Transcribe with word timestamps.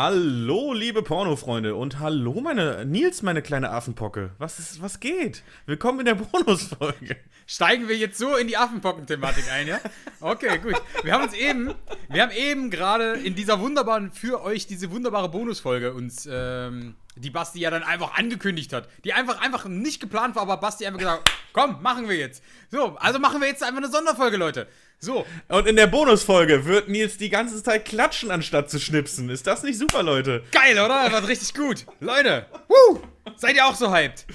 Hallo, 0.00 0.74
liebe 0.74 1.02
Pornofreunde 1.02 1.74
und 1.74 1.98
hallo, 1.98 2.40
meine 2.40 2.86
Nils, 2.86 3.22
meine 3.22 3.42
kleine 3.42 3.70
Affenpocke. 3.70 4.30
Was 4.38 4.60
ist, 4.60 4.80
was 4.80 5.00
geht? 5.00 5.42
Willkommen 5.66 5.98
in 5.98 6.04
der 6.04 6.14
Bonusfolge. 6.14 7.16
Steigen 7.48 7.88
wir 7.88 7.96
jetzt 7.96 8.16
so 8.16 8.36
in 8.36 8.46
die 8.46 8.56
Affenpocken-Thematik 8.56 9.50
ein, 9.50 9.66
ja? 9.66 9.80
Okay, 10.20 10.58
gut. 10.58 10.80
Wir 11.02 11.12
haben 11.12 11.24
uns 11.24 11.34
eben, 11.34 11.74
wir 12.10 12.22
haben 12.22 12.30
eben 12.30 12.70
gerade 12.70 13.14
in 13.14 13.34
dieser 13.34 13.58
wunderbaren, 13.58 14.12
für 14.12 14.40
euch 14.44 14.68
diese 14.68 14.92
wunderbare 14.92 15.30
Bonusfolge 15.30 15.92
uns, 15.92 16.28
ähm, 16.30 16.94
die 17.18 17.30
Basti 17.30 17.60
ja 17.60 17.70
dann 17.70 17.82
einfach 17.82 18.16
angekündigt 18.16 18.72
hat. 18.72 18.88
Die 19.04 19.12
einfach, 19.12 19.40
einfach 19.40 19.66
nicht 19.66 20.00
geplant 20.00 20.34
war, 20.36 20.42
aber 20.42 20.56
Basti 20.58 20.86
einfach 20.86 20.98
gesagt, 20.98 21.30
komm, 21.52 21.82
machen 21.82 22.08
wir 22.08 22.16
jetzt. 22.16 22.42
So, 22.70 22.96
also 22.96 23.18
machen 23.18 23.40
wir 23.40 23.48
jetzt 23.48 23.62
einfach 23.62 23.78
eine 23.78 23.90
Sonderfolge, 23.90 24.36
Leute. 24.36 24.68
So. 25.00 25.26
Und 25.48 25.66
in 25.66 25.76
der 25.76 25.86
Bonusfolge 25.86 26.64
wird 26.64 26.88
Nils 26.88 27.18
die 27.18 27.28
ganze 27.28 27.62
Zeit 27.62 27.84
klatschen, 27.84 28.30
anstatt 28.30 28.70
zu 28.70 28.80
schnipsen. 28.80 29.30
Ist 29.30 29.46
das 29.46 29.62
nicht 29.62 29.78
super, 29.78 30.02
Leute? 30.02 30.42
Geil, 30.50 30.78
oder? 30.78 31.12
War 31.12 31.26
richtig 31.28 31.54
gut. 31.54 31.86
Leute, 32.00 32.46
woo, 32.68 33.00
seid 33.36 33.56
ihr 33.56 33.66
auch 33.66 33.76
so 33.76 33.92
hyped? 33.92 34.26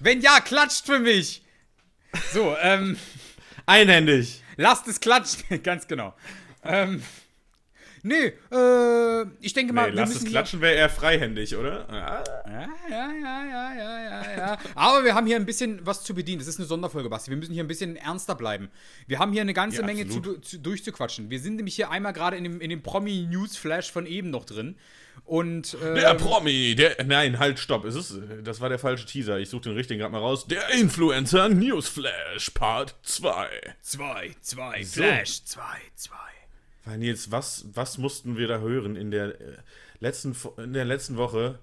Wenn 0.00 0.20
ja, 0.20 0.40
klatscht 0.40 0.86
für 0.86 0.98
mich. 0.98 1.42
So, 2.32 2.56
ähm. 2.60 2.96
Einhändig. 3.66 4.42
Lasst 4.56 4.88
es 4.88 4.98
klatschen. 4.98 5.62
Ganz 5.62 5.86
genau. 5.86 6.14
Ähm. 6.64 7.02
Nee, 8.02 8.32
äh, 8.52 9.26
ich 9.40 9.52
denke 9.52 9.72
mal, 9.72 9.90
Nee, 9.90 9.96
lass 9.96 10.14
es 10.14 10.24
klatschen 10.24 10.60
wäre 10.60 10.74
eher 10.74 10.88
freihändig, 10.88 11.56
oder? 11.56 11.86
Ja. 11.90 12.24
Ja, 12.46 12.68
ja, 12.90 13.12
ja, 13.44 13.74
ja, 13.74 14.02
ja, 14.04 14.36
ja. 14.36 14.58
Aber 14.74 15.04
wir 15.04 15.14
haben 15.14 15.26
hier 15.26 15.36
ein 15.36 15.46
bisschen 15.46 15.84
was 15.84 16.02
zu 16.04 16.14
bedienen. 16.14 16.38
Das 16.38 16.48
ist 16.48 16.58
eine 16.58 16.66
Sonderfolge, 16.66 17.08
Basti. 17.10 17.30
Wir 17.30 17.36
müssen 17.36 17.52
hier 17.52 17.64
ein 17.64 17.68
bisschen 17.68 17.96
ernster 17.96 18.34
bleiben. 18.34 18.70
Wir 19.06 19.18
haben 19.18 19.32
hier 19.32 19.42
eine 19.42 19.54
ganze 19.54 19.80
Ja, 19.80 19.86
Menge 19.86 20.08
zu, 20.08 20.20
zu, 20.40 20.58
durchzuquatschen. 20.58 21.30
Wir 21.30 21.40
sind 21.40 21.56
nämlich 21.56 21.74
hier 21.76 21.90
einmal 21.90 22.12
gerade 22.12 22.36
in 22.36 22.44
dem, 22.44 22.60
in 22.60 22.70
dem 22.70 22.82
Promi-News-Flash 22.82 23.92
von 23.92 24.06
eben 24.06 24.30
noch 24.30 24.44
drin. 24.44 24.76
Und, 25.24 25.74
äh, 25.74 25.94
Der 25.94 26.14
Promi, 26.14 26.74
der. 26.74 27.04
Nein, 27.04 27.38
halt, 27.38 27.58
stopp. 27.58 27.84
Es 27.84 27.94
ist, 27.94 28.14
das 28.42 28.60
war 28.60 28.68
der 28.68 28.78
falsche 28.78 29.06
Teaser. 29.06 29.38
Ich 29.38 29.50
suche 29.50 29.62
den 29.62 29.74
richtigen 29.74 30.00
gerade 30.00 30.12
mal 30.12 30.18
raus. 30.18 30.46
Der 30.46 30.70
Influencer 30.70 31.48
Newsflash 31.48 32.50
Part 32.50 32.96
2. 33.02 33.48
zwei, 33.82 34.34
zwei, 34.40 34.82
So. 34.82 35.02
Flash, 35.02 35.44
zwei, 35.44 35.78
zwei. 35.94 36.16
Weil 36.84 36.98
Nils, 36.98 37.30
was, 37.30 37.66
was 37.74 37.98
mussten 37.98 38.36
wir 38.36 38.48
da 38.48 38.60
hören 38.60 38.96
in 38.96 39.10
der, 39.10 39.40
äh, 39.40 39.56
letzten, 40.00 40.34
in 40.56 40.72
der 40.72 40.84
letzten 40.84 41.16
Woche? 41.16 41.58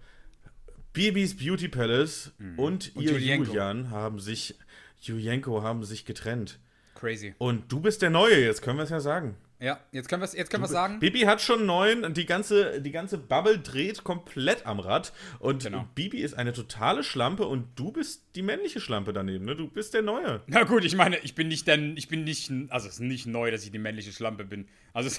Bibis 0.94 1.38
Beauty 1.38 1.68
Palace 1.68 2.32
und, 2.58 2.96
Und 2.96 2.96
ihr 2.96 3.12
Julienko. 3.12 3.46
Julian 3.48 3.92
haben 3.92 4.20
sich, 4.20 4.56
Julienko 5.00 5.62
haben 5.62 5.84
sich 5.84 6.06
getrennt. 6.06 6.60
Crazy. 6.96 7.36
Und 7.38 7.72
du 7.72 7.80
bist 7.80 8.02
der 8.02 8.10
Neue, 8.10 8.44
jetzt 8.44 8.62
können 8.62 8.78
wir 8.80 8.84
es 8.84 8.90
ja 8.90 9.00
sagen. 9.00 9.36
Ja, 9.60 9.80
jetzt 9.92 10.08
können 10.08 10.22
wir 10.22 10.26
es 10.26 10.34
jetzt 10.34 10.52
können 10.52 10.64
wir's 10.64 10.70
sagen. 10.72 11.00
Bibi 11.00 11.22
hat 11.22 11.42
schon 11.42 11.58
einen 11.60 11.66
neuen 11.66 12.06
und 12.06 12.16
die 12.16 12.28
ganze, 12.28 12.80
die 12.80 12.92
ganze 12.92 13.18
Bubble 13.18 13.58
dreht 13.58 14.04
komplett 14.04 14.68
am 14.68 14.80
Rad. 14.80 15.14
Und 15.40 15.64
Genau. 15.64 15.88
Bibi 15.96 16.20
ist 16.20 16.36
eine 16.36 16.54
totale 16.54 17.04
Schlampe 17.04 17.48
und 17.48 17.68
du 17.76 17.92
bist 17.92 18.24
die 18.36 18.44
männliche 18.44 18.80
Schlampe 18.80 19.14
daneben, 19.14 19.46
ne? 19.46 19.56
Du 19.56 19.68
bist 19.68 19.96
der 19.96 20.04
Neue. 20.04 20.44
Na 20.46 20.64
gut, 20.64 20.86
ich 20.86 20.96
meine, 20.96 21.18
ich 21.20 21.34
bin 21.34 21.48
nicht 21.48 21.68
denn, 21.68 21.98
ich 21.98 22.08
bin 22.08 22.24
nicht, 22.24 22.52
also 22.70 22.88
es 22.88 22.96
ist 22.96 23.00
nicht 23.00 23.26
neu, 23.26 23.50
dass 23.50 23.64
ich 23.64 23.72
die 23.72 23.80
männliche 23.80 24.12
Schlampe 24.12 24.46
bin. 24.46 24.68
Also 24.94 25.10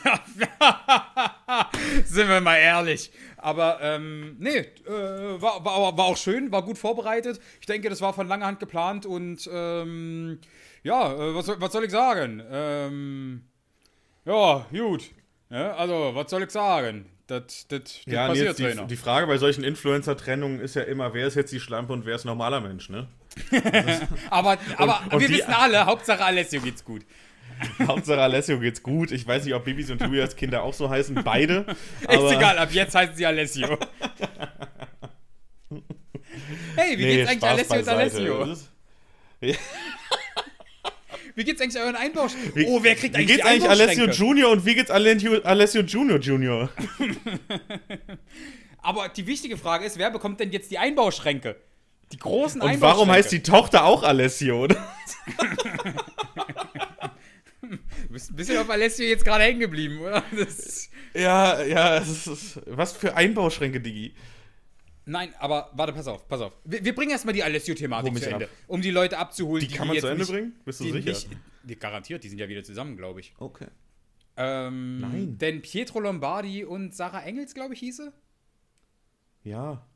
sind 2.04 2.28
wir 2.28 2.40
mal 2.40 2.56
ehrlich. 2.58 3.10
Aber 3.36 3.78
ähm, 3.82 4.36
nee, 4.38 4.58
äh, 4.58 5.40
war, 5.42 5.64
war, 5.64 5.96
war 5.96 6.04
auch 6.04 6.16
schön, 6.16 6.50
war 6.52 6.62
gut 6.62 6.78
vorbereitet. 6.78 7.40
Ich 7.60 7.66
denke, 7.66 7.88
das 7.88 8.00
war 8.00 8.12
von 8.14 8.28
langer 8.28 8.46
Hand 8.46 8.60
geplant 8.60 9.06
und 9.06 9.48
ähm, 9.52 10.38
ja, 10.82 11.12
äh, 11.12 11.34
was, 11.34 11.46
soll- 11.46 11.60
was 11.60 11.72
soll 11.72 11.84
ich 11.84 11.90
sagen? 11.90 12.42
Ähm, 12.50 13.42
ja, 14.28 14.66
gut. 14.70 15.10
Ja, 15.50 15.72
also, 15.76 16.10
was 16.14 16.30
soll 16.30 16.42
ich 16.42 16.50
sagen? 16.50 17.06
Das, 17.26 17.66
das, 17.68 18.00
Ja, 18.06 18.22
und 18.24 18.28
passiert, 18.30 18.58
jetzt 18.58 18.80
die, 18.80 18.86
die 18.86 18.96
Frage 18.96 19.26
bei 19.26 19.36
solchen 19.38 19.62
Influencer-Trennungen 19.64 20.60
ist 20.60 20.74
ja 20.76 20.82
immer, 20.82 21.12
wer 21.12 21.26
ist 21.26 21.34
jetzt 21.34 21.52
die 21.52 21.60
Schlampe 21.60 21.92
und 21.92 22.06
wer 22.06 22.14
ist 22.16 22.24
ein 22.24 22.28
normaler 22.28 22.60
Mensch, 22.60 22.88
ne? 22.88 23.06
aber 24.30 24.56
aber 24.78 25.02
und 25.10 25.20
wir 25.20 25.28
die- 25.28 25.34
wissen 25.34 25.52
alle, 25.52 25.84
Hauptsache 25.84 26.24
Alessio 26.24 26.60
geht's 26.60 26.84
gut. 26.84 27.02
Hauptsache 27.86 28.20
Alessio 28.20 28.58
geht's 28.60 28.82
gut. 28.82 29.10
Ich 29.12 29.26
weiß 29.26 29.44
nicht, 29.44 29.54
ob 29.54 29.64
Bibis 29.64 29.90
und 29.90 30.00
Julias 30.00 30.36
Kinder 30.36 30.62
auch 30.62 30.72
so 30.72 30.88
heißen, 30.88 31.22
beide. 31.24 31.66
Ist 32.00 32.08
egal, 32.32 32.56
ab 32.58 32.70
jetzt 32.72 32.94
heißen 32.94 33.14
sie 33.16 33.26
Alessio. 33.26 33.78
hey, 36.76 36.98
wie 36.98 37.04
Nee, 37.04 37.16
geht's 37.16 37.30
eigentlich 37.30 37.64
Spaß 37.66 37.88
Alessio 37.88 38.42
und. 38.42 38.42
Alessio? 39.42 39.60
Wie 41.38 41.44
geht's 41.44 41.60
eigentlich 41.60 41.80
euren 41.80 41.94
Einbausch? 41.94 42.32
oh, 42.66 42.82
wer 42.82 42.96
kriegt 42.96 43.14
Wie 43.14 43.18
eigentlich 43.18 43.26
geht's 43.28 43.42
die 43.42 43.44
eigentlich 43.44 43.70
Alessio? 43.70 44.06
Junior 44.06 44.50
und 44.50 44.66
wie 44.66 44.74
geht's 44.74 44.90
Alessio, 44.90 45.40
Alessio 45.42 45.82
Junior 45.82 46.18
Junior? 46.18 46.68
Aber 48.78 49.08
die 49.08 49.24
wichtige 49.24 49.56
Frage 49.56 49.84
ist, 49.84 49.98
wer 49.98 50.10
bekommt 50.10 50.40
denn 50.40 50.50
jetzt 50.50 50.68
die 50.72 50.78
Einbauschränke? 50.78 51.54
Die 52.10 52.18
großen 52.18 52.60
Und 52.60 52.80
warum 52.80 53.08
heißt 53.08 53.30
die 53.30 53.44
Tochter 53.44 53.84
auch 53.84 54.02
Alessio, 54.02 54.64
oder? 54.64 54.76
Du 57.60 58.14
bist 58.14 58.30
ein 58.30 58.36
bisschen 58.36 58.58
auf 58.58 58.70
Alessio 58.70 59.04
jetzt 59.04 59.24
gerade 59.24 59.44
hängen 59.44 59.60
geblieben, 59.60 60.00
oder? 60.00 60.24
Ja, 61.12 61.62
ja, 61.62 61.98
ist, 61.98 62.58
was 62.66 62.92
für 62.92 63.14
Einbauschränke, 63.14 63.80
Digi. 63.80 64.14
Nein, 65.08 65.32
aber 65.38 65.70
warte, 65.74 65.94
pass 65.94 66.06
auf, 66.06 66.28
pass 66.28 66.40
auf. 66.42 66.52
Wir, 66.64 66.84
wir 66.84 66.94
bringen 66.94 67.10
erstmal 67.12 67.32
die 67.32 67.42
mich 68.14 68.22
zu 68.22 68.30
Ende, 68.30 68.44
ab. 68.44 68.50
um 68.66 68.82
die 68.82 68.90
Leute 68.90 69.16
abzuholen. 69.16 69.66
Die 69.66 69.74
kann 69.74 69.88
man 69.88 69.98
zu 69.98 70.06
Ende 70.06 70.20
nicht- 70.20 70.30
bringen? 70.30 70.52
Bist 70.66 70.80
du 70.80 70.84
die 70.84 70.92
sicher? 70.92 71.08
Nicht, 71.08 71.28
die, 71.62 71.76
garantiert, 71.78 72.22
die 72.24 72.28
sind 72.28 72.38
ja 72.38 72.48
wieder 72.48 72.62
zusammen, 72.62 72.96
glaube 72.96 73.20
ich. 73.20 73.34
Okay. 73.38 73.68
Ähm, 74.36 75.00
Nein. 75.00 75.38
Denn 75.38 75.62
Pietro 75.62 76.00
Lombardi 76.00 76.64
und 76.64 76.94
Sarah 76.94 77.22
Engels, 77.22 77.54
glaube 77.54 77.72
ich, 77.74 77.80
hieße. 77.80 78.12
Ja. 79.44 79.86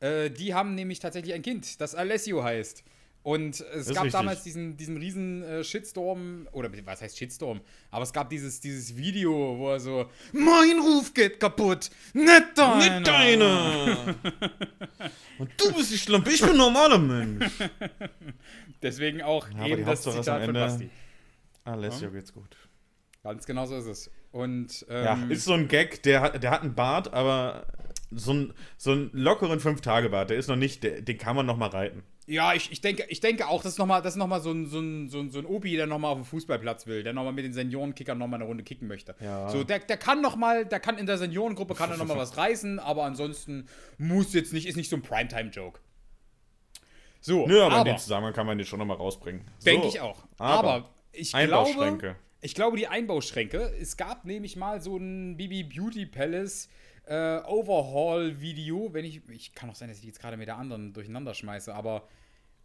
Äh, 0.00 0.30
die 0.30 0.54
haben 0.54 0.74
nämlich 0.74 1.00
tatsächlich 1.00 1.34
ein 1.34 1.42
Kind, 1.42 1.80
das 1.80 1.94
Alessio 1.94 2.44
heißt. 2.44 2.84
Und 3.24 3.60
es 3.60 3.88
gab 3.88 4.04
richtig. 4.04 4.12
damals 4.12 4.42
diesen, 4.42 4.76
diesen 4.76 4.96
riesen 4.96 5.42
äh, 5.42 5.62
Shitstorm, 5.64 6.48
oder 6.52 6.70
was 6.86 7.02
heißt 7.02 7.18
Shitstorm? 7.18 7.60
Aber 7.90 8.04
es 8.04 8.12
gab 8.12 8.30
dieses, 8.30 8.60
dieses 8.60 8.96
Video, 8.96 9.58
wo 9.58 9.70
er 9.70 9.80
so, 9.80 10.08
mein 10.32 10.78
Ruf 10.78 11.12
geht 11.12 11.38
kaputt, 11.38 11.90
nicht 12.14 12.44
deiner. 12.56 12.76
Nicht 13.00 13.06
deine! 13.06 14.14
Und 15.38 15.50
du 15.58 15.72
bist 15.74 15.92
die 15.92 15.98
Schlampe, 15.98 16.30
ich 16.30 16.40
bin 16.40 16.50
ein 16.50 16.56
normaler 16.56 16.98
Mensch. 16.98 17.52
Deswegen 18.82 19.22
auch 19.22 19.48
aber 19.50 19.66
eben 19.66 19.84
das 19.84 20.06
Hauptsache 20.06 20.18
Zitat 20.22 20.38
am 20.40 20.44
von 20.46 20.54
Basti. 20.54 20.90
Alessio 21.64 22.10
geht's 22.10 22.32
gut. 22.32 22.56
Ganz 23.22 23.44
genau 23.44 23.66
so 23.66 23.76
ist 23.76 23.86
es. 23.86 24.10
Und 24.32 24.86
Ja, 24.88 25.14
ähm, 25.14 25.30
ist 25.30 25.44
so 25.44 25.52
ein 25.54 25.68
Gag, 25.68 26.02
der, 26.04 26.20
hat- 26.22 26.42
der 26.42 26.50
hat 26.50 26.62
einen 26.62 26.74
Bart, 26.74 27.12
aber 27.12 27.66
so, 28.10 28.32
ein, 28.32 28.54
so 28.76 28.92
einen 28.92 29.10
lockeren 29.12 29.60
Fünf-Tage-Bart, 29.60 30.30
der 30.30 30.36
ist 30.38 30.48
noch 30.48 30.56
nicht, 30.56 30.82
der, 30.82 31.02
den 31.02 31.18
kann 31.18 31.36
man 31.36 31.46
noch 31.46 31.56
mal 31.56 31.68
reiten. 31.68 32.02
ja, 32.26 32.54
ich, 32.54 32.70
ich, 32.72 32.80
denke, 32.80 33.04
ich 33.08 33.20
denke 33.20 33.48
auch, 33.48 33.62
das 33.62 33.72
ist 33.72 33.78
nochmal 33.78 34.02
noch 34.16 34.26
mal 34.26 34.40
so, 34.40 34.50
ein, 34.50 34.66
so, 34.66 34.80
ein, 34.80 35.08
so, 35.08 35.18
ein, 35.20 35.30
so 35.30 35.38
ein 35.38 35.46
Opi, 35.46 35.76
der 35.76 35.86
nochmal 35.86 36.12
auf 36.12 36.18
dem 36.18 36.24
Fußballplatz 36.24 36.86
will, 36.86 37.02
der 37.02 37.12
nochmal 37.12 37.32
mit 37.32 37.44
den 37.44 37.52
Seniorenkickern 37.52 38.16
nochmal 38.18 38.38
eine 38.40 38.48
Runde 38.48 38.64
kicken 38.64 38.88
möchte. 38.88 39.14
Ja. 39.20 39.48
So, 39.50 39.64
der, 39.64 39.80
der 39.80 39.96
kann 39.96 40.20
nochmal, 40.22 40.64
der 40.66 40.80
kann 40.80 40.98
in 40.98 41.06
der 41.06 41.18
Seniorengruppe 41.18 41.74
kann 41.74 41.90
er 41.90 41.96
nochmal 41.96 42.16
was 42.18 42.36
reißen, 42.36 42.78
aber 42.78 43.04
ansonsten 43.04 43.66
muss 43.98 44.32
jetzt 44.34 44.52
nicht, 44.52 44.66
ist 44.66 44.76
nicht 44.76 44.90
so 44.90 44.96
ein 44.96 45.02
Primetime-Joke. 45.02 45.80
So, 47.20 47.46
Nö, 47.46 47.60
aber, 47.62 47.74
in 47.74 47.80
aber 47.80 47.90
dem 47.90 47.98
Zusammenhang 47.98 48.32
kann 48.32 48.46
man 48.46 48.58
den 48.58 48.66
schon 48.66 48.78
noch 48.78 48.86
mal 48.86 48.94
rausbringen. 48.94 49.42
denke 49.64 49.82
So, 49.82 49.88
ich 49.88 50.00
auch. 50.00 50.24
aber 50.38 50.68
Aber, 50.74 50.90
ich 51.12 51.32
glaube, 51.32 51.42
Einbauschränke. 51.42 52.16
ich 52.40 52.54
glaube, 52.54 52.76
die 52.76 52.86
Einbauschränke, 52.86 53.72
es 53.80 53.96
gab 53.96 54.24
nämlich 54.24 54.56
mal 54.56 54.80
so 54.80 54.96
ein 54.96 55.36
Bibi 55.36 55.64
Beauty 55.64 56.06
Palace 56.06 56.68
äh, 57.08 57.40
Overhaul-Video, 57.46 58.92
wenn 58.92 59.04
ich, 59.04 59.20
ich 59.28 59.54
kann 59.54 59.70
auch 59.70 59.74
sein, 59.74 59.88
dass 59.88 59.98
ich 59.98 60.04
jetzt 60.04 60.20
gerade 60.20 60.36
mit 60.36 60.48
der 60.48 60.58
anderen 60.58 60.92
durcheinander 60.92 61.34
schmeiße, 61.34 61.74
aber 61.74 62.06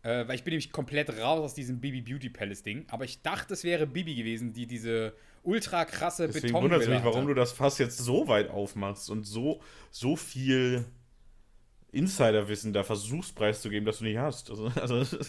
äh, 0.03 0.27
weil 0.27 0.35
ich 0.35 0.43
bin 0.43 0.51
nämlich 0.51 0.71
komplett 0.71 1.09
raus 1.09 1.39
aus 1.39 1.53
diesem 1.53 1.79
Bibi 1.79 2.01
Beauty 2.01 2.29
Palace 2.29 2.63
Ding, 2.63 2.85
aber 2.89 3.05
ich 3.05 3.21
dachte, 3.21 3.53
es 3.53 3.63
wäre 3.63 3.87
Bibi 3.87 4.15
gewesen, 4.15 4.53
die 4.53 4.67
diese 4.67 5.13
ultra 5.43 5.85
krasse 5.85 6.27
Deswegen 6.27 6.47
Beton 6.47 6.63
wundert 6.63 6.81
es 6.81 6.89
mich, 6.89 7.03
warum 7.03 7.27
du 7.27 7.33
das 7.33 7.53
Fass 7.53 7.77
jetzt 7.77 7.97
so 7.97 8.27
weit 8.27 8.49
aufmachst 8.49 9.09
und 9.09 9.23
so, 9.23 9.61
so 9.91 10.15
viel 10.15 10.85
Insiderwissen 11.91 12.73
da 12.73 12.83
versuchst 12.83 13.35
preiszugeben, 13.35 13.85
dass 13.85 13.99
du 13.99 14.05
nicht 14.05 14.17
hast. 14.17 14.49
Also, 14.49 14.67
also 14.75 15.03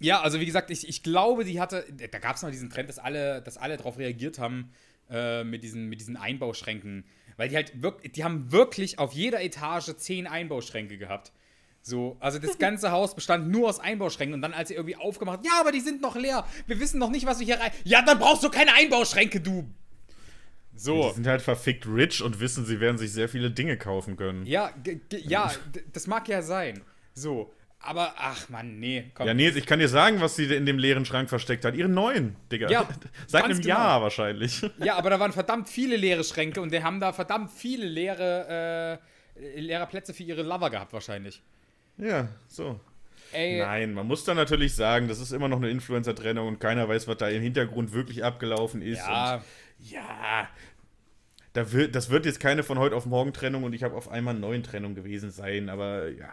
Ja, 0.00 0.22
also 0.22 0.40
wie 0.40 0.46
gesagt, 0.46 0.70
ich, 0.70 0.88
ich 0.88 1.02
glaube, 1.02 1.44
die 1.44 1.60
hatte, 1.60 1.84
da 2.10 2.18
gab 2.18 2.36
es 2.36 2.42
mal 2.42 2.50
diesen 2.50 2.70
Trend, 2.70 2.88
dass 2.88 2.98
alle, 2.98 3.42
dass 3.42 3.58
alle 3.58 3.76
darauf 3.76 3.98
reagiert 3.98 4.38
haben 4.38 4.72
äh, 5.10 5.44
mit, 5.44 5.62
diesen, 5.62 5.88
mit 5.88 6.00
diesen 6.00 6.16
Einbauschränken. 6.16 7.04
Weil 7.40 7.48
die 7.48 7.56
halt 7.56 7.80
wirklich, 7.80 8.12
die 8.12 8.22
haben 8.22 8.52
wirklich 8.52 8.98
auf 8.98 9.14
jeder 9.14 9.42
Etage 9.42 9.96
zehn 9.96 10.26
Einbauschränke 10.26 10.98
gehabt. 10.98 11.32
So, 11.80 12.18
also 12.20 12.38
das 12.38 12.58
ganze 12.58 12.90
Haus 12.90 13.14
bestand 13.14 13.48
nur 13.48 13.70
aus 13.70 13.80
Einbauschränken 13.80 14.34
und 14.34 14.42
dann, 14.42 14.52
als 14.52 14.68
sie 14.68 14.74
irgendwie 14.74 14.96
aufgemacht, 14.96 15.40
ja, 15.42 15.52
aber 15.58 15.72
die 15.72 15.80
sind 15.80 16.02
noch 16.02 16.16
leer. 16.16 16.46
Wir 16.66 16.78
wissen 16.80 16.98
noch 16.98 17.08
nicht, 17.08 17.24
was 17.24 17.38
wir 17.38 17.46
hier 17.46 17.58
rein. 17.58 17.70
Ja, 17.84 18.02
dann 18.02 18.18
brauchst 18.18 18.44
du 18.44 18.50
keine 18.50 18.74
Einbauschränke, 18.74 19.40
du. 19.40 19.66
So. 20.76 21.08
die 21.08 21.14
sind 21.14 21.26
halt 21.26 21.40
verfickt 21.40 21.86
rich 21.86 22.22
und 22.22 22.40
wissen, 22.40 22.66
sie 22.66 22.78
werden 22.78 22.98
sich 22.98 23.10
sehr 23.10 23.30
viele 23.30 23.50
Dinge 23.50 23.78
kaufen 23.78 24.16
können. 24.16 24.44
Ja, 24.44 24.74
ja, 25.10 25.50
das 25.94 26.08
mag 26.08 26.28
ja 26.28 26.42
sein. 26.42 26.82
So. 27.14 27.54
Aber, 27.82 28.12
ach 28.18 28.48
man, 28.50 28.78
nee, 28.78 29.10
komm. 29.14 29.26
Ja, 29.26 29.32
Nils, 29.32 29.56
ich 29.56 29.64
kann 29.64 29.78
dir 29.78 29.88
sagen, 29.88 30.20
was 30.20 30.36
sie 30.36 30.44
in 30.54 30.66
dem 30.66 30.78
leeren 30.78 31.06
Schrank 31.06 31.30
versteckt 31.30 31.64
hat. 31.64 31.74
Ihren 31.74 31.94
neuen, 31.94 32.36
Digga. 32.52 32.68
Ja, 32.68 32.86
Seit 33.26 33.44
einem 33.44 33.60
genau. 33.60 33.68
Jahr 33.68 34.02
wahrscheinlich. 34.02 34.62
Ja, 34.84 34.96
aber 34.96 35.10
da 35.10 35.18
waren 35.20 35.32
verdammt 35.32 35.68
viele 35.68 35.96
leere 35.96 36.22
Schränke 36.22 36.60
und 36.60 36.72
die 36.72 36.82
haben 36.82 37.00
da 37.00 37.12
verdammt 37.12 37.50
viele 37.50 37.86
leere, 37.86 39.00
äh, 39.40 39.60
leere 39.60 39.86
Plätze 39.86 40.12
für 40.12 40.22
ihre 40.22 40.42
Lover 40.42 40.68
gehabt, 40.70 40.92
wahrscheinlich. 40.92 41.42
Ja, 41.96 42.28
so. 42.48 42.78
Ey, 43.32 43.60
Nein, 43.60 43.94
man 43.94 44.06
muss 44.06 44.24
dann 44.24 44.36
natürlich 44.36 44.74
sagen, 44.74 45.08
das 45.08 45.20
ist 45.20 45.32
immer 45.32 45.48
noch 45.48 45.58
eine 45.58 45.70
Influencer-Trennung 45.70 46.48
und 46.48 46.58
keiner 46.58 46.88
weiß, 46.88 47.08
was 47.08 47.16
da 47.16 47.28
im 47.28 47.42
Hintergrund 47.42 47.92
wirklich 47.92 48.24
abgelaufen 48.24 48.82
ist. 48.82 48.98
ja, 48.98 49.42
ja, 49.78 50.48
da 51.52 51.72
wird, 51.72 51.94
das 51.94 52.10
wird 52.10 52.26
jetzt 52.26 52.40
keine 52.40 52.62
von 52.62 52.78
heute 52.78 52.94
auf 52.94 53.06
morgen 53.06 53.32
Trennung 53.32 53.64
und 53.64 53.72
ich 53.72 53.82
habe 53.82 53.96
auf 53.96 54.08
einmal 54.08 54.34
neuen 54.34 54.62
Trennung 54.62 54.94
gewesen 54.94 55.30
sein, 55.30 55.68
aber 55.68 56.08
ja, 56.08 56.32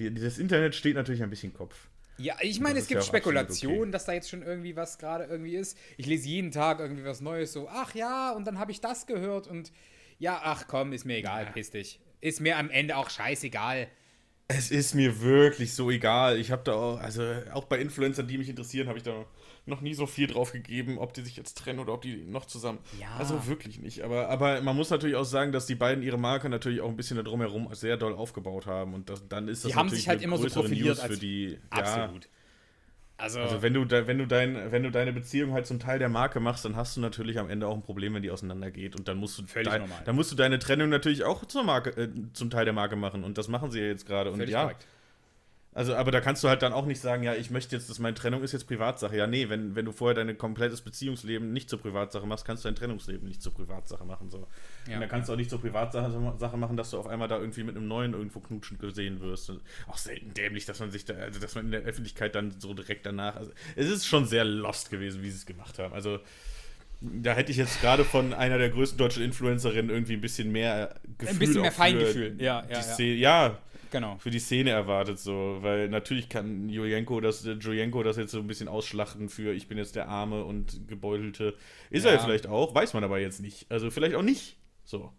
die, 0.00 0.20
das 0.20 0.38
Internet 0.38 0.74
steht 0.74 0.94
natürlich 0.94 1.22
ein 1.22 1.30
bisschen 1.30 1.52
Kopf. 1.52 1.88
ja, 2.18 2.34
ich 2.40 2.60
meine, 2.60 2.78
es 2.78 2.86
gibt 2.86 3.00
ja 3.00 3.06
Spekulationen, 3.06 3.80
okay. 3.82 3.90
dass 3.90 4.04
da 4.06 4.12
jetzt 4.12 4.30
schon 4.30 4.42
irgendwie 4.42 4.74
was 4.76 4.98
gerade 4.98 5.24
irgendwie 5.24 5.56
ist. 5.56 5.76
Ich 5.96 6.06
lese 6.06 6.28
jeden 6.28 6.50
Tag 6.50 6.80
irgendwie 6.80 7.04
was 7.04 7.20
Neues, 7.20 7.52
so, 7.52 7.68
ach 7.68 7.94
ja, 7.94 8.32
und 8.32 8.46
dann 8.46 8.58
habe 8.58 8.72
ich 8.72 8.80
das 8.80 9.06
gehört 9.06 9.46
und 9.46 9.72
ja, 10.18 10.40
ach 10.42 10.66
komm, 10.66 10.92
ist 10.92 11.04
mir 11.04 11.16
egal, 11.16 11.46
piss 11.52 11.70
dich. 11.70 12.00
Ist 12.20 12.40
mir 12.40 12.58
am 12.58 12.70
Ende 12.70 12.96
auch 12.96 13.08
scheißegal. 13.08 13.88
Es 14.48 14.70
ist 14.70 14.94
mir 14.94 15.22
wirklich 15.22 15.74
so 15.74 15.90
egal. 15.90 16.38
Ich 16.38 16.50
habe 16.50 16.62
da 16.64 16.72
auch, 16.72 17.00
also 17.00 17.22
auch 17.52 17.64
bei 17.64 17.78
Influencern, 17.78 18.26
die 18.26 18.36
mich 18.36 18.48
interessieren, 18.48 18.88
habe 18.88 18.98
ich 18.98 19.04
da 19.04 19.24
noch 19.66 19.80
nie 19.80 19.94
so 19.94 20.06
viel 20.06 20.26
drauf 20.26 20.52
gegeben, 20.52 20.98
ob 20.98 21.12
die 21.14 21.22
sich 21.22 21.36
jetzt 21.36 21.56
trennen 21.58 21.78
oder 21.78 21.92
ob 21.92 22.02
die 22.02 22.16
noch 22.16 22.46
zusammen. 22.46 22.78
Ja. 23.00 23.08
Also 23.18 23.46
wirklich 23.46 23.78
nicht. 23.80 24.02
Aber, 24.02 24.28
aber 24.28 24.60
man 24.62 24.76
muss 24.76 24.90
natürlich 24.90 25.16
auch 25.16 25.24
sagen, 25.24 25.52
dass 25.52 25.66
die 25.66 25.74
beiden 25.74 26.02
ihre 26.02 26.18
Marke 26.18 26.48
natürlich 26.48 26.80
auch 26.80 26.88
ein 26.88 26.96
bisschen 26.96 27.22
darum 27.22 27.40
herum 27.40 27.68
sehr 27.72 27.96
doll 27.96 28.14
aufgebaut 28.14 28.66
haben. 28.66 28.94
Und 28.94 29.08
das, 29.10 29.26
dann 29.28 29.48
ist 29.48 29.64
das 29.64 29.72
Die 29.72 29.76
haben 29.76 29.86
natürlich 29.86 30.00
sich 30.02 30.08
halt 30.08 30.22
immer 30.22 30.36
so 30.38 30.48
profiliert 30.48 30.98
News 30.98 31.06
für 31.06 31.16
die. 31.16 31.58
Absolut. 31.70 32.28
Also, 33.16 33.38
Ja, 33.38 33.44
also 33.44 33.62
wenn 33.62 33.74
du, 33.74 33.88
wenn, 33.90 34.18
du 34.18 34.26
dein, 34.26 34.72
wenn 34.72 34.82
du 34.82 34.90
deine 34.90 35.12
Beziehung 35.12 35.52
halt 35.52 35.66
zum 35.66 35.78
Teil 35.78 35.98
der 35.98 36.08
Marke 36.08 36.40
machst, 36.40 36.64
dann 36.64 36.74
hast 36.74 36.96
du 36.96 37.00
natürlich 37.00 37.38
am 37.38 37.50
Ende 37.50 37.66
auch 37.66 37.74
ein 37.74 37.82
Problem, 37.82 38.14
wenn 38.14 38.22
die 38.22 38.30
auseinandergeht. 38.30 38.96
Und 38.96 39.08
dann 39.08 39.18
musst 39.18 39.38
du, 39.38 39.46
Völlig 39.46 39.70
normal. 39.70 40.02
dann 40.04 40.16
musst 40.16 40.32
du 40.32 40.36
deine 40.36 40.58
Trennung 40.58 40.88
natürlich 40.88 41.24
auch 41.24 41.44
zur 41.44 41.62
Marke, 41.62 41.90
äh, 41.90 42.08
zum 42.32 42.48
Teil 42.48 42.64
der 42.64 42.72
Marke 42.72 42.96
machen. 42.96 43.22
Und 43.24 43.36
das 43.36 43.48
machen 43.48 43.70
sie 43.70 43.80
ja 43.80 43.86
jetzt 43.86 44.06
gerade. 44.06 44.30
Und 44.30 44.40
ja, 44.48 44.62
korrekt. 44.62 44.86
Also, 45.72 45.94
aber 45.94 46.10
da 46.10 46.20
kannst 46.20 46.42
du 46.42 46.48
halt 46.48 46.62
dann 46.62 46.72
auch 46.72 46.84
nicht 46.84 47.00
sagen, 47.00 47.22
ja, 47.22 47.34
ich 47.34 47.50
möchte 47.50 47.76
jetzt, 47.76 47.88
dass 47.88 48.00
meine 48.00 48.14
Trennung 48.14 48.42
ist 48.42 48.50
jetzt 48.50 48.66
Privatsache. 48.66 49.16
Ja, 49.16 49.28
nee, 49.28 49.48
wenn, 49.48 49.76
wenn 49.76 49.84
du 49.84 49.92
vorher 49.92 50.16
dein 50.16 50.36
komplettes 50.36 50.80
Beziehungsleben 50.80 51.52
nicht 51.52 51.70
zur 51.70 51.80
Privatsache 51.80 52.26
machst, 52.26 52.44
kannst 52.44 52.64
du 52.64 52.68
dein 52.68 52.74
Trennungsleben 52.74 53.28
nicht 53.28 53.40
zur 53.40 53.54
Privatsache 53.54 54.04
machen. 54.04 54.30
So. 54.30 54.48
Ja. 54.88 54.94
Und 54.94 55.02
dann 55.02 55.08
kannst 55.08 55.28
du 55.28 55.32
auch 55.32 55.36
nicht 55.36 55.48
zur 55.48 55.60
Privatsache 55.60 56.10
Sache 56.38 56.56
machen, 56.56 56.76
dass 56.76 56.90
du 56.90 56.98
auf 56.98 57.06
einmal 57.06 57.28
da 57.28 57.38
irgendwie 57.38 57.62
mit 57.62 57.76
einem 57.76 57.86
neuen 57.86 58.14
irgendwo 58.14 58.40
knutschen 58.40 58.78
gesehen 58.78 59.20
wirst. 59.20 59.48
Und 59.48 59.62
auch 59.86 59.96
selten 59.96 60.34
dämlich, 60.34 60.64
dass 60.64 60.80
man 60.80 60.90
sich 60.90 61.04
da, 61.04 61.14
also 61.14 61.38
dass 61.38 61.54
man 61.54 61.66
in 61.66 61.70
der 61.70 61.82
Öffentlichkeit 61.82 62.34
dann 62.34 62.50
so 62.58 62.74
direkt 62.74 63.06
danach. 63.06 63.36
Also, 63.36 63.52
es 63.76 63.88
ist 63.88 64.06
schon 64.06 64.26
sehr 64.26 64.44
lost 64.44 64.90
gewesen, 64.90 65.22
wie 65.22 65.30
sie 65.30 65.36
es 65.36 65.46
gemacht 65.46 65.78
haben. 65.78 65.94
Also. 65.94 66.18
Da 67.02 67.32
hätte 67.32 67.50
ich 67.50 67.56
jetzt 67.56 67.80
gerade 67.80 68.04
von 68.04 68.34
einer 68.34 68.58
der 68.58 68.68
größten 68.68 68.98
deutschen 68.98 69.22
Influencerinnen 69.22 69.90
irgendwie 69.90 70.12
ein 70.12 70.20
bisschen 70.20 70.52
mehr 70.52 70.96
Gefühl. 71.16 71.38
bisschen 71.38 71.60
mehr 71.62 71.72
Feingefühl. 71.72 72.36
Ja, 72.38 72.62
ja, 72.68 72.98
ja. 72.98 73.58
Genau. 73.90 74.16
für 74.18 74.30
die 74.30 74.38
Szene 74.38 74.70
erwartet, 74.70 75.18
so, 75.18 75.58
weil 75.60 75.88
natürlich 75.88 76.28
kann 76.28 76.68
Jojenko 76.68 77.20
das, 77.20 77.44
Jojenko 77.44 78.02
das 78.02 78.16
jetzt 78.16 78.30
so 78.32 78.38
ein 78.38 78.46
bisschen 78.46 78.68
ausschlachten 78.68 79.28
für 79.28 79.52
ich 79.52 79.68
bin 79.68 79.78
jetzt 79.78 79.96
der 79.96 80.08
Arme 80.08 80.44
und 80.44 80.88
Gebeutelte. 80.88 81.56
Ist 81.90 82.04
er 82.04 82.12
Ja. 82.12 82.18
ja 82.18 82.24
vielleicht 82.24 82.46
auch, 82.46 82.74
weiß 82.74 82.94
man 82.94 83.04
aber 83.04 83.18
jetzt 83.18 83.40
nicht. 83.40 83.66
Also 83.70 83.90
vielleicht 83.90 84.14
auch 84.14 84.22
nicht. 84.22 84.56
So. 84.84 85.12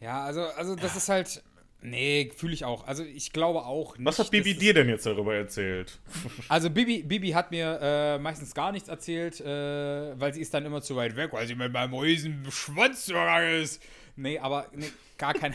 Ja, 0.00 0.24
also, 0.24 0.42
also 0.42 0.76
das 0.76 0.96
ist 0.96 1.08
halt. 1.08 1.42
Nee, 1.80 2.32
fühle 2.34 2.54
ich 2.54 2.64
auch. 2.64 2.88
Also 2.88 3.04
ich 3.04 3.32
glaube 3.32 3.60
auch 3.64 3.96
nicht. 3.96 4.04
Was 4.04 4.18
hat 4.18 4.32
Bibi 4.32 4.54
dir 4.54 4.74
denn 4.74 4.88
jetzt 4.88 5.06
darüber 5.06 5.34
erzählt? 5.36 6.00
Also 6.48 6.70
Bibi, 6.70 7.04
Bibi 7.04 7.30
hat 7.30 7.52
mir 7.52 7.78
äh, 7.80 8.18
meistens 8.18 8.52
gar 8.52 8.72
nichts 8.72 8.88
erzählt, 8.88 9.40
äh, 9.40 10.18
weil 10.18 10.34
sie 10.34 10.40
ist 10.40 10.52
dann 10.54 10.64
immer 10.64 10.82
zu 10.82 10.96
weit 10.96 11.14
weg, 11.14 11.32
weil 11.32 11.46
sie 11.46 11.54
mit 11.54 11.72
meinem 11.72 11.94
riesen 11.94 12.44
Schwanz 12.50 13.04
zugange 13.06 13.58
ist. 13.58 13.80
Nee, 14.18 14.38
aber 14.40 14.66
nee, 14.74 14.90
gar 15.16 15.32
keine. 15.32 15.54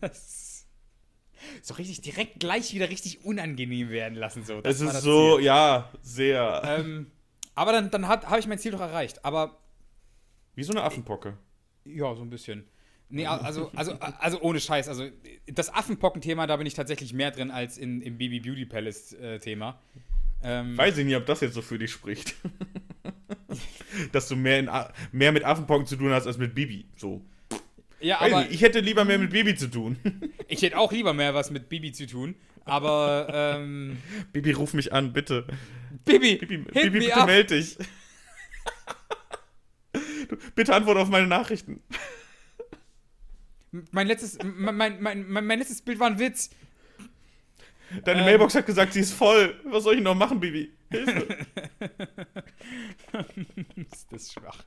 so 1.62 1.74
richtig 1.74 2.00
direkt 2.00 2.40
gleich 2.40 2.74
wieder 2.74 2.88
richtig 2.90 3.24
unangenehm 3.24 3.90
werden 3.90 4.16
lassen. 4.18 4.44
So. 4.44 4.60
Das 4.60 4.76
Es 4.76 4.80
ist 4.80 4.94
das 4.94 5.02
so, 5.04 5.36
Ziel. 5.36 5.44
ja, 5.46 5.88
sehr. 6.02 6.62
Ähm, 6.64 7.12
aber 7.54 7.70
dann, 7.70 7.90
dann 7.92 8.08
habe 8.08 8.38
ich 8.40 8.46
mein 8.48 8.58
Ziel 8.58 8.72
doch 8.72 8.80
erreicht. 8.80 9.24
Aber 9.24 9.58
Wie 10.56 10.64
so 10.64 10.72
eine 10.72 10.82
Affenpocke. 10.82 11.38
Ja, 11.84 12.14
so 12.16 12.22
ein 12.22 12.30
bisschen. 12.30 12.66
Nee, 13.08 13.26
also, 13.26 13.70
also, 13.76 13.92
also 14.00 14.40
ohne 14.40 14.58
Scheiß. 14.58 14.88
Also 14.88 15.06
das 15.46 15.72
Affenpocken-Thema, 15.72 16.46
da 16.46 16.56
bin 16.56 16.66
ich 16.66 16.74
tatsächlich 16.74 17.12
mehr 17.12 17.30
drin 17.30 17.50
als 17.50 17.76
in, 17.76 18.00
im 18.00 18.16
Baby 18.18 18.40
Beauty 18.40 18.64
Palace-Thema. 18.64 19.78
Ähm, 20.42 20.76
Weiß 20.76 20.96
ich 20.98 21.04
nicht, 21.04 21.16
ob 21.16 21.26
das 21.26 21.40
jetzt 21.42 21.54
so 21.54 21.62
für 21.62 21.78
dich 21.78 21.92
spricht. 21.92 22.34
Dass 24.12 24.28
du 24.28 24.34
mehr, 24.34 24.58
in, 24.58 24.70
mehr 25.12 25.30
mit 25.30 25.44
Affenpocken 25.44 25.86
zu 25.86 25.96
tun 25.96 26.10
hast 26.10 26.26
als 26.26 26.38
mit 26.38 26.54
Bibi. 26.54 26.86
So. 26.96 27.22
Ja, 28.02 28.20
Weiß 28.20 28.32
aber 28.32 28.42
nicht, 28.42 28.52
ich 28.52 28.62
hätte 28.62 28.80
lieber 28.80 29.04
mehr 29.04 29.18
mit 29.18 29.30
Bibi 29.30 29.54
zu 29.54 29.70
tun. 29.70 29.96
ich 30.48 30.62
hätte 30.62 30.78
auch 30.78 30.92
lieber 30.92 31.14
mehr 31.14 31.34
was 31.34 31.50
mit 31.50 31.68
Bibi 31.68 31.92
zu 31.92 32.06
tun. 32.06 32.34
Aber 32.64 33.28
ähm, 33.32 33.98
Bibi, 34.32 34.52
ruf 34.52 34.74
mich 34.74 34.92
an, 34.92 35.12
bitte. 35.12 35.46
Bibi, 36.04 36.36
Bibi, 36.36 36.58
Bibi 36.58 36.90
bitte 36.90 37.16
up. 37.16 37.26
melde 37.26 37.56
dich. 37.56 37.76
Du, 40.28 40.36
bitte 40.54 40.74
antworte 40.74 41.00
auf 41.00 41.08
meine 41.08 41.26
Nachrichten. 41.26 41.82
Mein 43.90 44.06
letztes, 44.06 44.38
mein, 44.42 44.76
mein, 44.76 45.02
mein, 45.02 45.26
mein 45.28 45.58
letztes 45.58 45.82
Bild 45.82 45.98
war 45.98 46.08
ein 46.08 46.18
Witz. 46.18 46.50
Deine 48.04 48.20
Ähm. 48.20 48.26
Mailbox 48.26 48.54
hat 48.54 48.66
gesagt, 48.66 48.92
sie 48.94 49.00
ist 49.00 49.12
voll. 49.12 49.60
Was 49.64 49.84
soll 49.84 49.96
ich 49.96 50.02
noch 50.02 50.14
machen, 50.14 50.40
Bibi? 50.40 50.72
Hilfe. 50.90 51.46
Ist 53.76 54.12
das 54.12 54.32
schwach. 54.32 54.64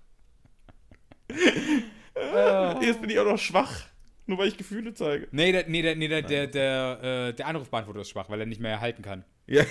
Jetzt 2.82 3.02
bin 3.02 3.10
ich 3.10 3.20
auch 3.20 3.26
noch 3.26 3.40
schwach. 3.40 3.86
Nur 4.28 4.40
weil 4.40 4.48
ich 4.48 4.58
Gefühle 4.58 4.94
zeige. 4.94 5.28
Nee, 5.32 5.52
der, 5.52 5.68
nee, 5.68 5.82
der, 5.84 5.96
nee, 5.96 6.08
der, 6.08 6.24
der, 6.24 6.48
der, 6.48 7.28
äh, 7.30 7.34
der 7.34 7.48
Anrufbeantworter 7.48 8.02
ist 8.02 8.10
schwach, 8.10 8.30
weil 8.30 8.40
er 8.40 8.48
nicht 8.48 8.60
mehr 8.60 8.82
halten 8.82 9.04
kann. 9.04 9.24
Ja. 9.46 9.64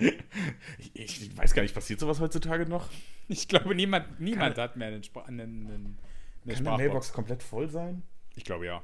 ich, 0.94 1.22
ich 1.22 1.36
weiß 1.36 1.54
gar 1.54 1.62
nicht, 1.62 1.74
passiert 1.74 2.00
sowas 2.00 2.18
heutzutage 2.18 2.66
noch? 2.66 2.88
Ich 3.28 3.46
glaube, 3.46 3.76
niemand, 3.76 4.20
niemand 4.20 4.58
hat 4.58 4.76
mehr 4.76 4.88
einen, 4.88 5.04
Spra 5.04 5.22
einen, 5.22 5.40
einen, 5.40 5.98
eine 6.44 6.54
Kann 6.54 6.56
Sprachbox. 6.56 6.78
Mailbox 6.78 7.12
komplett 7.12 7.42
voll 7.44 7.68
sein? 7.68 8.02
Ich 8.34 8.44
glaube 8.44 8.66
ja. 8.66 8.82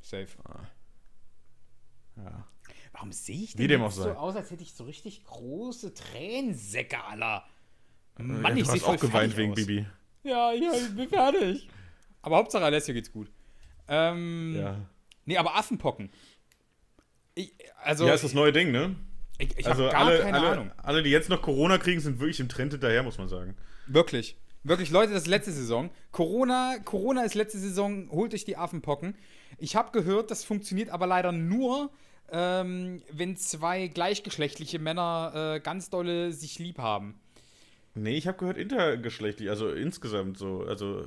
Safe. 0.00 0.28
Ja. 2.16 2.46
Warum 2.92 3.12
sehe 3.12 3.42
ich 3.42 3.58
Wie 3.58 3.66
denn 3.66 3.80
dem 3.80 3.82
jetzt 3.82 3.92
auch 3.92 3.96
so 3.96 4.02
sei. 4.04 4.16
aus, 4.16 4.36
als 4.36 4.50
hätte 4.50 4.62
ich 4.62 4.72
so 4.72 4.84
richtig 4.84 5.24
große 5.24 5.92
Tränensäcke, 5.92 7.04
Alter? 7.04 7.44
ja, 8.18 8.24
Mann, 8.24 8.54
du 8.54 8.62
ich 8.62 8.68
sehe 8.68 8.82
auch 8.82 8.96
geweint 8.98 9.36
wegen 9.36 9.52
aus. 9.52 9.56
Bibi. 9.56 9.86
Ja, 10.26 10.52
ja, 10.52 10.72
ich 10.72 10.94
bin 10.94 11.08
fertig. 11.08 11.68
Aber 12.22 12.36
Hauptsache 12.36 12.64
Alessio 12.64 12.94
geht's 12.94 13.12
gut. 13.12 13.30
Ähm, 13.88 14.56
Ja. 14.56 14.76
Nee, 15.24 15.38
aber 15.38 15.56
Affenpocken. 15.56 16.10
Ich, 17.34 17.52
also, 17.82 18.06
ja, 18.06 18.14
ist 18.14 18.24
das 18.24 18.32
neue 18.34 18.52
Ding, 18.52 18.70
ne? 18.70 18.96
ich, 19.38 19.58
ich 19.58 19.66
also 19.66 19.84
habe 19.84 19.92
gar 19.92 20.06
alle, 20.06 20.18
keine 20.20 20.38
alle, 20.38 20.48
Ahnung. 20.48 20.72
alle, 20.78 21.02
die 21.02 21.10
jetzt 21.10 21.28
noch 21.28 21.42
Corona 21.42 21.78
kriegen, 21.78 22.00
sind 22.00 22.20
wirklich 22.20 22.40
im 22.40 22.48
Trend 22.48 22.72
hinterher, 22.72 23.02
muss 23.02 23.18
man 23.18 23.28
sagen. 23.28 23.56
Wirklich. 23.86 24.36
Wirklich, 24.62 24.90
Leute, 24.90 25.12
das 25.12 25.22
ist 25.22 25.28
letzte 25.28 25.52
Saison. 25.52 25.90
Corona, 26.10 26.78
Corona 26.84 27.22
ist 27.22 27.34
letzte 27.34 27.58
Saison, 27.58 28.08
holt 28.10 28.34
euch 28.34 28.44
die 28.44 28.56
Affenpocken. 28.56 29.14
Ich 29.58 29.76
habe 29.76 29.92
gehört, 29.92 30.30
das 30.30 30.44
funktioniert 30.44 30.90
aber 30.90 31.06
leider 31.06 31.30
nur, 31.30 31.90
ähm, 32.32 33.02
wenn 33.12 33.36
zwei 33.36 33.86
gleichgeschlechtliche 33.86 34.80
Männer 34.80 35.54
äh, 35.56 35.60
ganz 35.60 35.90
dolle 35.90 36.32
sich 36.32 36.58
lieb 36.58 36.78
haben. 36.78 37.20
Nee, 37.96 38.16
ich 38.16 38.26
habe 38.26 38.38
gehört 38.38 38.56
intergeschlechtlich, 38.58 39.48
also 39.50 39.70
insgesamt 39.70 40.38
so. 40.38 40.64
Also 40.66 41.06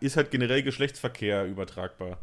ist 0.00 0.16
halt 0.16 0.30
generell 0.30 0.62
Geschlechtsverkehr 0.62 1.46
übertragbar. 1.46 2.18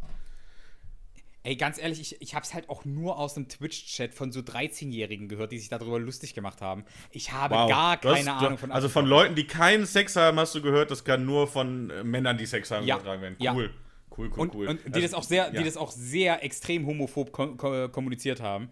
Ey, 1.46 1.58
ganz 1.58 1.78
ehrlich, 1.78 2.00
ich, 2.00 2.22
ich 2.22 2.36
habe 2.36 2.46
es 2.46 2.54
halt 2.54 2.70
auch 2.70 2.86
nur 2.86 3.18
aus 3.20 3.34
dem 3.34 3.50
Twitch-Chat 3.50 4.14
von 4.14 4.32
so 4.32 4.40
13-Jährigen 4.40 5.28
gehört, 5.28 5.52
die 5.52 5.60
sich 5.60 5.68
darüber 5.68 6.00
lustig 6.00 6.34
gemacht 6.34 6.62
haben. 6.62 6.86
Ich 7.12 7.34
habe 7.34 7.54
gar 7.56 7.98
Du 7.98 8.10
hast- 8.10 8.26
keine 8.26 8.40
du- 8.40 8.46
Ahnung 8.46 8.58
von 8.58 8.72
Also 8.72 8.88
von 8.88 9.06
Leuten, 9.06 9.36
die 9.36 9.46
keinen 9.46 9.86
Sex 9.86 10.16
haben, 10.16 10.40
hast 10.40 10.56
du 10.56 10.62
gehört, 10.62 10.90
das 10.90 11.04
kann 11.04 11.26
nur 11.26 11.48
von 11.48 11.90
äh, 11.90 12.04
Männern, 12.06 12.38
die 12.38 12.46
Sex 12.46 12.72
haben, 12.72 12.86
Ja, 12.86 12.96
übertragen 12.96 13.22
werden. 13.22 13.36
ja. 13.40 13.54
Cool. 13.54 13.70
Cool, 14.16 14.30
cool, 14.32 14.40
und, 14.40 14.54
cool. 14.56 14.68
und 14.68 14.80
die 14.86 14.90
Also, 14.94 15.02
das 15.02 15.14
auch 15.16 15.24
sehr, 15.24 15.46
ja. 15.52 15.60
die 15.60 15.64
das 15.66 15.76
auch 15.76 15.92
sehr 15.92 16.44
extrem 16.46 16.86
homophob 16.86 17.32
kom 17.32 17.58
kom 17.58 17.92
kommuniziert 17.92 18.40
haben. 18.42 18.70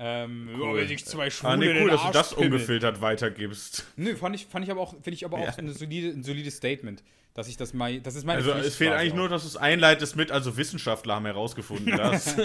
Ähm, 0.00 0.48
Cool. 0.56 0.76
wenn 0.80 0.88
sich 0.88 1.04
zwei 1.04 1.28
Schwule 1.28 1.52
Ah, 1.52 1.56
nee, 1.56 1.80
cool, 1.82 1.90
dass 1.90 2.02
du 2.06 2.12
das 2.12 2.34
pimmeln. 2.34 2.52
ungefiltert 2.52 3.00
weitergibst. 3.00 3.84
Nö, 3.96 4.14
fand 4.14 4.36
ich, 4.36 4.46
fand 4.46 4.64
ich 4.64 4.70
aber 4.70 4.80
auch, 4.80 4.92
finde 4.94 5.10
ich 5.12 5.24
aber 5.24 5.38
auch 5.38 5.44
Ja. 5.46 5.54
eine 5.56 5.72
solide, 5.72 6.08
ein 6.10 6.22
solides 6.22 6.56
Statement, 6.56 7.02
dass 7.34 7.48
ich 7.48 7.56
das 7.56 7.74
mal, 7.74 8.00
das 8.00 8.14
ist 8.14 8.24
meine 8.24 8.38
Also 8.38 8.52
es 8.52 8.76
fehlt 8.76 8.92
eigentlich 8.92 9.12
auch. 9.12 9.16
nur, 9.16 9.28
dass 9.28 9.42
du 9.42 9.48
es 9.48 9.56
einleitest 9.56 10.14
mit, 10.14 10.30
also 10.30 10.56
Wissenschaftler 10.56 11.16
haben 11.16 11.26
herausgefunden, 11.26 11.86
dass. 11.96 12.36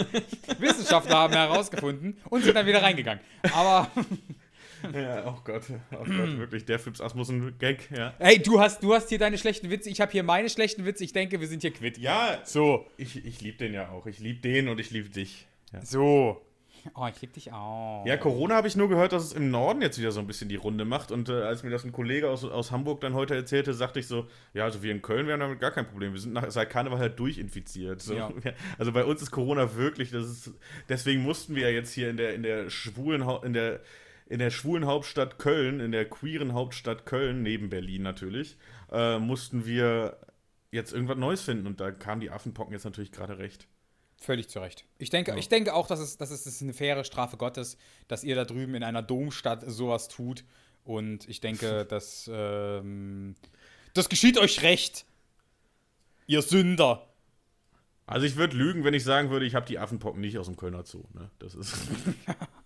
Wissenschaftler 0.60 1.16
haben 1.18 1.34
herausgefunden 1.34 2.18
und 2.30 2.44
sind 2.44 2.56
dann 2.56 2.66
wieder 2.66 2.82
reingegangen. 2.82 3.24
Aber 3.54 3.92
ja, 4.94 5.24
oh 5.28 5.40
Gott, 5.44 5.64
oh 5.92 5.98
Gott, 6.06 6.08
wirklich, 6.38 6.66
der 6.66 6.80
Fips 6.80 7.02
Asmussen 7.02 7.56
Gag, 7.60 7.88
ja. 7.96 8.14
hey, 8.20 8.40
du 8.42 8.60
hast, 8.60 8.82
du 8.84 8.94
hast 8.96 9.10
hier 9.10 9.20
deine 9.20 9.38
schlechten 9.38 9.70
Witze, 9.70 9.90
ich 9.92 10.02
habe 10.02 10.12
hier 10.12 10.24
meine 10.24 10.50
schlechten 10.50 10.86
Witze. 10.86 11.04
Ich 11.04 11.14
denke, 11.14 11.40
wir 11.40 11.48
sind 11.48 11.62
hier 11.62 11.72
quitt. 11.72 11.98
Ja, 12.00 12.40
So. 12.46 12.88
ich, 12.98 13.24
ich 13.24 13.42
liebe 13.42 13.58
den 13.58 13.74
ja 13.76 13.90
auch. 13.90 14.08
Ich 14.08 14.20
liebe 14.20 14.40
den 14.42 14.70
und 14.70 14.80
ich 14.80 14.90
liebe 14.92 15.10
dich. 15.10 15.46
So. 15.84 16.42
Oh, 16.96 17.08
ich 17.08 17.22
lieb 17.22 17.34
dich 17.34 17.52
auch. 17.52 18.06
Ja, 18.06 18.18
Corona 18.18 18.56
habe 18.56 18.68
ich 18.68 18.76
nur 18.76 18.90
gehört, 18.90 19.14
dass 19.14 19.24
es 19.24 19.34
im 19.34 19.52
Norden 19.52 19.82
jetzt 19.82 20.00
wieder 20.00 20.12
so 20.12 20.20
ein 20.20 20.28
bisschen 20.28 20.50
die 20.50 20.56
Runde 20.56 20.86
macht. 20.86 21.12
Und 21.12 21.30
äh, 21.30 21.34
als 21.34 21.64
mir 21.64 21.70
das 21.70 21.84
ein 21.84 21.92
Kollege 21.92 22.30
aus, 22.30 22.44
aus 22.44 22.72
Hamburg 22.72 23.02
dann 23.02 23.14
heute 23.14 23.36
erzählte, 23.36 23.74
sagte 23.74 24.00
ich 24.00 24.08
so, 24.08 24.28
ja, 24.54 24.66
also 24.66 24.84
wir 24.84 24.92
in 24.92 25.02
Köln, 25.02 25.26
wir 25.26 25.34
haben 25.34 25.40
damit 25.40 25.60
gar 25.60 25.72
kein 25.72 25.88
Problem. 25.88 26.14
Wir 26.14 26.20
sind 26.20 26.34
nach, 26.34 26.50
seit 26.52 26.70
Karneval 26.70 27.00
halt 27.00 27.20
durchinfiziert. 27.20 28.02
So. 28.02 28.14
Ja. 28.14 28.32
Also 28.78 28.92
bei 28.92 29.06
uns 29.06 29.22
ist 29.22 29.32
Corona 29.32 29.76
wirklich, 29.76 30.12
das 30.12 30.26
ist, 30.26 30.52
deswegen 30.90 31.24
mussten 31.24 31.56
wir 31.56 31.70
ja 31.70 31.76
jetzt 31.76 31.94
hier 31.94 32.10
in 32.10 32.18
der, 32.18 32.34
in 32.34 32.44
der 32.44 32.70
schwulen, 32.70 33.24
in 33.44 33.54
der, 33.54 33.82
in 34.28 34.40
der 34.40 34.50
schwulen 34.50 34.86
Hauptstadt 34.86 35.38
Köln, 35.38 35.80
in 35.80 35.92
der 35.92 36.06
queeren 36.06 36.54
Hauptstadt 36.54 37.06
Köln, 37.06 37.44
neben 37.44 37.70
Berlin 37.70 38.02
natürlich, 38.02 38.58
äh, 38.92 39.20
mussten 39.20 39.66
wir 39.66 40.18
jetzt 40.72 40.94
irgendwas 40.94 41.18
Neues 41.18 41.42
finden. 41.42 41.68
Und 41.68 41.80
da 41.80 41.92
kamen 41.92 42.22
die 42.22 42.32
Affenpocken 42.32 42.74
jetzt 42.74 42.86
natürlich 42.86 43.12
gerade 43.12 43.38
recht. 43.38 43.68
Völlig 44.24 44.48
zu 44.48 44.60
Recht. 44.62 44.86
Ich 45.00 45.10
denke, 45.10 45.32
Ja. 45.32 45.38
ich 45.38 45.50
denke 45.50 45.74
auch, 45.74 45.86
dass 45.86 46.00
es, 46.00 46.18
dass 46.18 46.32
es 46.32 46.48
ist 46.48 46.62
eine 46.62 46.72
faire 46.74 47.04
Strafe 47.04 47.36
Gottes, 47.36 47.78
dass 48.08 48.24
ihr 48.24 48.36
da 48.36 48.46
drüben 48.46 48.74
in 48.74 48.82
einer 48.84 49.02
Domstadt 49.02 49.64
sowas 49.68 50.08
tut. 50.08 50.46
Und 50.86 51.28
ich 51.28 51.42
denke, 51.42 51.84
dass 51.90 52.30
ähm, 52.34 53.36
das 53.94 54.08
geschieht 54.08 54.38
euch 54.38 54.62
recht. 54.62 55.06
Ihr 56.26 56.42
Sünder. 56.42 57.06
Also 58.06 58.26
ich 58.26 58.38
würde 58.38 58.56
lügen, 58.56 58.86
wenn 58.86 58.94
ich 58.94 59.04
sagen 59.04 59.30
würde, 59.30 59.46
ich 59.46 59.56
habe 59.56 59.66
die 59.66 59.78
Affenpocken 59.78 60.22
nicht 60.22 60.38
aus 60.38 60.46
dem 60.46 60.56
Kölner 60.56 60.86
Zoo. 60.86 61.04
Ne? 61.14 61.30
Das 61.40 61.54
ist 61.54 61.74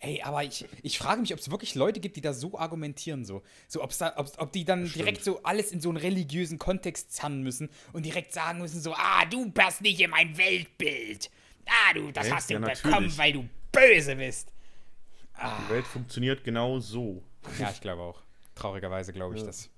Ey, 0.00 0.22
aber 0.22 0.44
ich, 0.44 0.64
ich 0.82 0.98
frage 0.98 1.20
mich, 1.20 1.32
ob 1.32 1.38
es 1.40 1.50
wirklich 1.50 1.74
Leute 1.74 2.00
gibt, 2.00 2.16
die 2.16 2.20
da 2.20 2.32
so 2.32 2.58
argumentieren, 2.58 3.24
so. 3.24 3.42
So, 3.68 3.82
ob's 3.82 3.98
da, 3.98 4.14
ob's, 4.16 4.38
ob 4.38 4.52
die 4.52 4.64
dann 4.64 4.86
Stimmt. 4.86 4.96
direkt 5.04 5.24
so 5.24 5.42
alles 5.42 5.72
in 5.72 5.80
so 5.80 5.88
einen 5.88 5.98
religiösen 5.98 6.58
Kontext 6.58 7.12
zerren 7.12 7.42
müssen 7.42 7.68
und 7.92 8.04
direkt 8.04 8.32
sagen 8.32 8.58
müssen, 8.60 8.80
so, 8.80 8.94
ah, 8.94 9.24
du 9.24 9.50
passt 9.50 9.80
nicht 9.82 10.00
in 10.00 10.10
mein 10.10 10.36
Weltbild. 10.36 11.30
Ah, 11.66 11.94
du, 11.94 12.10
das 12.12 12.26
Hä? 12.26 12.32
hast 12.32 12.50
du 12.50 12.54
Ja, 12.54 12.60
bekommen, 12.60 12.92
natürlich. 12.92 13.18
weil 13.18 13.32
du 13.32 13.48
böse 13.72 14.16
bist. 14.16 14.52
Die 15.40 15.72
Welt 15.72 15.86
funktioniert 15.86 16.42
genau 16.44 16.80
so. 16.80 17.22
Ja, 17.58 17.70
ich 17.70 17.80
glaube 17.80 18.02
auch. 18.02 18.20
Traurigerweise 18.54 19.12
glaube 19.12 19.36
ich 19.36 19.42
das. 19.44 19.70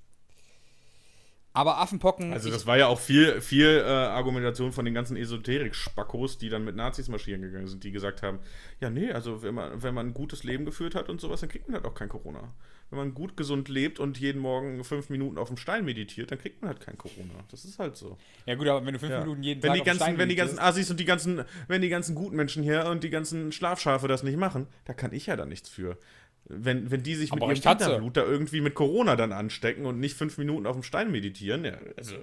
Aber 1.52 1.78
Affenpocken. 1.78 2.32
Also 2.32 2.48
das 2.48 2.66
war 2.66 2.78
ja 2.78 2.86
auch 2.86 3.00
viel, 3.00 3.40
viel 3.40 3.82
äh, 3.84 3.88
Argumentation 3.88 4.70
von 4.70 4.84
den 4.84 4.94
ganzen 4.94 5.16
Esoterik-Spackos, 5.16 6.38
die 6.38 6.48
dann 6.48 6.64
mit 6.64 6.76
Nazis 6.76 7.08
marschieren 7.08 7.42
gegangen 7.42 7.66
sind, 7.66 7.82
die 7.82 7.90
gesagt 7.90 8.22
haben, 8.22 8.38
ja 8.80 8.88
nee, 8.88 9.10
also 9.10 9.42
wenn 9.42 9.54
man, 9.54 9.82
wenn 9.82 9.92
man 9.92 10.08
ein 10.08 10.14
gutes 10.14 10.44
Leben 10.44 10.64
geführt 10.64 10.94
hat 10.94 11.08
und 11.08 11.20
sowas, 11.20 11.40
dann 11.40 11.48
kriegt 11.48 11.66
man 11.68 11.74
halt 11.74 11.84
auch 11.84 11.94
kein 11.94 12.08
Corona. 12.08 12.52
Wenn 12.90 12.98
man 12.98 13.14
gut 13.14 13.36
gesund 13.36 13.68
lebt 13.68 14.00
und 14.00 14.18
jeden 14.18 14.40
Morgen 14.40 14.82
fünf 14.82 15.10
Minuten 15.10 15.38
auf 15.38 15.46
dem 15.46 15.56
Stein 15.56 15.84
meditiert, 15.84 16.32
dann 16.32 16.38
kriegt 16.38 16.60
man 16.60 16.70
halt 16.70 16.80
kein 16.80 16.98
Corona. 16.98 17.34
Das 17.48 17.64
ist 17.64 17.78
halt 17.78 17.96
so. 17.96 18.16
ja 18.46 18.56
gut, 18.56 18.66
aber 18.66 18.84
wenn 18.84 18.94
du 18.94 18.98
fünf 18.98 19.12
Ja. 19.12 19.20
Minuten 19.20 19.42
jeden 19.44 19.62
wenn 19.62 19.68
Tag 19.68 19.74
die 19.74 19.80
auf 19.82 19.86
ganzen, 19.86 20.02
Stein 20.02 20.18
wenn 20.18 20.28
die 20.28 20.34
ganzen 20.36 20.58
Assis 20.58 20.90
und 20.90 20.98
die 20.98 21.04
ganzen, 21.04 21.44
wenn 21.68 21.82
die 21.82 21.88
ganzen 21.88 22.16
guten 22.16 22.34
Menschen 22.34 22.64
hier 22.64 22.86
und 22.86 23.04
die 23.04 23.10
ganzen 23.10 23.52
Schlafschafe 23.52 24.08
das 24.08 24.24
nicht 24.24 24.36
machen, 24.36 24.66
da 24.86 24.92
kann 24.92 25.12
ich 25.12 25.26
ja 25.26 25.36
dann 25.36 25.48
nichts 25.50 25.68
für. 25.68 25.98
Wenn, 26.44 26.90
wenn 26.90 27.02
die 27.02 27.14
sich 27.14 27.32
mit 27.32 27.42
Aber 27.42 27.52
ihrem 27.52 27.64
hat 27.64 27.78
sie. 27.80 27.84
Kinderblut 27.84 28.16
da 28.16 28.24
irgendwie 28.24 28.60
mit 28.60 28.74
Corona 28.74 29.14
dann 29.16 29.32
anstecken 29.32 29.86
und 29.86 30.00
nicht 30.00 30.16
fünf 30.16 30.36
Minuten 30.38 30.66
auf 30.66 30.74
dem 30.74 30.82
Stein 30.82 31.10
meditieren, 31.12 31.64
ja, 31.64 31.78
also 31.96 32.16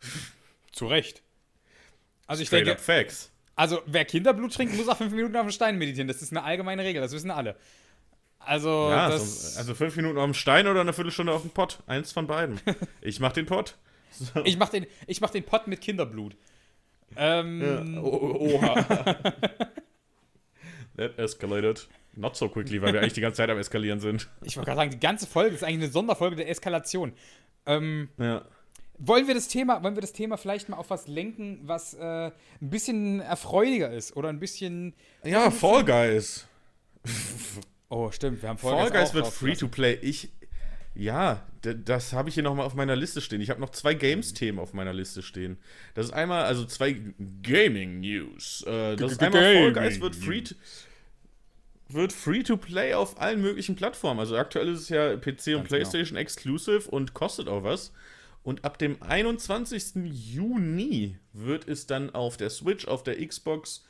Zu 0.72 0.86
Recht. 0.86 1.22
Also 2.26 2.42
ich 2.42 2.48
straight 2.48 2.66
denke, 2.66 2.78
up 2.78 2.84
Facts. 2.84 3.30
also 3.56 3.82
wer 3.86 4.04
Kinderblut 4.04 4.54
trinkt, 4.54 4.76
muss 4.76 4.88
auch 4.88 4.96
fünf 4.96 5.12
Minuten 5.12 5.36
auf 5.36 5.46
den 5.46 5.52
Stein 5.52 5.76
meditieren. 5.76 6.08
Das 6.08 6.22
ist 6.22 6.30
eine 6.32 6.44
allgemeine 6.44 6.84
Regel, 6.84 7.02
das 7.02 7.12
wissen 7.12 7.30
alle. 7.30 7.56
Also, 8.38 8.88
Ja, 8.90 9.08
das, 9.08 9.54
so, 9.54 9.58
also 9.58 9.74
fünf 9.74 9.94
Minuten 9.96 10.18
auf 10.18 10.24
dem 10.24 10.34
Stein 10.34 10.66
oder 10.66 10.80
eine 10.80 10.92
Viertelstunde 10.92 11.32
auf 11.32 11.42
dem 11.42 11.50
Pott. 11.50 11.78
Eins 11.86 12.12
von 12.12 12.26
beiden. 12.26 12.60
Ich 13.00 13.20
mach 13.20 13.32
den 13.32 13.46
Pott. 13.46 13.76
So. 14.10 14.44
ich 14.44 14.56
mach 14.58 14.68
den, 14.68 14.86
ich 15.06 15.20
mach 15.20 15.30
den 15.30 15.44
Pott 15.44 15.66
mit 15.68 15.80
Kinderblut. 15.80 16.36
Ähm, 17.16 17.60
Ja, 17.94 18.00
oha. 18.02 18.74
That 20.96 21.18
escalated. 21.18 21.88
Not 22.14 22.36
so 22.36 22.48
quickly, 22.48 22.82
weil 22.82 22.92
wir 22.92 23.00
eigentlich 23.00 23.14
die 23.14 23.20
ganze 23.22 23.38
Zeit 23.38 23.50
am 23.50 23.58
Eskalieren 23.58 24.00
sind. 24.00 24.28
Ich 24.44 24.56
wollte 24.56 24.66
gerade 24.66 24.78
sagen, 24.80 24.90
die 24.90 25.00
ganze 25.00 25.26
Folge 25.26 25.54
ist 25.54 25.64
eigentlich 25.64 25.84
eine 25.84 25.88
Sonderfolge 25.92 26.36
der 26.36 26.48
Eskalation. 26.48 27.12
Ähm, 27.66 28.08
Ja. 28.18 28.44
wollen 28.98 29.26
wir 29.26 29.34
das 29.34 29.48
Thema, 29.48 29.82
wollen 29.82 29.94
wir 29.96 30.02
das 30.02 30.12
Thema 30.12 30.36
vielleicht 30.36 30.68
mal 30.68 30.76
auf 30.76 30.90
was 30.90 31.08
lenken, 31.08 31.60
was 31.62 31.94
äh, 31.94 32.26
ein 32.26 32.70
bisschen 32.70 33.20
erfreudiger 33.20 33.90
ist 33.90 34.16
oder 34.16 34.28
ein 34.28 34.40
bisschen. 34.40 34.94
Ja, 35.24 35.50
Fall 35.50 35.84
Guys. 35.84 36.46
Oh, 37.88 38.10
stimmt, 38.10 38.40
wir 38.40 38.48
haben 38.48 38.56
Fall 38.56 38.90
Guys 38.90 38.92
Guys 38.92 39.10
auch 39.10 39.14
wird 39.14 39.26
free 39.26 39.54
to 39.54 39.68
play. 39.68 39.98
Ich. 40.00 40.30
Ja, 40.94 41.46
das 41.62 42.12
habe 42.14 42.28
ich 42.30 42.34
hier 42.34 42.42
nochmal 42.42 42.64
auf 42.66 42.74
meiner 42.74 42.96
Liste 42.96 43.20
stehen. 43.20 43.40
Ich 43.42 43.50
habe 43.50 43.60
noch 43.60 43.68
zwei 43.70 43.92
Games-Themen 43.94 44.58
auf 44.58 44.72
meiner 44.72 44.92
Liste 44.94 45.22
stehen. 45.22 45.58
Das 45.94 46.06
ist 46.06 46.12
einmal, 46.12 46.44
also 46.44 46.64
zwei 46.64 46.96
Gaming-News. 47.42 48.64
Äh, 48.66 48.96
das 48.96 49.12
ist 49.12 49.22
einmal 49.22 49.42
Fall 49.42 49.72
Guys 49.72 50.00
wird 50.00 50.16
free 50.16 50.42
to, 50.42 50.54
wird 51.92 52.12
free 52.12 52.42
to 52.42 52.56
play 52.56 52.94
auf 52.94 53.20
allen 53.20 53.40
möglichen 53.40 53.76
Plattformen. 53.76 54.20
Also 54.20 54.36
aktuell 54.36 54.68
ist 54.68 54.80
es 54.80 54.88
ja 54.88 55.16
PC 55.16 55.28
und 55.28 55.44
genau. 55.44 55.62
PlayStation 55.62 56.16
exclusive 56.16 56.90
und 56.90 57.14
kostet 57.14 57.48
auch 57.48 57.62
was. 57.62 57.92
Und 58.42 58.64
ab 58.64 58.78
dem 58.78 59.00
21. 59.02 59.94
Juni 60.04 61.18
wird 61.32 61.68
es 61.68 61.86
dann 61.86 62.10
auf 62.10 62.36
der 62.36 62.50
Switch, 62.50 62.86
auf 62.86 63.02
der 63.04 63.24
Xbox 63.24 63.84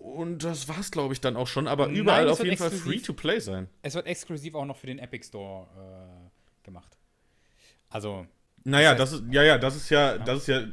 und 0.00 0.44
das 0.44 0.66
war's, 0.68 0.90
glaube 0.90 1.12
ich, 1.12 1.20
dann 1.20 1.36
auch 1.36 1.46
schon. 1.46 1.68
Aber 1.68 1.86
Nein, 1.86 1.96
überall 1.96 2.26
es 2.26 2.32
auf 2.32 2.44
jeden 2.44 2.56
Fall 2.56 2.70
free 2.70 2.98
to 2.98 3.12
play 3.12 3.38
sein. 3.38 3.68
Es 3.82 3.94
wird 3.94 4.06
exklusiv 4.06 4.54
auch 4.54 4.64
noch 4.64 4.76
für 4.76 4.86
den 4.86 4.98
Epic 4.98 5.26
Store 5.26 5.66
äh, 5.76 6.64
gemacht. 6.64 6.96
Also, 7.90 8.26
Naja, 8.64 8.94
Das 8.94 9.10
das, 9.10 9.20
ist, 9.20 9.32
ja, 9.32 9.42
ja, 9.42 9.58
das 9.58 9.76
ist 9.76 9.90
ja, 9.90 10.16
das 10.16 10.38
ist 10.40 10.46
ja, 10.48 10.64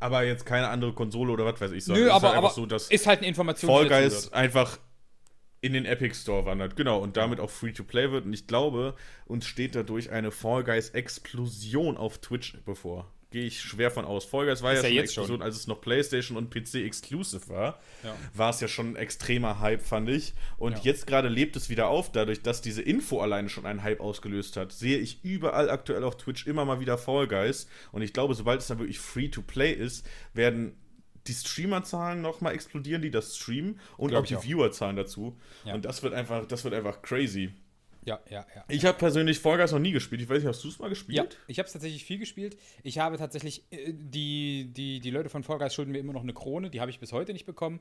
aber 0.00 0.24
jetzt 0.24 0.44
keine 0.44 0.68
andere 0.68 0.92
Konsole 0.92 1.32
oder 1.32 1.44
was 1.44 1.60
weiß 1.60 1.70
ich. 1.70 1.84
sondern 1.84 2.04
nö, 2.04 2.10
es 2.10 2.16
ist 2.16 2.16
aber, 2.16 2.28
halt 2.28 2.38
aber 2.38 2.50
so, 2.50 2.66
dass 2.66 2.88
ist 2.90 3.06
halt 3.06 3.20
eine 3.20 3.28
Information, 3.28 3.70
Fall 3.70 3.88
Guys 3.88 4.32
einfach 4.32 4.78
in 5.64 5.72
den 5.72 5.86
Epic 5.86 6.14
Store 6.14 6.44
wandert. 6.44 6.76
Genau, 6.76 6.98
und 7.00 7.16
damit 7.16 7.40
auch 7.40 7.48
free 7.48 7.72
to 7.72 7.84
play 7.84 8.10
wird. 8.12 8.26
Und 8.26 8.34
ich 8.34 8.46
glaube, 8.46 8.94
uns 9.24 9.46
steht 9.46 9.74
dadurch 9.74 10.10
eine 10.10 10.30
Fall 10.30 10.62
Guys 10.62 10.90
Explosion 10.90 11.96
auf 11.96 12.18
Twitch 12.18 12.58
bevor. 12.66 13.10
Gehe 13.30 13.46
ich 13.46 13.62
schwer 13.62 13.90
von 13.90 14.04
aus. 14.04 14.26
Fall 14.26 14.44
Guys 14.44 14.62
war 14.62 14.74
Ist 14.74 14.82
ja, 14.82 14.90
ja 14.90 14.94
jetzt 14.96 15.14
schon. 15.14 15.22
Explosion, 15.22 15.42
als 15.42 15.56
es 15.56 15.66
noch 15.66 15.80
PlayStation 15.80 16.36
und 16.36 16.50
PC 16.50 16.84
exclusive 16.84 17.48
war. 17.48 17.80
Ja. 18.02 18.14
War 18.34 18.50
es 18.50 18.60
ja 18.60 18.68
schon 18.68 18.90
ein 18.92 18.96
extremer 18.96 19.58
Hype, 19.60 19.80
fand 19.80 20.10
ich. 20.10 20.34
Und 20.58 20.74
Ja. 20.74 20.80
jetzt 20.82 21.06
gerade 21.06 21.28
lebt 21.28 21.56
es 21.56 21.70
wieder 21.70 21.88
auf, 21.88 22.12
dadurch, 22.12 22.42
dass 22.42 22.60
diese 22.60 22.82
Info 22.82 23.20
alleine 23.20 23.48
schon 23.48 23.64
einen 23.64 23.82
Hype 23.82 24.00
ausgelöst 24.00 24.58
hat. 24.58 24.70
Sehe 24.70 24.98
ich 24.98 25.24
überall 25.24 25.70
aktuell 25.70 26.04
auf 26.04 26.18
Twitch 26.18 26.46
immer 26.46 26.66
mal 26.66 26.78
wieder 26.78 26.98
Fall 26.98 27.26
Guys. 27.26 27.68
Und 27.90 28.02
ich 28.02 28.12
glaube, 28.12 28.34
sobald 28.34 28.60
es 28.60 28.66
dann 28.66 28.78
wirklich 28.80 28.98
free 28.98 29.28
to 29.28 29.40
play 29.40 29.72
ist, 29.72 30.06
werden 30.34 30.76
die 31.26 31.32
Streamerzahlen 31.32 32.20
nochmal 32.20 32.54
explodieren, 32.54 33.02
die 33.02 33.10
das 33.10 33.36
streamen 33.36 33.80
und 33.96 34.08
Glaub 34.08 34.24
auch 34.24 34.26
die. 34.26 34.36
Viewerzahlen 34.36 34.96
dazu. 34.96 35.36
Ja. 35.64 35.74
Und 35.74 35.84
das 35.84 36.02
wird 36.02 36.14
einfach, 36.14 36.46
das 36.46 36.64
wird 36.64 36.74
einfach 36.74 37.02
crazy. 37.02 37.52
Ja, 38.04 38.20
ja, 38.28 38.46
ja. 38.54 38.64
Ich 38.68 38.84
habe 38.84 38.98
persönlich 38.98 39.38
Fall 39.38 39.56
Guys 39.56 39.72
noch 39.72 39.78
nie 39.78 39.92
gespielt. 39.92 40.20
Ich 40.20 40.28
weiß 40.28 40.38
nicht, 40.38 40.46
hast 40.46 40.62
du 40.62 40.68
es 40.68 40.78
mal 40.78 40.90
gespielt? 40.90 41.16
Ja, 41.16 41.24
ich 41.46 41.58
habe 41.58 41.66
es 41.66 41.72
tatsächlich 41.72 42.04
viel 42.04 42.18
gespielt. 42.18 42.58
Ich 42.82 42.98
habe 42.98 43.16
tatsächlich, 43.16 43.64
äh, 43.70 43.92
die, 43.94 44.70
die, 44.72 45.00
die 45.00 45.10
Leute 45.10 45.30
von 45.30 45.42
Fall 45.42 45.58
Guys 45.58 45.74
schulden 45.74 45.92
mir 45.92 45.98
immer 45.98 46.12
noch 46.12 46.22
eine 46.22 46.34
Krone, 46.34 46.68
die 46.68 46.80
habe 46.80 46.90
ich 46.90 47.00
bis 47.00 47.12
heute 47.12 47.32
nicht 47.32 47.46
bekommen. 47.46 47.80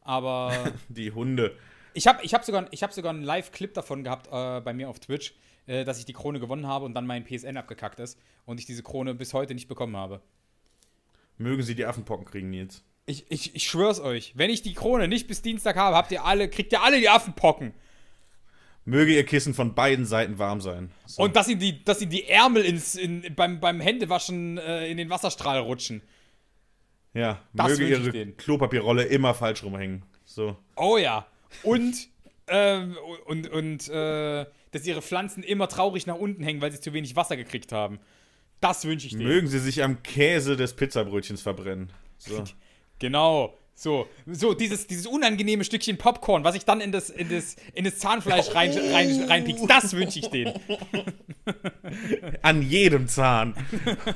Aber 0.00 0.72
Die 0.88 1.10
Hunde. 1.10 1.56
ich 1.94 2.06
habe 2.06 2.22
ich 2.22 2.34
hab 2.34 2.44
sogar, 2.44 2.68
ich 2.70 2.82
hab 2.82 2.92
sogar 2.92 3.12
einen 3.12 3.22
Live-Clip 3.22 3.74
davon 3.74 4.04
gehabt 4.04 4.28
äh, 4.28 4.60
bei 4.60 4.72
mir 4.72 4.88
auf 4.88 5.00
Twitch, 5.00 5.34
äh, 5.66 5.84
dass 5.84 5.98
ich 5.98 6.04
die 6.04 6.12
Krone 6.12 6.38
gewonnen 6.38 6.68
habe 6.68 6.84
und 6.84 6.94
dann 6.94 7.06
mein 7.06 7.24
PSN 7.24 7.56
abgekackt 7.56 7.98
ist 7.98 8.18
und 8.44 8.60
ich 8.60 8.66
diese 8.66 8.82
Krone 8.84 9.14
bis 9.14 9.34
heute 9.34 9.54
nicht 9.54 9.66
bekommen 9.66 9.96
habe. 9.96 10.20
Mögen 11.38 11.62
sie 11.62 11.74
die 11.74 11.84
Affenpocken 11.84 12.24
kriegen, 12.24 12.50
Nils. 12.50 12.82
Ich, 13.06 13.30
ich, 13.30 13.54
ich 13.54 13.68
schwör's 13.68 14.00
euch, 14.00 14.32
wenn 14.34 14.50
ich 14.50 14.62
die 14.62 14.72
Krone 14.72 15.08
nicht 15.08 15.26
bis 15.28 15.42
Dienstag 15.42 15.76
habe, 15.76 15.96
habt 15.96 16.10
ihr 16.10 16.24
alle, 16.24 16.48
kriegt 16.48 16.72
ihr 16.72 16.82
alle 16.82 16.98
die 17.00 17.08
Affenpocken. 17.08 17.74
Möge 18.86 19.14
ihr 19.14 19.24
Kissen 19.24 19.54
von 19.54 19.74
beiden 19.74 20.04
Seiten 20.04 20.38
warm 20.38 20.60
sein. 20.60 20.90
So. 21.06 21.22
Und 21.22 21.36
dass 21.36 21.48
ihm 21.48 21.58
die, 21.58 21.82
dass 21.84 22.02
ihm 22.02 22.10
die 22.10 22.28
Ärmel 22.28 22.64
ins, 22.64 22.94
in, 22.94 23.34
beim, 23.34 23.60
beim 23.60 23.80
Händewaschen 23.80 24.58
äh, 24.58 24.90
in 24.90 24.98
den 24.98 25.10
Wasserstrahl 25.10 25.58
rutschen. 25.58 26.02
ja, 27.14 27.40
das 27.54 27.78
möge 27.78 27.88
ihre. 27.88 28.32
Klopapierrolle 28.32 29.04
immer 29.04 29.34
falsch 29.34 29.62
rumhängen. 29.62 30.02
So. 30.24 30.56
Oh 30.76 30.98
ja. 30.98 31.26
Und, 31.62 32.08
ähm, 32.46 32.96
und, 33.26 33.48
und 33.48 33.88
äh, 33.88 34.46
dass 34.70 34.86
ihre 34.86 35.02
Pflanzen 35.02 35.42
immer 35.42 35.68
traurig 35.68 36.06
nach 36.06 36.16
unten 36.16 36.42
hängen, 36.42 36.60
weil 36.60 36.72
sie 36.72 36.80
zu 36.80 36.92
wenig 36.92 37.16
Wasser 37.16 37.36
gekriegt 37.36 37.72
haben. 37.72 38.00
Das 38.64 38.86
wünsche 38.86 39.08
ich 39.08 39.12
denen. 39.12 39.26
Mögen 39.26 39.46
sie 39.46 39.58
sich 39.58 39.82
am 39.82 40.02
Käse 40.02 40.56
des 40.56 40.72
Pizzabrötchens 40.72 41.42
verbrennen. 41.42 41.90
So. 42.18 42.42
Genau. 43.00 43.58
So, 43.74 44.06
so 44.24 44.54
dieses, 44.54 44.86
dieses 44.86 45.06
unangenehme 45.06 45.64
Stückchen 45.64 45.98
Popcorn, 45.98 46.44
was 46.44 46.54
ich 46.54 46.64
dann 46.64 46.80
in 46.80 46.92
das, 46.92 47.10
in 47.10 47.28
das, 47.28 47.56
in 47.74 47.84
das 47.84 47.98
Zahnfleisch 47.98 48.54
rein, 48.54 48.70
rein, 48.70 49.24
reinpiekst, 49.24 49.68
das 49.68 49.92
wünsche 49.94 50.20
ich 50.20 50.28
denen. 50.28 50.54
An 52.42 52.62
jedem 52.62 53.08
Zahn. 53.08 53.54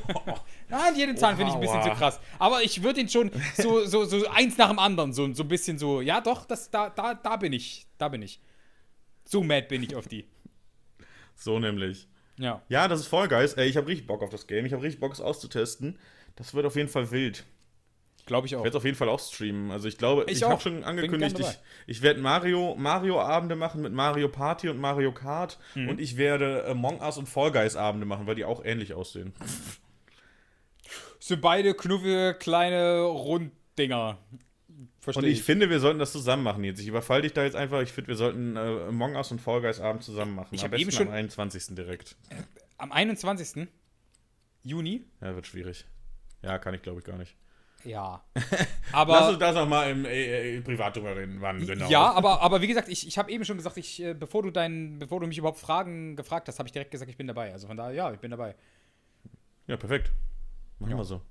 Nein, 0.68 0.94
jeden 0.96 1.16
Zahn 1.16 1.36
finde 1.36 1.50
ich 1.50 1.56
ein 1.56 1.60
bisschen 1.60 1.82
zu 1.82 1.90
krass. 1.90 2.20
Aber 2.38 2.62
ich 2.62 2.84
würde 2.84 3.00
ihn 3.00 3.08
schon 3.08 3.32
so, 3.56 3.84
so, 3.84 4.04
so 4.04 4.28
eins 4.28 4.56
nach 4.56 4.68
dem 4.68 4.78
anderen, 4.78 5.12
so, 5.12 5.34
so 5.34 5.42
ein 5.42 5.48
bisschen 5.48 5.76
so, 5.76 6.00
ja 6.00 6.20
doch, 6.20 6.46
das, 6.46 6.70
da, 6.70 6.88
da, 6.88 7.14
da 7.14 7.36
bin 7.36 7.52
ich. 7.52 7.86
Da 7.98 8.08
bin 8.08 8.22
ich. 8.22 8.40
So 9.24 9.42
mad 9.42 9.66
bin 9.66 9.82
ich 9.82 9.96
auf 9.96 10.06
die. 10.06 10.24
So 11.34 11.58
nämlich. 11.58 12.06
Ja. 12.38 12.62
Ja, 12.68 12.88
das 12.88 13.00
ist 13.00 13.06
Fall 13.08 13.28
Guys. 13.28 13.54
Ey, 13.54 13.68
ich 13.68 13.76
habe 13.76 13.86
richtig 13.88 14.06
Bock 14.06 14.22
auf 14.22 14.30
das 14.30 14.46
Game. 14.46 14.64
Ich 14.64 14.72
habe 14.72 14.82
richtig 14.82 15.00
Bock, 15.00 15.12
es 15.12 15.20
auszutesten. 15.20 15.98
Das 16.36 16.54
wird 16.54 16.64
auf 16.66 16.76
jeden 16.76 16.88
Fall 16.88 17.10
wild. 17.10 17.44
Glaube 18.26 18.46
ich 18.46 18.54
auch. 18.54 18.60
Ich 18.60 18.64
werde 18.64 18.76
es 18.76 18.76
auf 18.76 18.84
jeden 18.84 18.96
Fall 18.96 19.08
auch 19.08 19.18
streamen. 19.20 19.70
Also 19.70 19.88
ich 19.88 19.96
glaube, 19.98 20.24
Ich 20.28 20.36
ich, 20.38 20.42
habe 20.42 20.54
auch. 20.54 20.60
schon 20.60 20.84
angekündigt, 20.84 21.38
ich, 21.38 21.58
ich 21.86 22.02
werde 22.02 22.20
Mario, 22.20 22.74
Mario-Abende 22.76 23.56
machen 23.56 23.80
mit 23.80 23.92
Mario 23.92 24.28
Party 24.28 24.68
und 24.68 24.78
Mario 24.78 25.12
Kart 25.12 25.58
Mhm. 25.74 25.88
und 25.88 26.00
ich 26.00 26.16
werde 26.18 26.64
Among 26.66 27.00
Us 27.00 27.16
und 27.16 27.26
Fall 27.28 27.50
Guys 27.52 27.74
Abende 27.74 28.04
machen, 28.06 28.26
weil 28.26 28.34
die 28.34 28.44
auch 28.44 28.62
ähnlich 28.64 28.92
aussehen. 28.94 29.32
Sind 31.20 31.40
beide 31.40 31.74
knuffige, 31.74 32.34
kleine 32.38 33.00
Runddinger. 33.02 34.18
Verstehe 35.00 35.24
Und 35.24 35.30
ich 35.30 35.42
finde, 35.42 35.70
wir 35.70 35.78
sollten 35.80 35.98
das 35.98 36.12
zusammen 36.12 36.42
machen 36.42 36.64
jetzt. 36.64 36.80
Ich 36.80 36.88
überfall 36.88 37.22
dich 37.22 37.32
da 37.32 37.44
jetzt 37.44 37.54
einfach. 37.56 37.80
Ich 37.82 37.92
finde, 37.92 38.08
wir 38.08 38.16
sollten 38.16 38.56
äh, 38.56 38.60
Among 38.88 39.14
Us 39.16 39.30
und 39.30 39.40
Fall 39.40 39.60
Guys 39.60 39.80
Abend 39.80 40.02
zusammen 40.02 40.34
machen. 40.34 40.54
Ich 40.54 40.64
Am 40.64 40.70
besten 40.70 40.82
eben 40.82 40.92
schon- 40.92 41.08
am 41.08 41.14
21. 41.14 41.74
direkt. 41.76 42.16
Am 42.78 42.90
21. 42.92 43.68
Juni. 44.62 45.04
Ja, 45.20 45.34
wird 45.34 45.46
schwierig. 45.46 45.84
Ja, 46.42 46.58
kann 46.58 46.74
ich 46.74 46.82
glaube 46.82 46.98
ich 47.00 47.04
gar 47.04 47.16
nicht. 47.16 47.36
Ja. 47.84 48.24
Lass 48.34 48.66
Aber. 48.92 49.28
uns 49.28 49.38
das 49.38 49.54
noch 49.54 49.68
mal 49.68 49.88
im 49.90 50.04
äh, 50.04 50.56
äh, 50.56 50.60
Privat 50.62 50.96
drüber 50.96 51.16
reden, 51.16 51.36
wann 51.40 51.64
genau. 51.64 51.88
Ja, 51.88 52.10
aber, 52.12 52.40
aber 52.42 52.60
wie 52.60 52.66
gesagt, 52.66 52.88
ich, 52.88 53.06
ich 53.06 53.16
habe 53.18 53.30
eben 53.30 53.44
schon 53.44 53.56
gesagt, 53.56 53.76
ich, 53.76 54.02
äh, 54.02 54.14
bevor 54.14 54.42
du 54.42 54.50
dein, 54.50 54.98
bevor 54.98 55.20
du 55.20 55.28
mich 55.28 55.38
überhaupt 55.38 55.60
Fragen 55.60 56.16
gefragt 56.16 56.48
hast, 56.48 56.58
habe 56.58 56.66
ich 56.68 56.72
direkt 56.72 56.90
gesagt, 56.90 57.08
ich 57.08 57.16
bin 57.16 57.28
dabei. 57.28 57.52
Also 57.52 57.68
von 57.68 57.76
daher, 57.76 57.92
ja, 57.94 58.12
ich 58.12 58.18
bin 58.18 58.32
dabei. 58.32 58.56
Ja, 59.68 59.76
perfekt. 59.76 60.10
Machen 60.80 60.90
Ja. 60.90 60.96
wir 60.96 61.04
so. 61.04 61.22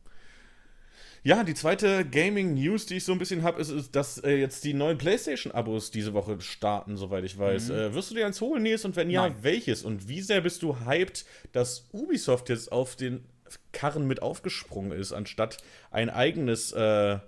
Ja, 1.23 1.43
die 1.43 1.53
zweite 1.53 2.05
Gaming-News, 2.05 2.85
die 2.85 2.97
ich 2.97 3.03
so 3.03 3.11
ein 3.11 3.19
bisschen 3.19 3.43
habe, 3.43 3.59
ist, 3.59 3.69
ist, 3.69 3.95
dass 3.95 4.17
äh, 4.19 4.35
jetzt 4.35 4.63
die 4.63 4.73
neuen 4.73 4.97
PlayStation-Abos 4.97 5.91
diese 5.91 6.13
Woche 6.13 6.39
starten, 6.41 6.97
soweit 6.97 7.23
ich 7.23 7.37
weiß. 7.37 7.69
Äh, 7.69 7.93
wirst 7.93 8.11
du 8.11 8.15
dir 8.15 8.25
eins 8.25 8.39
holen, 8.39 8.63
Nils? 8.63 8.85
Und 8.85 8.95
wenn 8.95 9.09
ja, 9.09 9.23
Nein. 9.23 9.35
welches? 9.41 9.83
Und 9.83 10.07
wie 10.07 10.21
sehr 10.21 10.41
bist 10.41 10.63
du 10.63 10.85
hyped, 10.85 11.25
dass 11.51 11.87
Ubisoft 11.91 12.49
jetzt 12.49 12.71
auf 12.71 12.95
den 12.95 13.25
Karren 13.71 14.07
mit 14.07 14.21
aufgesprungen 14.21 14.91
ist, 14.91 15.11
anstatt 15.11 15.57
ein 15.91 16.09
eigenes 16.09 16.71
äh, 16.71 17.19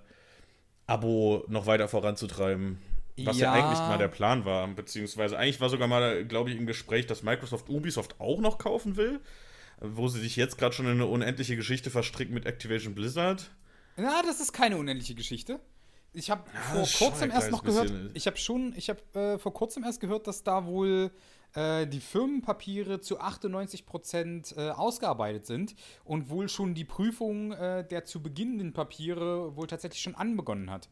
Abo 0.86 1.44
noch 1.48 1.66
weiter 1.66 1.88
voranzutreiben? 1.88 2.78
Was 3.24 3.38
ja. 3.38 3.54
Ja. 3.54 3.64
eigentlich 3.64 3.78
mal 3.80 3.98
der 3.98 4.08
Plan 4.08 4.44
war. 4.44 4.66
Beziehungsweise 4.68 5.36
eigentlich 5.36 5.60
war 5.60 5.68
sogar 5.68 5.88
mal, 5.88 6.24
glaube 6.24 6.50
ich, 6.50 6.56
im 6.56 6.66
Gespräch, 6.66 7.06
dass 7.06 7.22
Microsoft 7.22 7.68
Ubisoft 7.68 8.18
auch 8.18 8.40
noch 8.40 8.58
kaufen 8.58 8.96
will. 8.96 9.20
Wo 9.80 10.08
sie 10.08 10.20
sich 10.20 10.36
jetzt 10.36 10.58
gerade 10.58 10.74
schon 10.74 10.86
in 10.86 10.92
eine 10.92 11.06
unendliche 11.06 11.56
Geschichte 11.56 11.90
verstricken 11.90 12.34
mit 12.34 12.46
Activation 12.46 12.94
Blizzard. 12.94 13.50
Na, 14.00 14.22
das 14.22 14.40
ist 14.40 14.52
keine 14.52 14.76
unendliche 14.76 15.14
Geschichte. 15.14 15.60
Ich 16.12 16.30
habe 16.30 16.42
vor 16.50 16.80
das 16.80 16.88
ist 16.90 16.96
schon 16.98 17.08
kurzem 17.10 17.30
erst 17.30 17.50
noch 17.52 17.62
gehört, 17.62 17.86
bisschen- 17.88 18.10
ich 18.14 18.26
habe 18.26 18.36
schon, 18.36 18.74
ich 18.76 18.88
habe 18.90 19.00
äh, 19.14 19.38
vor 19.38 19.52
kurzem 19.54 19.84
erst 19.84 20.00
gehört, 20.00 20.26
dass 20.26 20.42
da 20.42 20.66
wohl 20.66 21.12
äh, 21.54 21.86
die 21.86 22.00
Firmenpapiere 22.00 23.00
zu 23.00 23.20
98% 23.20 24.56
äh, 24.56 24.70
ausgearbeitet 24.70 25.46
sind 25.46 25.74
und 26.04 26.28
wohl 26.30 26.48
schon 26.48 26.74
die 26.74 26.84
Prüfung 26.84 27.52
äh, 27.52 27.86
der 27.86 28.04
zu 28.04 28.22
beginnenden 28.22 28.72
Papiere 28.72 29.54
wohl 29.56 29.66
tatsächlich 29.68 30.02
schon 30.02 30.14
anbegonnen 30.16 30.70
hat. 30.70 30.88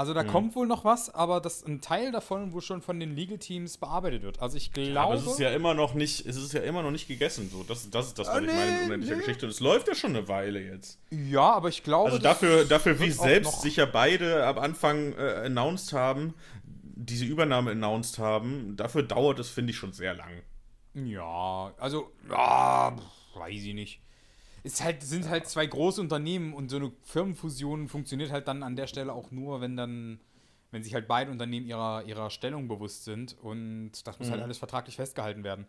Also 0.00 0.12
Mhm. 0.12 0.16
da 0.16 0.24
kommt 0.24 0.56
wohl 0.56 0.66
noch 0.66 0.86
was, 0.86 1.14
aber 1.14 1.42
das 1.42 1.62
ein 1.66 1.82
Teil 1.82 2.10
davon 2.10 2.52
wohl 2.54 2.62
schon 2.62 2.80
von 2.80 2.98
den 2.98 3.14
Legal 3.14 3.36
Teams 3.36 3.76
bearbeitet 3.76 4.22
wird. 4.22 4.40
Also 4.40 4.56
ich 4.56 4.72
glaube, 4.72 4.98
Aber 4.98 5.14
es 5.14 5.26
ist 5.26 5.38
ja 5.38 5.50
immer 5.50 5.74
noch 5.74 5.92
nicht, 5.92 6.24
es 6.24 6.36
ist 6.36 6.54
ja 6.54 6.60
immer 6.62 6.82
noch 6.82 6.90
nicht 6.90 7.06
gegessen. 7.06 7.50
So, 7.52 7.64
das, 7.64 7.90
das 7.90 8.06
ist 8.06 8.18
das, 8.18 8.26
was 8.28 8.34
Ah, 8.34 8.40
ich 8.40 8.46
meine 8.46 8.78
nee, 8.78 8.84
unendlicher 8.86 9.16
nee. 9.16 9.20
Geschichte. 9.20 9.44
Und 9.44 9.50
es 9.50 9.60
läuft 9.60 9.88
ja 9.88 9.94
schon 9.94 10.16
eine 10.16 10.26
Weile 10.26 10.58
jetzt. 10.62 10.98
ja, 11.10 11.52
aber 11.52 11.68
ich 11.68 11.82
glaube, 11.82 12.06
Also 12.12 12.18
dafür, 12.22 12.64
dafür 12.64 12.98
wie 12.98 13.10
selbst 13.10 13.60
sich 13.60 13.76
ja 13.76 13.84
beide 13.84 14.46
am 14.46 14.56
Anfang 14.58 15.12
äh, 15.18 15.42
announced 15.44 15.92
haben, 15.92 16.32
diese 16.82 17.26
Übernahme 17.26 17.72
announced 17.72 18.18
haben, 18.18 18.76
dafür 18.78 19.02
dauert 19.02 19.38
es, 19.38 19.50
finde 19.50 19.72
ich, 19.72 19.76
schon 19.76 19.92
sehr 19.92 20.14
lang. 20.14 20.32
Ja, 20.94 21.72
also, 21.78 22.10
ja, 22.30 22.96
pf, 22.96 23.38
weiß 23.38 23.62
ich 23.62 23.74
nicht. 23.74 24.00
Es 24.62 24.82
halt, 24.82 25.02
sind 25.02 25.28
halt 25.28 25.48
zwei 25.48 25.66
große 25.66 26.00
Unternehmen 26.00 26.52
und 26.52 26.70
so 26.70 26.76
eine 26.76 26.92
Firmenfusion 27.02 27.88
funktioniert 27.88 28.30
halt 28.30 28.48
dann 28.48 28.62
an 28.62 28.76
der 28.76 28.86
Stelle 28.86 29.12
auch 29.12 29.30
nur, 29.30 29.60
wenn 29.60 29.76
dann, 29.76 30.20
wenn 30.70 30.82
sich 30.82 30.94
halt 30.94 31.08
beide 31.08 31.30
Unternehmen 31.30 31.66
ihrer, 31.66 32.04
ihrer 32.04 32.30
Stellung 32.30 32.68
bewusst 32.68 33.04
sind 33.04 33.36
und 33.40 33.92
das 34.04 34.18
muss 34.18 34.30
halt 34.30 34.42
alles 34.42 34.58
vertraglich 34.58 34.96
festgehalten 34.96 35.44
werden. 35.44 35.66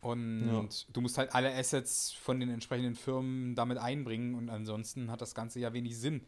Und 0.00 0.86
du 0.92 1.00
musst 1.00 1.18
halt 1.18 1.34
alle 1.34 1.52
Assets 1.54 2.12
von 2.12 2.38
den 2.38 2.50
entsprechenden 2.50 2.94
Firmen 2.94 3.54
damit 3.54 3.78
einbringen 3.78 4.34
und 4.34 4.48
ansonsten 4.48 5.10
hat 5.10 5.20
das 5.20 5.34
Ganze 5.34 5.58
ja 5.58 5.72
wenig 5.72 5.98
Sinn. 5.98 6.22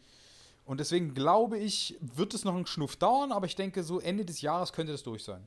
Und 0.65 0.81
deswegen 0.81 1.15
glaube 1.15 1.59
ich, 1.59 1.97
wird 2.01 2.35
es 2.35 2.45
noch 2.45 2.55
einen 2.55 2.67
Schnuff 2.67 2.97
dauern, 2.97 3.33
aber 3.33 3.47
ich 3.47 3.57
denke, 3.57 3.83
so 3.83 4.01
Ende 4.01 4.25
des 4.25 4.41
Jahres 4.41 4.73
könnte 4.73 4.93
das 4.93 5.03
durch 5.03 5.23
sein. 5.25 5.47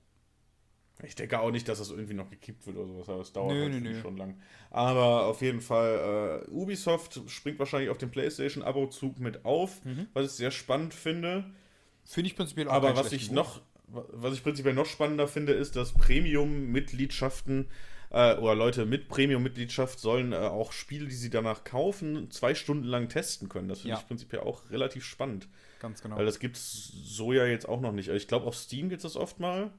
Ich 1.05 1.15
denke 1.15 1.39
auch 1.39 1.51
nicht, 1.51 1.67
dass 1.67 1.79
das 1.79 1.89
irgendwie 1.89 2.13
noch 2.13 2.29
gekippt 2.29 2.65
wird 2.65 2.77
oder 2.77 2.87
sowas, 2.87 3.09
aber 3.09 3.21
es 3.21 3.33
dauert 3.33 3.53
Nö, 3.53 3.63
halt 3.71 3.83
nö, 3.83 4.01
schon 4.01 4.17
lang. 4.17 4.37
Aber 4.71 5.25
auf 5.25 5.41
jeden 5.41 5.61
Fall, 5.61 6.43
äh, 6.47 6.49
Ubisoft 6.51 7.21
springt 7.27 7.59
wahrscheinlich 7.59 7.89
auf 7.89 7.97
den 7.97 8.09
PlayStation-Abo-Zug 8.11 9.19
mit 9.19 9.43
auf, 9.45 9.83
Mhm. 9.85 10.07
was 10.13 10.25
ich 10.27 10.31
sehr 10.31 10.51
spannend 10.51 10.93
finde. 10.93 11.45
Finde 12.05 12.27
ich 12.29 12.35
prinzipiell 12.35 12.67
auch 12.69 12.73
Aber 12.73 12.95
was 12.95 13.11
ich 13.11 13.27
Move. 13.27 13.35
noch, 13.35 13.61
was 13.87 14.33
ich 14.33 14.43
prinzipiell 14.43 14.73
noch 14.73 14.85
spannender 14.85 15.27
finde, 15.27 15.53
ist, 15.53 15.75
dass 15.75 15.93
Premium-Mitgliedschaften 15.93 17.67
äh, 18.11 18.35
oder 18.37 18.53
Leute 18.55 18.85
mit 18.85 19.07
Premium-Mitgliedschaft 19.09 19.99
sollen 19.99 20.33
äh, 20.33 20.35
auch 20.37 20.71
Spiele, 20.71 21.07
die 21.07 21.15
sie 21.15 21.29
danach 21.31 21.63
kaufen, 21.63 22.29
zwei 22.31 22.53
Stunden 22.55 22.85
lang 22.85 23.09
testen 23.09 23.49
können. 23.49 23.67
Das 23.67 23.79
finde 23.81 23.95
Ja. 23.95 23.99
ich 23.99 24.07
prinzipiell 24.07 24.41
auch 24.43 24.69
relativ 24.69 25.03
spannend. 25.03 25.47
Ganz 25.79 26.01
genau. 26.01 26.15
Weil 26.17 26.25
das 26.25 26.39
gibt's 26.39 26.91
so 26.93 27.33
ja 27.33 27.45
jetzt 27.45 27.67
auch 27.67 27.81
noch 27.81 27.91
nicht. 27.91 28.09
Also 28.09 28.17
Ich 28.17 28.27
glaube, 28.27 28.45
auf 28.45 28.55
Steam 28.55 28.89
gibt 28.89 29.03
es 29.03 29.13
das 29.13 29.15
oft 29.21 29.39
mal. 29.39 29.71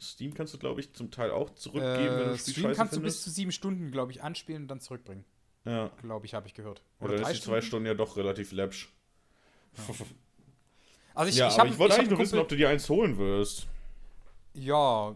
Steam 0.00 0.34
kannst 0.34 0.52
du, 0.54 0.58
glaube 0.58 0.80
ich, 0.80 0.92
zum 0.92 1.10
Teil 1.10 1.30
auch 1.30 1.50
zurückgeben, 1.50 2.16
wenn 2.16 2.28
du 2.28 2.34
äh, 2.34 2.38
Spiel 2.38 2.54
scheiße 2.54 2.76
kannst 2.76 2.92
du 2.92 2.96
findest. 2.96 3.18
bis 3.18 3.24
zu 3.24 3.30
sieben 3.30 3.52
Stunden, 3.52 3.90
glaube 3.90 4.12
ich, 4.12 4.22
anspielen 4.22 4.62
und 4.62 4.68
dann 4.68 4.80
zurückbringen. 4.80 5.24
ja. 5.64 5.90
Glaube 6.02 6.26
ich, 6.26 6.34
habe 6.34 6.46
ich 6.46 6.54
gehört. 6.54 6.82
Oder, 7.00 7.16
dann 7.16 7.30
ist 7.30 7.38
die 7.38 7.46
zwei 7.46 7.60
Stunden 7.60 7.86
ja 7.86 7.94
doch 7.94 8.16
relativ 8.16 8.52
läppsch. 8.52 8.92
Also 11.16 11.30
ich, 11.30 11.36
ja, 11.36 11.46
ich 11.46 11.72
ich 11.72 11.78
wollte 11.78 11.94
eigentlich 11.94 12.10
nur 12.10 12.18
wissen, 12.18 12.40
ob 12.40 12.48
du 12.48 12.56
dir 12.56 12.68
eins 12.68 12.88
holen 12.88 13.16
wirst. 13.18 13.68
Ja, 14.52 15.14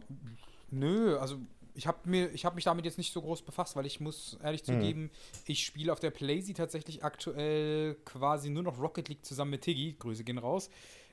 nö, 0.71 1.17
also 1.19 1.41
ich 1.75 1.87
habe 1.87 2.09
mir, 2.09 2.31
ich 2.33 2.45
habe 2.45 2.55
mich 2.55 2.65
damit 2.65 2.85
jetzt 2.85 2.99
nicht 2.99 3.13
so 3.13 3.21
groß 3.21 3.43
befasst, 3.43 3.77
weil 3.77 3.87
ich 3.87 4.01
muss 4.01 4.39
ehrlich 4.43 4.65
zugeben, 4.65 5.11
ich 5.47 5.65
spiele 5.65 5.93
auf 5.93 6.01
der 6.01 6.11
Playsee 6.11 6.53
tatsächlich 6.53 7.05
aktuell 7.05 7.97
quasi 8.05 8.51
nur 8.51 8.63
noch 8.63 8.81
Rocket 8.81 9.09
League 9.09 9.25
zusammen 9.25 9.53
mit 9.53 9.63
Tiggy, 9.63 9.97
Grüße 9.99 10.25
gehen 10.25 10.39
raus, 10.39 10.71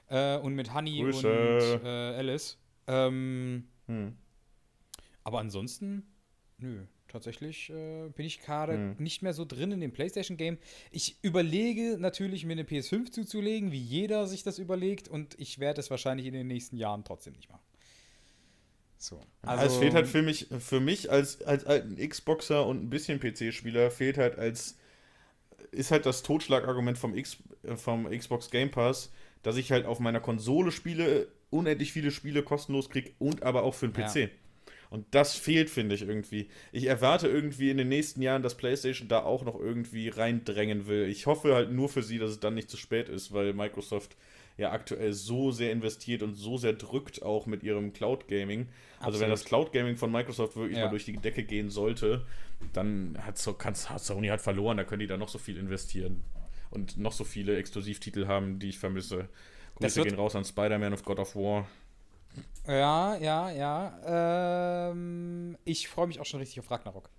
äh, 0.07 0.37
und 0.37 0.53
mit 0.53 0.73
Honey 0.73 1.01
Grüße. 1.01 1.27
und 1.27 1.83
äh, 1.83 2.15
Alice. 2.17 2.57
Ähm, 2.87 3.67
Hm. 3.87 4.15
aber 5.23 5.39
ansonsten, 5.39 6.03
nö, 6.57 6.83
tatsächlich 7.07 7.69
äh, 7.69 8.09
bin 8.09 8.25
ich 8.25 8.41
gerade 8.41 8.73
Hm. 8.73 8.95
nicht 8.97 9.21
mehr 9.21 9.33
so 9.33 9.45
drin 9.45 9.71
in 9.71 9.79
dem 9.81 9.91
PlayStation-Game. 9.91 10.57
Ich 10.91 11.17
überlege 11.23 11.97
natürlich, 11.99 12.45
mir 12.45 12.53
eine 12.53 12.63
PS5 12.63 13.11
zuzulegen, 13.11 13.71
wie 13.71 13.79
jeder 13.79 14.27
sich 14.27 14.43
das 14.43 14.59
überlegt, 14.59 15.07
und 15.07 15.39
ich 15.39 15.59
werde 15.59 15.79
es 15.81 15.89
wahrscheinlich 15.89 16.25
in 16.27 16.33
den 16.33 16.47
nächsten 16.47 16.77
Jahren 16.77 17.03
trotzdem 17.03 17.33
nicht 17.33 17.49
machen. 17.49 17.63
So. 18.97 19.19
Also, 19.41 19.65
es 19.65 19.75
fehlt 19.77 19.93
halt 19.93 20.07
für 20.07 20.21
mich, 20.21 20.47
für 20.59 20.79
mich 20.79 21.11
als, 21.11 21.41
als 21.43 21.65
alten 21.65 21.95
Xboxer 21.97 22.65
und 22.65 22.83
ein 22.83 22.89
bisschen 22.89 23.19
PC-Spieler, 23.19 23.91
fehlt 23.91 24.17
halt 24.17 24.37
als, 24.37 24.77
ist 25.71 25.91
halt 25.91 26.05
das 26.05 26.23
Totschlagargument 26.23 26.97
vom, 26.97 27.15
X, 27.15 27.37
äh, 27.63 27.75
vom 27.75 28.09
Xbox 28.09 28.49
Game 28.49 28.71
Pass, 28.71 29.11
dass 29.43 29.57
ich 29.57 29.71
halt 29.71 29.85
auf 29.85 29.99
meiner 29.99 30.21
Konsole 30.21 30.71
spiele, 30.71 31.27
unendlich 31.55 31.91
viele 31.91 32.11
Spiele 32.11 32.43
kostenlos 32.43 32.89
kriege 32.89 33.11
und 33.19 33.43
aber 33.43 33.63
auch 33.63 33.73
für 33.73 33.87
den 33.87 33.99
Ja. 34.01 34.07
PC. 34.07 34.29
Und 34.91 35.05
das 35.11 35.35
fehlt, 35.35 35.69
finde 35.69 35.95
ich, 35.95 36.03
irgendwie. 36.03 36.47
Ich 36.71 36.85
erwarte 36.85 37.27
irgendwie 37.27 37.69
in 37.71 37.77
den 37.77 37.89
nächsten 37.89 38.21
Jahren, 38.21 38.43
dass 38.43 38.55
PlayStation 38.55 39.07
da 39.07 39.23
auch 39.23 39.43
noch 39.43 39.59
irgendwie 39.59 40.09
reindrängen 40.09 40.87
will. 40.87 41.07
Ich 41.09 41.25
hoffe 41.25 41.55
halt 41.55 41.71
nur 41.71 41.89
für 41.89 42.03
sie, 42.03 42.19
dass 42.19 42.29
es 42.31 42.39
dann 42.39 42.53
nicht 42.53 42.69
zu 42.69 42.77
spät 42.77 43.09
ist, 43.09 43.33
weil 43.33 43.53
Microsoft 43.53 44.15
ja 44.57 44.71
aktuell 44.71 45.11
so 45.11 45.51
sehr 45.51 45.71
investiert 45.71 46.23
und 46.23 46.35
so 46.35 46.57
sehr 46.57 46.73
drückt 46.73 47.23
auch 47.23 47.45
mit 47.45 47.63
ihrem 47.63 47.91
Cloud 47.93 48.27
Gaming. 48.29 48.67
Also 48.99 49.19
wenn 49.19 49.29
das 49.29 49.43
Cloud 49.43 49.73
Gaming 49.73 49.97
von 49.97 50.11
Microsoft 50.11 50.55
wirklich 50.55 50.77
Ja. 50.77 50.85
mal 50.85 50.91
durch 50.91 51.03
die 51.05 51.13
Decke 51.17 51.43
gehen 51.43 51.69
sollte, 51.69 52.25
dann 52.71 53.17
hat, 53.21 53.37
so, 53.37 53.53
kann's, 53.53 53.89
hat 53.89 54.01
Sony 54.01 54.27
halt 54.27 54.39
verloren, 54.41 54.77
da 54.77 54.83
können 54.85 55.01
die 55.01 55.07
da 55.07 55.17
noch 55.17 55.29
so 55.29 55.39
viel 55.39 55.57
investieren 55.57 56.23
und 56.69 56.97
noch 56.97 57.11
so 57.11 57.23
viele 57.25 57.57
Exklusivtitel 57.57 58.27
haben, 58.27 58.59
die 58.59 58.69
ich 58.69 58.79
vermisse. 58.79 59.27
Grüße 59.75 60.03
gehen 60.03 60.15
raus 60.15 60.35
an 60.35 60.45
Spider-Man 60.45 60.93
of 60.93 61.03
God 61.03 61.19
of 61.19 61.35
War. 61.35 61.67
Ja, 62.67 63.15
ja, 63.17 63.51
ja. 63.51 64.89
Ähm, 64.91 65.57
ich 65.65 65.87
freue 65.87 66.07
mich 66.07 66.19
auch 66.19 66.25
schon 66.25 66.39
richtig 66.39 66.59
auf 66.59 66.69
Ragnarok. 66.71 67.09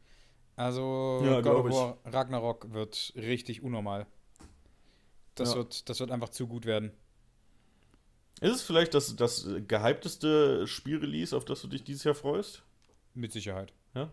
Also 0.56 1.20
Ja, 1.24 1.40
God 1.40 1.54
of 1.56 1.66
ich. 1.68 1.74
War 1.74 1.98
Ragnarok 2.04 2.72
wird 2.72 3.12
richtig 3.14 3.62
unnormal. 3.62 4.06
Das, 5.34 5.50
Ja. 5.50 5.56
wird, 5.56 5.88
das 5.88 6.00
wird 6.00 6.10
einfach 6.10 6.30
zu 6.30 6.46
gut 6.46 6.64
werden. 6.64 6.92
Ist 8.40 8.52
es 8.54 8.62
vielleicht 8.62 8.94
das, 8.94 9.16
das 9.16 9.46
gehypteste 9.66 10.66
Spielrelease, 10.66 11.34
auf 11.36 11.44
das 11.44 11.62
du 11.62 11.68
dich 11.68 11.84
dieses 11.84 12.04
Jahr 12.04 12.14
freust? 12.14 12.62
Mit 13.14 13.32
Sicherheit. 13.32 13.72
Ja? 13.94 14.10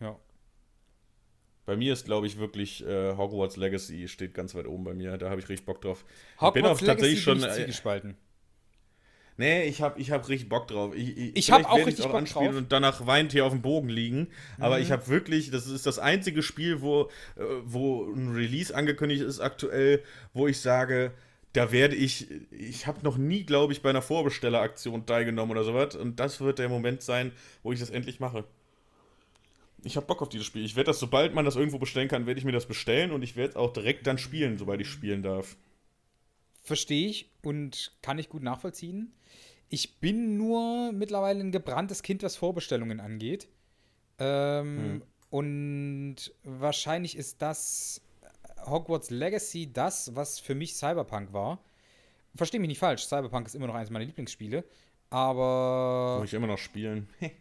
Ja. 0.00 0.18
Bei 1.66 1.76
mir 1.76 1.92
ist, 1.92 2.04
glaube 2.04 2.26
ich, 2.26 2.38
wirklich 2.38 2.84
äh, 2.86 3.16
Hogwarts 3.16 3.56
Legacy 3.56 4.08
steht 4.08 4.34
ganz 4.34 4.54
weit 4.54 4.66
oben 4.66 4.84
bei 4.84 4.94
mir. 4.94 5.18
Da 5.18 5.30
habe 5.30 5.40
ich 5.40 5.48
richtig 5.48 5.66
Bock 5.66 5.80
drauf. 5.80 6.04
ich 6.34 6.40
bin 6.52 6.62
Hogwarts 6.64 6.82
auch 6.82 6.86
tatsächlich 6.86 7.22
schon. 7.22 7.42
Äh, 7.42 7.50
zwiegespalten. 7.52 8.16
Nee, 9.36 9.64
ich 9.64 9.80
hab, 9.80 9.98
ich 9.98 10.10
hab 10.10 10.28
richtig 10.28 10.50
Bock 10.50 10.68
drauf. 10.68 10.94
Ich, 10.94 11.16
ich, 11.16 11.36
Ich 11.36 11.50
hab 11.50 11.60
vielleicht 11.60 11.70
auch 11.70 11.76
richtig 11.78 11.98
ich's 12.00 12.06
Bock 12.06 12.14
anspielen 12.14 12.46
drauf. 12.52 12.56
Und 12.58 12.72
danach 12.72 13.06
weint 13.06 13.32
hier 13.32 13.46
auf 13.46 13.52
dem 13.52 13.62
Bogen 13.62 13.88
liegen. 13.88 14.28
Aber 14.58 14.76
Mhm. 14.76 14.82
ich 14.82 14.90
habe 14.90 15.06
wirklich, 15.08 15.50
das 15.50 15.66
ist 15.66 15.86
das 15.86 15.98
einzige 15.98 16.42
Spiel, 16.42 16.82
wo, 16.82 17.04
äh, 17.36 17.42
wo 17.64 18.04
ein 18.12 18.32
Release 18.34 18.74
angekündigt 18.74 19.22
ist 19.22 19.40
aktuell, 19.40 20.02
wo 20.34 20.46
ich 20.46 20.60
sage, 20.60 21.12
da 21.54 21.72
werde 21.72 21.96
ich, 21.96 22.28
ich 22.50 22.86
habe 22.86 23.02
noch 23.02 23.16
nie, 23.16 23.44
glaube 23.44 23.72
ich, 23.72 23.80
bei 23.80 23.88
einer 23.90 24.02
Vorbestelleraktion 24.02 25.06
teilgenommen 25.06 25.52
oder 25.52 25.64
sowas. 25.64 25.96
Und 25.96 26.20
das 26.20 26.40
wird 26.40 26.58
der 26.58 26.68
Moment 26.68 27.00
sein, 27.02 27.32
wo 27.62 27.72
ich 27.72 27.80
das 27.80 27.88
endlich 27.90 28.20
mache. 28.20 28.44
Ich 29.84 29.96
habe 29.96 30.06
Bock 30.06 30.22
auf 30.22 30.28
dieses 30.28 30.46
Spiel. 30.46 30.64
Ich 30.64 30.76
werde 30.76 30.88
das, 30.88 31.00
sobald 31.00 31.34
man 31.34 31.44
das 31.44 31.56
irgendwo 31.56 31.78
bestellen 31.78 32.08
kann, 32.08 32.26
werde 32.26 32.38
ich 32.38 32.44
mir 32.44 32.52
das 32.52 32.66
bestellen 32.66 33.12
und 33.12 33.22
ich 33.22 33.36
werde 33.36 33.50
es 33.50 33.56
auch 33.56 33.72
direkt 33.72 34.06
dann 34.06 34.18
spielen, 34.18 34.58
sobald 34.58 34.80
ich 34.80 34.88
spielen 34.88 35.22
darf. 35.22 35.56
Verstehe 36.62 37.08
ich 37.08 37.30
und 37.42 37.92
kann 38.02 38.18
ich 38.18 38.28
gut 38.28 38.42
nachvollziehen. 38.42 39.12
Ich 39.68 39.98
bin 40.00 40.36
nur 40.36 40.92
mittlerweile 40.92 41.40
ein 41.40 41.52
gebranntes 41.52 42.02
Kind, 42.02 42.22
was 42.22 42.36
Vorbestellungen 42.36 43.00
angeht. 43.00 43.48
Ähm, 44.18 45.02
Und 45.30 46.16
wahrscheinlich 46.42 47.16
ist 47.16 47.40
das 47.40 48.02
Hogwarts 48.66 49.10
Legacy 49.10 49.72
das, 49.72 50.14
was 50.14 50.38
für 50.40 50.54
mich 50.54 50.74
Cyberpunk 50.74 51.32
war. 51.32 51.62
Verstehe 52.34 52.60
mich 52.60 52.68
nicht 52.68 52.78
falsch, 52.78 53.04
Cyberpunk 53.04 53.46
ist 53.46 53.54
immer 53.54 53.68
noch 53.68 53.74
eines 53.74 53.90
meiner 53.90 54.04
Lieblingsspiele. 54.04 54.64
Aber 55.08 56.18
Muss 56.20 56.28
ich 56.28 56.34
immer 56.34 56.46
noch 56.46 56.58
spielen. 56.58 57.08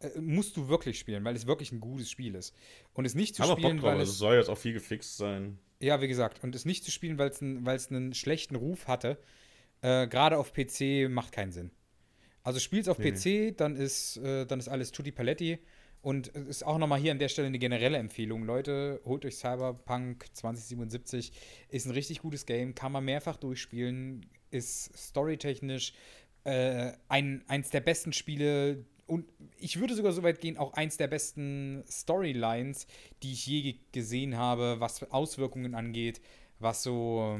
äh, 0.00 0.20
musst 0.20 0.56
du 0.56 0.68
wirklich 0.68 0.98
spielen, 0.98 1.24
weil 1.24 1.36
es 1.36 1.46
wirklich 1.46 1.72
ein 1.72 1.80
gutes 1.80 2.10
Spiel 2.10 2.34
ist. 2.34 2.54
Und 2.92 3.04
es 3.04 3.14
nicht 3.14 3.34
zu 3.34 3.42
Aber 3.42 3.56
Bock 3.56 3.60
spielen, 3.60 3.76
drauf. 3.78 3.86
weil 3.86 3.98
Also 3.98 4.10
es 4.10 4.10
es 4.10 4.18
soll 4.18 4.36
jetzt 4.36 4.48
auch 4.48 4.58
viel 4.58 4.72
gefixt 4.72 5.16
sein. 5.16 5.58
Ja, 5.80 6.00
wie 6.00 6.08
gesagt, 6.08 6.42
und 6.42 6.54
es 6.54 6.64
nicht 6.64 6.84
zu 6.84 6.90
spielen, 6.90 7.18
weil 7.18 7.30
es 7.30 7.40
weil 7.40 7.76
es 7.76 7.90
einen 7.90 8.14
schlechten 8.14 8.56
Ruf 8.56 8.88
hatte, 8.88 9.18
äh, 9.82 10.06
gerade 10.06 10.38
auf 10.38 10.52
PC, 10.52 11.08
macht 11.10 11.32
keinen 11.32 11.52
Sinn. 11.52 11.70
Also 12.42 12.60
spiel's 12.60 12.88
auf 12.88 12.98
Nee, 12.98 13.12
PC, 13.12 13.56
dann 13.56 13.76
ist, 13.76 14.16
äh, 14.18 14.46
dann 14.46 14.58
ist 14.58 14.68
alles 14.68 14.92
tutti 14.92 15.12
paletti. 15.12 15.58
Und 16.00 16.28
es 16.36 16.46
ist 16.46 16.62
auch 16.66 16.78
nochmal 16.78 17.00
hier 17.00 17.10
an 17.10 17.18
der 17.18 17.28
Stelle 17.28 17.48
eine 17.48 17.58
generelle 17.58 17.98
Empfehlung. 17.98 18.44
Leute, 18.44 19.00
holt 19.04 19.24
euch 19.24 19.36
Cyberpunk 19.36 20.26
2077. 20.34 21.32
Ist 21.68 21.86
ein 21.86 21.90
richtig 21.92 22.20
gutes 22.20 22.46
Game, 22.46 22.76
kann 22.76 22.92
man 22.92 23.04
mehrfach 23.04 23.36
durchspielen, 23.36 24.24
ist 24.50 24.96
storytechnisch 24.96 25.94
äh, 26.44 26.92
ein, 27.08 27.42
eins 27.48 27.70
der 27.70 27.80
besten 27.80 28.12
Spiele 28.12 28.84
und 29.06 29.26
ich 29.58 29.78
würde 29.80 29.94
sogar 29.94 30.12
so 30.12 30.22
weit 30.22 30.40
gehen, 30.40 30.56
auch 30.58 30.72
eins 30.74 30.96
der 30.96 31.06
besten 31.06 31.84
Storylines, 31.88 32.86
die 33.22 33.32
ich 33.32 33.46
je 33.46 33.62
ge- 33.62 33.80
gesehen 33.92 34.36
habe, 34.36 34.76
was 34.80 35.02
Auswirkungen 35.10 35.74
angeht, 35.74 36.20
was 36.58 36.82
so, 36.82 37.38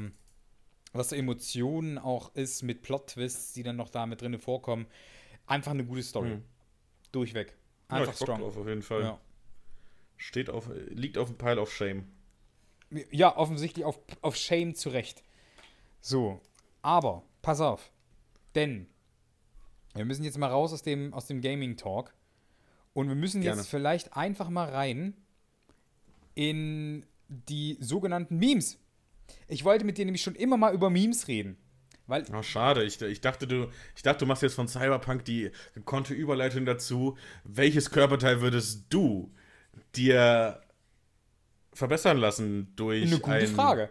was 0.93 1.09
so 1.09 1.15
Emotionen 1.15 1.97
auch 1.97 2.33
ist 2.35 2.63
mit 2.63 2.81
Plot-Twists, 2.83 3.53
die 3.53 3.63
dann 3.63 3.75
noch 3.75 3.89
da 3.89 4.05
mit 4.05 4.21
drin 4.21 4.39
vorkommen. 4.39 4.87
Einfach 5.45 5.71
eine 5.71 5.85
gute 5.85 6.03
Story. 6.03 6.35
Mhm. 6.35 6.43
Durchweg. 7.11 7.55
Ja, 7.89 7.97
Einfach 7.97 8.13
Bock 8.13 8.21
strong. 8.27 8.39
drauf 8.41 8.57
auf 8.57 8.67
jeden 8.67 8.81
Fall. 8.81 9.01
Ja. 9.01 9.21
Steht 10.17 10.49
auf, 10.49 10.69
liegt 10.89 11.17
auf 11.17 11.27
dem 11.29 11.37
Pile 11.37 11.61
of 11.61 11.71
Shame. 11.73 12.05
Ja, 13.11 13.35
offensichtlich 13.37 13.85
auf, 13.85 13.99
auf 14.21 14.35
Shame 14.35 14.73
zurecht. 14.73 15.23
So, 16.01 16.39
aber 16.81 17.23
pass 17.41 17.59
auf. 17.61 17.91
Denn 18.55 18.87
wir 19.97 20.05
müssen 20.05 20.23
jetzt 20.23 20.37
mal 20.37 20.47
raus 20.47 20.73
aus 20.73 20.83
dem, 20.83 21.13
aus 21.13 21.27
dem 21.27 21.41
Gaming-Talk. 21.41 22.13
Und 22.93 23.07
wir 23.09 23.15
müssen 23.15 23.41
Gerne. 23.41 23.61
jetzt 23.61 23.69
vielleicht 23.69 24.15
einfach 24.17 24.49
mal 24.49 24.69
rein 24.69 25.13
in 26.33 27.05
die 27.27 27.77
sogenannten 27.79 28.37
Memes. 28.37 28.79
Ich 29.47 29.63
wollte 29.65 29.85
mit 29.85 29.97
dir 29.97 30.05
nämlich 30.05 30.21
schon 30.23 30.35
immer 30.35 30.57
mal 30.57 30.73
über 30.73 30.89
Memes 30.89 31.27
reden. 31.27 31.57
Weil 32.07 32.23
Oh, 32.33 32.41
schade. 32.41 32.83
Ich, 32.83 33.01
ich, 33.01 33.21
dachte, 33.21 33.47
du, 33.47 33.69
ich 33.95 34.01
dachte, 34.01 34.19
du 34.19 34.25
machst 34.25 34.41
jetzt 34.41 34.55
von 34.55 34.67
Cyberpunk 34.67 35.25
die 35.25 35.51
gekonnte 35.73 36.13
Überleitung 36.13 36.65
dazu. 36.65 37.17
Welches 37.43 37.91
Körperteil 37.91 38.41
würdest 38.41 38.85
du 38.89 39.33
dir 39.95 40.61
verbessern 41.73 42.17
lassen 42.17 42.73
durch 42.75 43.03
eine 43.03 43.19
gute 43.19 43.35
ein, 43.35 43.47
Frage. 43.47 43.89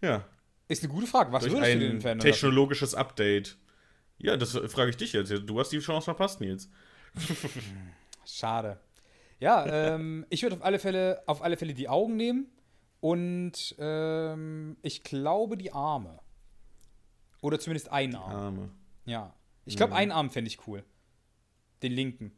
Ja, 0.00 0.24
Ist 0.68 0.82
eine 0.82 0.92
gute 0.92 1.06
Frage. 1.06 1.32
Was 1.32 1.42
würdest 1.44 1.74
du 1.74 1.78
denn 1.78 2.00
verändern? 2.00 2.18
lassen? 2.18 2.20
technologisches 2.20 2.94
Update. 2.94 3.56
Ja, 4.22 4.36
das 4.36 4.52
frage 4.52 4.90
ich 4.90 4.96
dich 4.96 5.12
jetzt. 5.12 5.30
Du 5.30 5.58
hast 5.58 5.70
die 5.70 5.78
Chance 5.78 6.04
verpasst, 6.04 6.40
Nils. 6.40 6.68
Schade. 8.24 8.78
Ja, 9.38 9.66
ähm, 9.94 10.26
ich 10.28 10.42
würde 10.42 10.56
auf 10.56 10.62
alle 10.62 10.78
Fälle 10.78 11.22
auf 11.26 11.42
alle 11.42 11.56
Fälle 11.56 11.72
die 11.72 11.88
Augen 11.88 12.16
nehmen 12.16 12.46
und 13.00 13.74
ähm, 13.78 14.76
ich 14.82 15.02
glaube 15.02 15.56
die 15.56 15.72
Arme. 15.72 16.20
Oder 17.40 17.58
zumindest 17.58 17.90
einen 17.90 18.16
Arm. 18.16 18.36
Arme. 18.36 18.70
Ja. 19.06 19.34
Ich 19.64 19.76
glaube, 19.76 19.92
Mhm. 19.92 19.96
einen 19.98 20.12
Arm 20.12 20.30
fände 20.30 20.48
ich 20.48 20.66
cool. 20.66 20.84
Den 21.82 21.92
linken. 21.92 22.32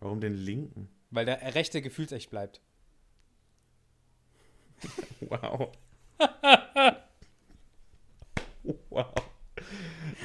Warum 0.00 0.20
den 0.20 0.34
linken? 0.34 0.90
Weil 1.10 1.24
der 1.24 1.54
rechte 1.54 1.80
gefühlsecht 1.80 2.28
bleibt. 2.30 2.60
Wow. 5.20 5.72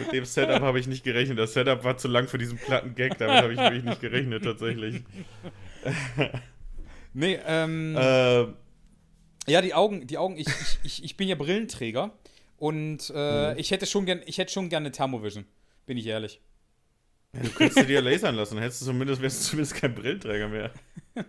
Mit 0.01 0.11
dem 0.13 0.25
Setup 0.25 0.61
habe 0.61 0.79
ich 0.79 0.87
nicht 0.87 1.03
gerechnet. 1.03 1.39
Das 1.39 1.53
Setup 1.53 1.83
war 1.83 1.97
zu 1.97 2.07
lang 2.07 2.27
für 2.27 2.37
diesen 2.37 2.57
platten 2.57 2.95
Gag. 2.95 3.17
Damit 3.17 3.41
habe 3.43 3.53
ich 3.53 3.59
wirklich 3.59 3.83
nicht 3.83 4.01
gerechnet, 4.01 4.43
tatsächlich. 4.43 5.01
Nee, 7.13 7.39
ähm. 7.45 7.95
Ähm, 7.99 8.53
Ja, 9.47 9.61
die 9.61 9.73
Augen, 9.73 10.07
die 10.07 10.17
Augen, 10.17 10.37
ich, 10.37 10.47
ich, 10.47 10.79
ich, 10.83 11.03
ich 11.03 11.17
bin 11.17 11.27
ja 11.27 11.35
Brillenträger 11.35 12.13
und 12.57 13.09
Mhm. 13.09 13.15
äh, 13.15 13.59
ich 13.59 13.71
hätte 13.71 13.85
schon 13.85 14.05
gern, 14.05 14.21
ich 14.25 14.37
hätte 14.37 14.53
schon 14.53 14.69
gerne 14.69 14.91
Thermovision, 14.91 15.45
bin 15.85 15.97
ich 15.97 16.05
ehrlich. 16.07 16.39
du 17.33 17.49
könntest 17.49 17.89
dir 17.89 18.01
lasern 18.01 18.35
lassen. 18.35 18.59
Hättest 18.59 18.81
du 18.81 18.85
zumindest, 18.85 19.21
wärst 19.21 19.41
du 19.41 19.49
zumindest 19.49 19.75
kein 19.75 19.93
Brillenträger 19.95 20.47
mehr. 20.47 20.71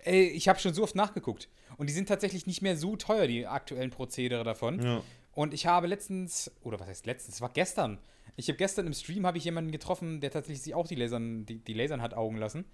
Ey, 0.00 0.24
ich 0.28 0.48
habe 0.48 0.58
schon 0.58 0.74
so 0.74 0.82
oft 0.82 0.96
nachgeguckt. 0.96 1.48
Und 1.78 1.88
die 1.88 1.92
sind 1.94 2.08
tatsächlich 2.08 2.46
nicht 2.46 2.62
mehr 2.62 2.76
so 2.76 2.96
teuer, 2.96 3.26
die 3.26 3.46
aktuellen 3.46 3.90
Prozedere 3.90 4.44
davon. 4.44 4.82
Ja. 4.82 5.02
Und 5.36 5.52
ich 5.54 5.66
habe 5.66 5.86
letztens, 5.86 6.50
oder 6.62 6.80
was 6.80 6.88
heißt 6.88 7.04
letztens, 7.06 7.36
es 7.36 7.40
war 7.42 7.50
gestern. 7.50 7.98
Ich 8.36 8.48
habe 8.48 8.56
gestern 8.56 8.86
im 8.86 8.94
Stream 8.94 9.26
habe 9.26 9.36
ich 9.38 9.44
jemanden 9.44 9.70
getroffen, 9.70 10.20
der 10.20 10.30
tatsächlich 10.30 10.62
sich 10.62 10.74
auch 10.74 10.88
die 10.88 10.94
Lasern, 10.94 11.44
die, 11.46 11.58
die 11.58 11.74
Lasern 11.74 12.00
hat 12.02 12.14
augen 12.14 12.38
lassen. 12.38 12.64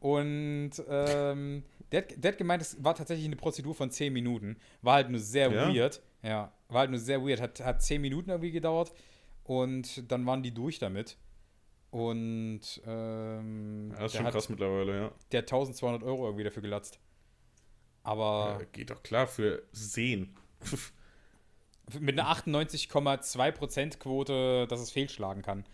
Und 0.00 0.70
ähm, 0.88 1.64
der, 1.92 2.02
hat- 2.02 2.22
der 2.22 2.32
hat 2.32 2.38
gemeint, 2.38 2.62
es 2.62 2.82
war 2.84 2.94
tatsächlich 2.94 3.26
eine 3.26 3.36
Prozedur 3.36 3.74
von 3.74 3.90
10 3.90 4.12
Minuten. 4.12 4.56
War 4.82 4.94
halt 4.94 5.10
nur 5.10 5.18
sehr 5.18 5.50
Ja? 5.50 5.74
weird. 5.74 6.00
Ja, 6.22 6.52
war 6.68 6.80
halt 6.80 6.90
nur 6.90 7.00
sehr 7.00 7.22
weird. 7.26 7.40
Hat, 7.40 7.58
hat 7.60 7.82
10 7.82 8.00
Minuten 8.02 8.30
irgendwie 8.30 8.50
gedauert. 8.52 8.92
Und 9.44 10.10
dann 10.12 10.24
waren 10.26 10.42
die 10.42 10.52
durch 10.52 10.78
damit. 10.78 11.16
Und 11.90 12.60
ähm, 12.86 13.92
Das 13.96 14.12
ist 14.12 14.16
schon 14.18 14.30
krass 14.30 14.48
mittlerweile, 14.48 14.94
ja. 14.96 15.12
der 15.32 15.38
hat 15.38 15.44
1200 15.52 16.02
Euro 16.02 16.26
irgendwie 16.26 16.44
dafür 16.44 16.62
gelatzt. 16.62 17.00
Aber 18.02 18.58
ja. 18.60 18.66
Geht 18.72 18.90
doch 18.90 19.02
klar 19.02 19.26
für 19.26 19.62
Sehen. 19.72 20.34
mit 21.98 22.18
einer 22.18 22.30
98,2% 22.30 23.98
Quote, 23.98 24.66
dass 24.68 24.80
es 24.80 24.90
fehlschlagen 24.90 25.42
kann. 25.42 25.64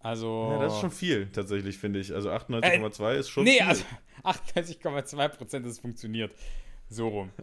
Also. 0.00 0.48
Ja, 0.52 0.58
das 0.62 0.74
ist 0.74 0.80
schon 0.80 0.90
viel, 0.90 1.28
tatsächlich, 1.30 1.78
finde 1.78 2.00
ich. 2.00 2.14
Also 2.14 2.30
98,2 2.30 3.14
ist 3.14 3.28
schon 3.28 3.44
Nee, 3.44 3.58
viel. 3.58 3.66
also 3.66 3.84
98,2% 4.24 5.66
es 5.66 5.78
funktioniert. 5.78 6.32
So 6.88 7.08
rum. 7.08 7.30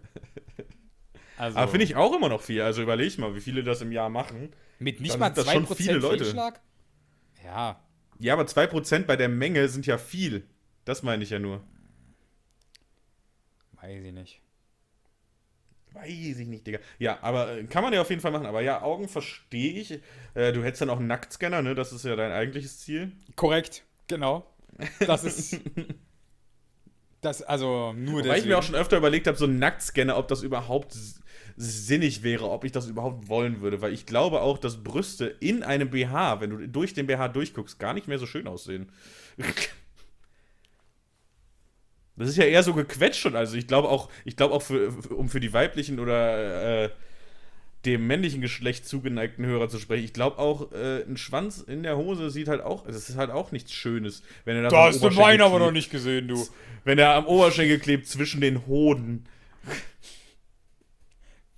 Also, 1.39 1.60
Aber 1.60 1.67
finde 1.69 1.84
ich 1.84 1.95
auch 1.95 2.15
immer 2.15 2.30
noch 2.30 2.41
viel. 2.41 2.63
Also 2.63 2.82
überleg 2.82 3.15
mal, 3.19 3.36
wie 3.36 3.41
viele 3.41 3.63
das 3.63 3.82
im 3.84 3.91
Jahr 3.91 4.10
machen. 4.10 4.50
mit 4.80 5.02
nicht 5.02 5.19
mal 5.19 5.28
sind 5.36 5.45
das 5.45 5.54
schon 5.54 5.67
2% 5.67 5.76
viele 5.76 5.93
Leute. 6.00 6.23
Fehlschlag? 6.26 6.60
Ja, 7.43 7.80
Ja, 8.17 8.34
aber 8.34 8.45
2% 8.45 9.04
bei 9.06 9.15
der 9.15 9.30
Menge 9.30 9.69
sind 9.69 9.86
ja 9.86 10.00
viel. 10.00 10.47
Das 10.84 11.04
meine 11.04 11.21
ich 11.23 11.30
ja 11.30 11.38
nur. 11.38 11.62
weiß 13.73 14.04
ich 14.04 14.13
nicht. 14.13 14.41
Weiß 15.99 16.39
ich 16.39 16.47
nicht, 16.47 16.67
Digga. 16.67 16.79
Ja, 16.99 17.17
aber 17.21 17.57
äh, 17.57 17.63
kann 17.63 17.83
man 17.83 17.93
ja 17.93 18.01
auf 18.01 18.10
jeden 18.10 18.21
Fall 18.21 18.31
machen. 18.31 18.45
Aber 18.45 18.62
ja, 18.62 18.81
Augen 18.81 19.07
verstehe 19.07 19.73
ich. 19.73 19.99
Äh, 20.33 20.53
du 20.53 20.63
hättest 20.63 20.81
dann 20.81 20.89
auch 20.89 20.99
einen 20.99 21.07
Nacktscanner, 21.07 21.62
ne? 21.62 21.75
Das 21.75 21.91
ist 21.91 22.05
ja 22.05 22.15
dein 22.15 22.31
eigentliches 22.31 22.79
Ziel. 22.79 23.12
Korrekt, 23.36 23.83
genau. 24.07 24.45
Das 24.99 25.23
ist. 25.23 25.60
das, 27.21 27.41
also 27.41 27.93
nur 27.93 28.25
Weil 28.25 28.39
ich 28.39 28.45
mir 28.45 28.57
auch 28.57 28.63
schon 28.63 28.75
öfter 28.75 28.97
überlegt 28.97 29.27
habe, 29.27 29.38
so 29.38 29.45
ein 29.45 29.60
Nacktscanner, 29.60 30.17
ob 30.17 30.27
das 30.27 30.43
überhaupt 30.43 30.95
sinnig 31.55 32.21
wäre, 32.21 32.49
ob 32.49 32.63
ich 32.63 32.71
das 32.71 32.88
überhaupt 32.88 33.27
wollen 33.27 33.62
würde. 33.62 33.81
Weil 33.81 33.93
ich 33.93 34.05
glaube 34.05 34.41
auch, 34.41 34.60
dass 34.60 34.83
Brüste 34.83 35.25
in 35.39 35.63
einem 35.63 35.89
BH, 35.89 36.41
wenn 36.41 36.51
du 36.51 36.67
durch 36.67 36.93
den 36.93 37.07
BH 37.07 37.29
durchguckst, 37.29 37.79
gar 37.79 37.93
nicht 37.93 38.07
mehr 38.07 38.19
so 38.19 38.27
schön 38.27 38.47
aussehen. 38.47 38.91
Das 42.17 42.30
ist 42.30 42.38
ja 42.38 42.45
eher 42.45 42.63
so 42.63 42.73
gequetscht 42.73 43.21
schon. 43.21 43.36
Also 43.36 43.56
ich 43.56 43.67
glaube 43.67 43.89
auch, 43.89 44.10
ich 44.25 44.36
glaube 44.36 44.53
auch 44.53 44.63
für, 44.63 44.89
um 45.13 45.30
für 45.30 45.39
die 45.39 45.53
weiblichen 45.53 45.99
oder 45.99 46.86
äh, 46.86 46.89
dem 47.86 48.08
männlichen 48.08 48.41
Geschlecht 48.41 48.88
zugeneigten 48.88 49.45
Hörer 49.45 49.69
zu 49.69 49.80
sprechen, 49.80 50.03
ich 50.03 50.13
glaube 50.13 50.39
auch, 50.39 50.71
äh, 50.71 51.03
ein 51.03 51.15
Schwanz 51.15 51.60
in 51.60 51.84
der 51.84 51.95
Hose 51.95 52.32
sieht 52.32 52.47
halt 52.47 52.62
auch, 52.62 52.86
das 52.88 53.08
ist 53.10 53.17
halt 53.17 53.30
auch 53.30 53.51
nichts 53.51 53.71
Schönes, 53.71 54.23
wenn 54.45 54.58
er 54.58 54.63
da 54.63 54.69
Da 54.69 54.86
hast 54.88 55.03
du 55.03 55.12
meinen 55.12 55.41
aber 55.41 55.60
noch 55.60 55.71
nicht 55.71 55.91
gesehen, 55.91 56.27
du. 56.27 56.45
Wenn 56.84 56.97
er 56.97 57.13
am 57.13 57.27
Oberschenkel 57.27 57.80
klebt 57.80 58.08
zwischen 58.08 58.41
den 58.41 58.65
Hoden. 58.65 59.25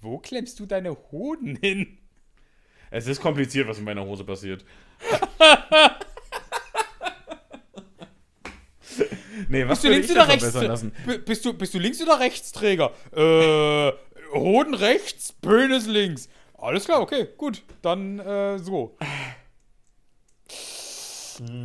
Wo 0.01 0.17
klemmst 0.17 0.59
du 0.59 0.65
deine 0.65 0.95
Hoden 1.11 1.55
hin? 1.55 1.97
Es 2.91 3.07
ist 3.07 3.21
kompliziert, 3.21 3.67
was 3.67 3.77
in 3.77 3.83
meiner 3.83 4.05
Hose 4.05 4.23
passiert. 4.23 4.65
nee, 9.47 9.67
was 9.67 9.81
Bist 9.81 9.83
du 9.83 9.89
links 9.89 10.09
ich 10.09 10.15
oder 10.15 10.27
rechts? 10.27 10.53
lassen? 10.53 10.91
Bist 11.25 11.45
du, 11.45 11.53
bist 11.53 11.73
du 11.73 11.79
links 11.79 12.01
oder 12.01 12.19
rechtsträger? 12.19 12.91
Äh, 13.15 13.91
Hoden 14.33 14.73
rechts, 14.73 15.33
Penis 15.33 15.87
links. 15.87 16.29
Alles 16.57 16.85
klar, 16.85 17.01
okay, 17.01 17.27
gut. 17.37 17.63
Dann 17.81 18.19
äh, 18.19 18.59
so. 18.59 18.97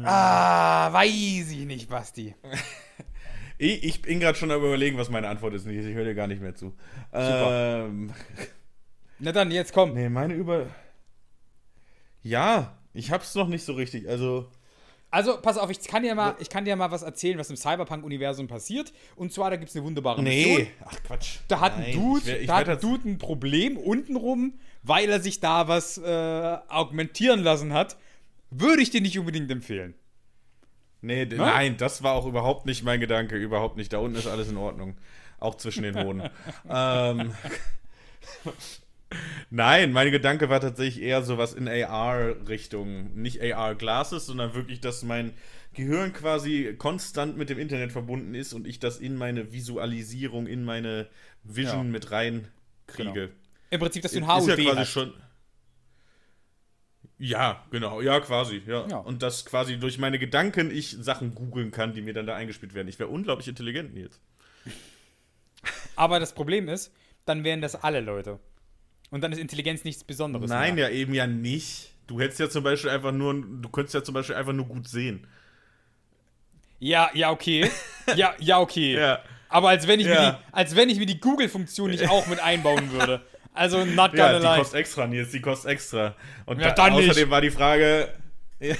Ah, 0.04 0.92
weiß 0.92 1.50
ich 1.50 1.66
nicht, 1.66 1.88
Basti. 1.88 2.34
Ich, 3.56 3.84
ich 3.84 4.02
bin 4.02 4.18
gerade 4.18 4.36
schon 4.36 4.50
am 4.50 4.64
überlegen, 4.64 4.98
was 4.98 5.10
meine 5.10 5.28
Antwort 5.28 5.54
ist. 5.54 5.64
Ich 5.64 5.94
höre 5.94 6.04
dir 6.04 6.16
gar 6.16 6.26
nicht 6.26 6.42
mehr 6.42 6.56
zu. 6.56 6.74
Ähm, 7.12 8.12
Na 9.20 9.30
dann, 9.30 9.52
jetzt 9.52 9.72
komm. 9.72 9.94
nee, 9.94 10.08
meine 10.08 10.34
Über... 10.34 10.66
Ja, 12.24 12.76
ich 12.94 13.12
hab's 13.12 13.36
noch 13.36 13.46
nicht 13.46 13.64
so 13.64 13.74
richtig. 13.74 14.08
Also, 14.08 14.50
Also, 15.14 15.38
pass 15.40 15.58
auf, 15.58 15.70
ich 15.70 15.80
kann 15.80 16.02
dir 16.02 16.14
mal, 16.14 16.34
ich 16.40 16.48
kann 16.50 16.64
dir 16.64 16.74
mal 16.76 16.90
was 16.90 17.02
erzählen, 17.02 17.38
was 17.38 17.48
im 17.48 17.56
Cyberpunk-Universum 17.56 18.48
passiert. 18.48 18.92
Und 19.14 19.32
zwar, 19.32 19.50
da 19.50 19.56
gibt 19.56 19.70
es 19.70 19.76
eine 19.76 19.84
wunderbare 19.84 20.20
Mission. 20.22 20.56
nee. 20.62 20.70
Ach, 20.84 21.02
Quatsch. 21.04 21.38
Da 21.48 21.60
hat 21.60 21.74
ein 21.74 21.80
Nein, 21.82 21.92
Dude, 21.94 22.20
ich 22.20 22.26
wär- 22.26 22.40
ich 22.40 22.46
da 22.48 22.56
hat 22.56 22.68
ein 22.68 22.80
Dude 22.80 23.08
ein 23.08 23.18
Problem 23.18 23.76
untenrum, 23.76 24.54
weil 24.82 25.08
er 25.08 25.20
sich 25.20 25.38
da 25.40 25.68
was 25.68 25.98
äh, 25.98 26.58
augmentieren 26.68 27.40
lassen 27.44 27.72
hat. 27.72 27.96
Würde 28.50 28.82
ich 28.82 28.90
dir 28.90 29.00
nicht 29.00 29.18
unbedingt 29.18 29.50
empfehlen. 29.50 29.94
Nee, 31.00 31.26
d- 31.26 31.36
nein, 31.36 31.76
das 31.76 32.02
war 32.02 32.14
auch 32.14 32.26
überhaupt 32.26 32.66
nicht 32.66 32.82
mein 32.82 32.98
Gedanke. 32.98 33.36
Überhaupt 33.36 33.76
nicht. 33.76 33.92
Da 33.92 33.98
unten 33.98 34.16
ist 34.16 34.26
alles 34.26 34.48
in 34.48 34.56
Ordnung. 34.56 34.96
Auch 35.38 35.54
zwischen 35.56 35.82
den 35.84 36.02
Hoden. 36.02 36.22
ähm, 36.68 37.34
nein, 39.50 39.92
mein 39.92 40.10
Gedanke 40.10 40.48
war 40.48 40.60
tatsächlich 40.60 41.02
eher 41.02 41.22
sowas 41.22 41.54
in 41.54 41.68
AR-Richtung. 41.68 43.14
Nicht 43.14 43.40
AR-Glasses, 43.42 44.26
sondern 44.26 44.54
wirklich, 44.54 44.80
dass 44.80 45.02
mein 45.02 45.32
Gehirn 45.74 46.12
quasi 46.12 46.74
konstant 46.78 47.36
mit 47.36 47.50
dem 47.50 47.58
Internet 47.58 47.92
verbunden 47.92 48.34
ist 48.34 48.52
und 48.52 48.66
ich 48.66 48.78
das 48.78 48.98
in 48.98 49.16
meine 49.16 49.52
Visualisierung, 49.52 50.46
in 50.46 50.64
meine 50.64 51.08
Vision 51.42 51.86
Ja. 51.86 51.92
mit 51.92 52.10
rein 52.10 52.48
kriege. 52.86 53.12
Genau. 53.12 53.32
Im 53.70 53.80
Prinzip, 53.80 54.02
dass 54.02 54.12
du 54.12 54.18
ein 54.18 54.22
Ist 54.24 54.28
HUD 54.48 54.48
ja 54.58 54.64
quasi 54.64 54.76
hast. 54.78 54.90
schon. 54.90 55.12
Ja, 57.18 57.64
genau, 57.70 58.00
ja, 58.00 58.18
quasi, 58.20 58.62
ja. 58.66 58.86
Ja. 58.88 58.96
Und 58.98 59.22
dass 59.22 59.44
quasi 59.44 59.78
durch 59.78 59.98
meine 59.98 60.18
Gedanken 60.18 60.70
ich 60.70 60.90
Sachen 61.00 61.34
googeln 61.34 61.70
kann, 61.70 61.92
die 61.94 62.02
mir 62.02 62.12
dann 62.12 62.26
da 62.26 62.34
eingespielt 62.34 62.74
werden. 62.74 62.88
Ich 62.88 62.98
wäre 62.98 63.08
unglaublich 63.08 63.48
intelligent, 63.48 63.94
Nils. 63.94 64.20
Aber 65.96 66.18
das 66.20 66.34
Problem 66.34 66.68
ist, 66.68 66.92
dann 67.24 67.44
wären 67.44 67.60
das 67.60 67.76
alle 67.76 68.00
Leute. 68.00 68.40
Und 69.14 69.20
dann 69.20 69.30
ist 69.30 69.38
Intelligenz 69.38 69.84
nichts 69.84 70.02
Besonderes. 70.02 70.50
Nein, 70.50 70.74
mehr. 70.74 70.88
ja, 70.90 70.94
eben 70.96 71.14
ja 71.14 71.24
nicht. 71.28 71.92
Du 72.08 72.20
hättest 72.20 72.40
ja 72.40 72.50
zum 72.50 72.64
Beispiel 72.64 72.90
einfach 72.90 73.12
nur, 73.12 73.32
du 73.32 73.68
könntest 73.68 73.94
ja 73.94 74.02
zum 74.02 74.12
Beispiel 74.12 74.34
einfach 74.34 74.52
nur 74.52 74.66
gut 74.66 74.88
sehen. 74.88 75.24
Ja, 76.80 77.08
ja, 77.14 77.30
okay. 77.30 77.70
Ja, 78.16 78.34
ja, 78.40 78.58
okay. 78.58 78.94
Ja. 78.98 79.20
Aber 79.48 79.68
als 79.68 79.86
wenn 79.86 80.00
ich 80.00 80.06
mir 80.06 80.14
Ja. 80.14 80.30
die, 80.32 80.36
als 80.52 80.74
wenn 80.74 80.90
ich 80.90 80.98
mir 80.98 81.06
die 81.06 81.20
Google-Funktion 81.20 81.92
nicht 81.92 82.10
auch 82.10 82.26
mit 82.26 82.40
einbauen 82.40 82.90
würde. 82.90 83.22
Also 83.52 83.84
not 83.84 84.14
Ja, 84.14 84.32
gonna 84.32 84.38
die 84.40 84.46
lie. 84.46 84.56
kostet 84.56 84.80
extra, 84.80 85.06
Nils, 85.06 85.30
die 85.30 85.40
kostet 85.40 85.70
extra. 85.70 86.16
Und 86.44 86.60
Ja, 86.60 86.72
da, 86.72 86.88
außerdem 86.88 87.06
nicht. 87.06 87.30
war 87.30 87.40
die 87.40 87.52
Frage. 87.52 88.08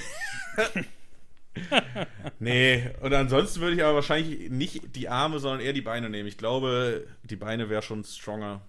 nee, 2.39 2.89
und 3.01 3.13
ansonsten 3.13 3.61
würde 3.61 3.77
ich 3.77 3.83
aber 3.83 3.95
wahrscheinlich 3.95 4.49
nicht 4.49 4.95
die 4.97 5.07
Arme, 5.07 5.39
sondern 5.39 5.61
eher 5.61 5.71
die 5.71 5.81
Beine 5.81 6.09
nehmen. 6.09 6.27
Ich 6.27 6.37
glaube, 6.37 7.07
die 7.23 7.37
Beine 7.37 7.69
wäre 7.69 7.81
schon 7.81 8.03
stronger. 8.03 8.61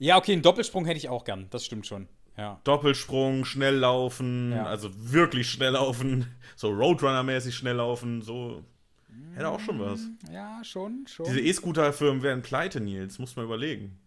Ja, 0.00 0.16
okay, 0.16 0.32
einen 0.32 0.42
Doppelsprung 0.42 0.86
hätte 0.86 0.96
ich 0.96 1.08
auch 1.08 1.24
gern. 1.24 1.46
Das 1.50 1.64
stimmt 1.64 1.86
schon. 1.86 2.08
Ja. 2.36 2.58
Doppelsprung, 2.64 3.44
schnell 3.44 3.76
laufen, 3.76 4.50
Ja. 4.52 4.64
also 4.64 4.88
wirklich 4.94 5.48
schnell 5.50 5.72
laufen, 5.74 6.26
so 6.56 6.70
Roadrunner-mäßig 6.70 7.52
schnell 7.54 7.76
laufen, 7.76 8.22
so. 8.22 8.64
Hätte 9.34 9.48
auch 9.48 9.60
schon 9.60 9.78
was. 9.78 10.00
Ja, 10.32 10.62
schon, 10.64 11.04
schon. 11.06 11.26
Diese 11.26 11.40
E-Scooter-Firmen 11.40 12.22
wären 12.22 12.40
pleite, 12.42 12.80
Nils, 12.80 13.18
muss 13.18 13.36
man 13.36 13.44
überlegen. 13.44 13.98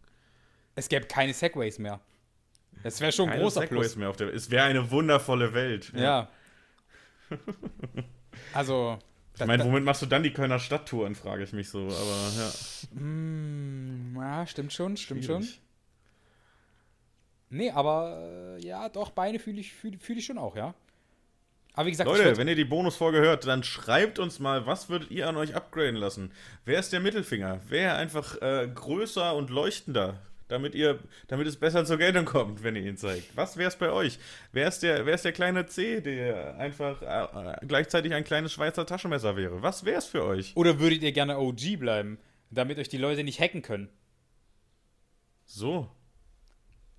es 0.76 0.90
gäbe 0.90 1.06
keine 1.06 1.34
Segways 1.34 1.78
mehr. 1.78 2.00
Das 2.82 3.00
wäre 3.00 3.12
schon 3.12 3.26
ein 3.26 3.34
Keine 3.34 3.44
großer 3.44 3.62
Segways 3.62 3.80
Plus. 3.80 3.96
mehr 3.98 4.10
auf 4.10 4.18
der 4.18 4.34
Es 4.34 4.50
wäre 4.50 4.66
eine 4.66 4.90
wundervolle 4.90 5.54
Welt. 5.54 5.94
Ja. 5.96 6.28
Also. 8.54 8.98
Ich 9.40 9.46
meine, 9.46 9.64
womit 9.64 9.84
machst 9.84 10.02
du 10.02 10.06
dann 10.06 10.24
die 10.24 10.32
Kölner 10.32 10.60
Stadttouren, 10.60 11.16
frage 11.16 11.44
ich 11.44 11.54
mich 11.54 11.70
so, 11.70 11.80
aber 11.80 12.32
ja. 12.38 13.00
Mm, 13.02 14.16
ja, 14.16 14.46
stimmt 14.48 14.74
schon, 14.74 14.96
stimmt 14.98 15.26
schon. 15.26 15.48
Nee, 17.54 17.70
aber 17.70 18.58
äh, 18.58 18.66
ja, 18.66 18.90
doch, 18.90 19.12
Beine 19.12 19.38
fühle 19.38 19.60
ich, 19.60 19.74
fühl, 19.74 19.96
fühl 20.00 20.18
ich 20.18 20.26
schon 20.26 20.40
auch, 20.40 20.56
ja. 20.56 20.74
Aber 21.76 21.86
wie 21.86 21.92
gesagt, 21.92 22.10
Leute, 22.10 22.36
wenn 22.38 22.48
ihr 22.48 22.56
die 22.56 22.66
Bonusfolge 22.66 23.20
hört, 23.20 23.46
dann 23.46 23.64
schreibt 23.64 24.18
uns 24.18 24.40
mal, 24.40 24.66
was 24.66 24.90
würdet 24.90 25.12
ihr 25.12 25.28
an 25.28 25.38
euch 25.38 25.56
upgraden 25.56 25.96
lassen? 25.96 26.32
Wer 26.66 26.80
ist 26.80 26.94
der 26.94 27.00
Mittelfinger? 27.00 27.62
Wer 27.68 27.96
einfach 27.96 28.42
äh, 28.42 28.68
größer 28.74 29.36
und 29.36 29.52
leuchtender, 29.52 30.20
damit 30.48 30.74
ihr, 30.74 30.98
damit 31.28 31.46
es 31.46 31.58
besser 31.58 31.86
zur 31.86 31.98
Geltung 31.98 32.26
kommt, 32.26 32.64
wenn 32.64 32.76
ihr 32.76 32.84
ihn 32.84 32.98
zeigt? 32.98 33.38
Was 33.38 33.56
wäre 33.56 33.70
es 33.70 33.76
bei 33.76 33.92
euch? 33.92 34.18
Wer 34.52 34.68
ist 34.68 34.82
der, 34.82 35.06
wer 35.06 35.14
ist 35.14 35.26
der 35.26 35.32
kleine 35.32 35.68
C, 35.68 36.02
der 36.02 36.58
einfach 36.58 37.04
äh, 37.04 37.58
gleichzeitig 37.68 38.16
ein 38.16 38.24
kleines 38.24 38.52
Schweizer 38.52 38.88
Taschenmesser 38.88 39.36
wäre? 39.36 39.62
Was 39.62 39.86
wäre 39.86 40.00
es 40.00 40.06
für 40.08 40.24
euch? 40.24 40.54
oder 40.56 40.80
würdet 40.80 41.04
ihr 41.04 41.12
gerne 41.12 41.38
OG 41.38 41.78
bleiben, 41.78 42.18
damit 42.50 42.80
euch 42.80 42.90
die 42.90 42.98
Leute 42.98 43.24
nicht 43.24 43.40
hacken 43.40 43.62
können? 43.62 43.90
So. 45.46 45.92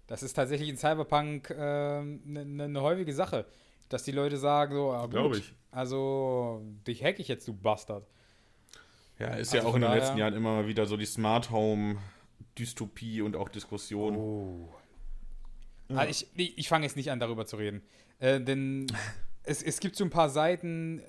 Das 0.07 0.23
ist 0.23 0.35
tatsächlich 0.35 0.69
in 0.69 0.77
Cyberpunk 0.77 1.51
eine 1.51 2.19
ne, 2.25 2.69
ne 2.69 2.81
häufige 2.81 3.13
Sache, 3.13 3.47
dass 3.89 4.03
die 4.03 4.13
Leute 4.13 4.37
sagen 4.37 4.75
so, 4.75 4.93
ah, 4.93 5.03
gut, 5.03 5.11
Glaub 5.11 5.35
ich. 5.35 5.55
also 5.71 6.63
dich 6.87 7.03
hack 7.03 7.19
ich 7.19 7.29
jetzt, 7.29 7.49
du 7.49 7.55
Bastard. 7.55 8.07
Ja, 9.19 9.29
ist 9.29 9.55
Also 9.55 9.57
ja 9.57 9.65
auch 9.65 9.75
in 9.77 9.83
den 9.83 9.93
letzten 9.93 10.19
Jahren 10.19 10.35
immer 10.35 10.57
mal 10.57 10.67
wieder 10.67 10.87
so 10.87 10.97
die 10.97 11.07
Smart 11.07 11.51
Home 11.51 11.99
Dystopie 12.59 13.23
und 13.23 13.37
auch 13.37 13.49
Diskussion. 13.49 14.17
Oh. 14.17 14.69
Also 15.89 16.11
ich 16.11 16.27
ich, 16.35 16.59
ich 16.59 16.69
fange 16.69 16.87
jetzt 16.87 16.97
nicht 16.97 17.11
an, 17.11 17.21
darüber 17.21 17.47
zu 17.47 17.57
reden. 17.57 17.83
Äh, 18.19 18.41
denn 18.41 18.87
es, 19.45 19.63
es 19.63 19.81
gibt 19.81 19.97
so 19.97 20.05
ein 20.05 20.11
paar 20.11 20.29
Seiten, 20.31 20.99
äh, 21.01 21.03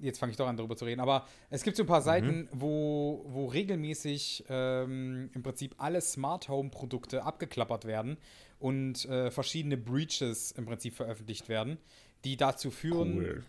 jetzt 0.00 0.18
fange 0.18 0.30
ich 0.30 0.36
doch 0.36 0.46
an, 0.46 0.56
darüber 0.56 0.76
zu 0.76 0.84
reden, 0.84 1.00
aber 1.00 1.26
es 1.50 1.62
gibt 1.62 1.76
so 1.76 1.82
ein 1.82 1.86
paar 1.86 2.02
Seiten, 2.02 2.48
wo, 2.52 3.24
wo 3.28 3.46
regelmäßig 3.46 4.44
ähm, 4.48 5.30
im 5.34 5.42
Prinzip 5.42 5.74
alle 5.78 6.00
Smart 6.00 6.48
Home 6.48 6.70
Produkte 6.70 7.22
abgeklappert 7.24 7.84
werden 7.84 8.16
und 8.58 9.04
äh, 9.06 9.30
verschiedene 9.30 9.76
Breaches 9.76 10.52
im 10.52 10.64
Prinzip 10.66 10.94
veröffentlicht 10.94 11.48
werden, 11.48 11.78
die 12.24 12.36
dazu 12.36 12.70
führen. 12.70 13.16
Cool. 13.18 13.44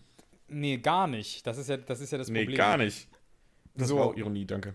Nee, 0.48 0.78
gar 0.78 1.06
nicht. 1.06 1.46
Das 1.46 1.56
ist 1.56 1.68
ja 1.68 1.78
das, 1.78 2.00
ist 2.00 2.12
ja 2.12 2.18
das 2.18 2.28
Nee, 2.28 2.40
Problem. 2.40 2.58
gar 2.58 2.76
nicht. 2.76 3.08
Das 3.74 3.88
So. 3.88 3.96
war 3.96 4.06
auch 4.06 4.16
Ironie, 4.16 4.44
danke. 4.44 4.74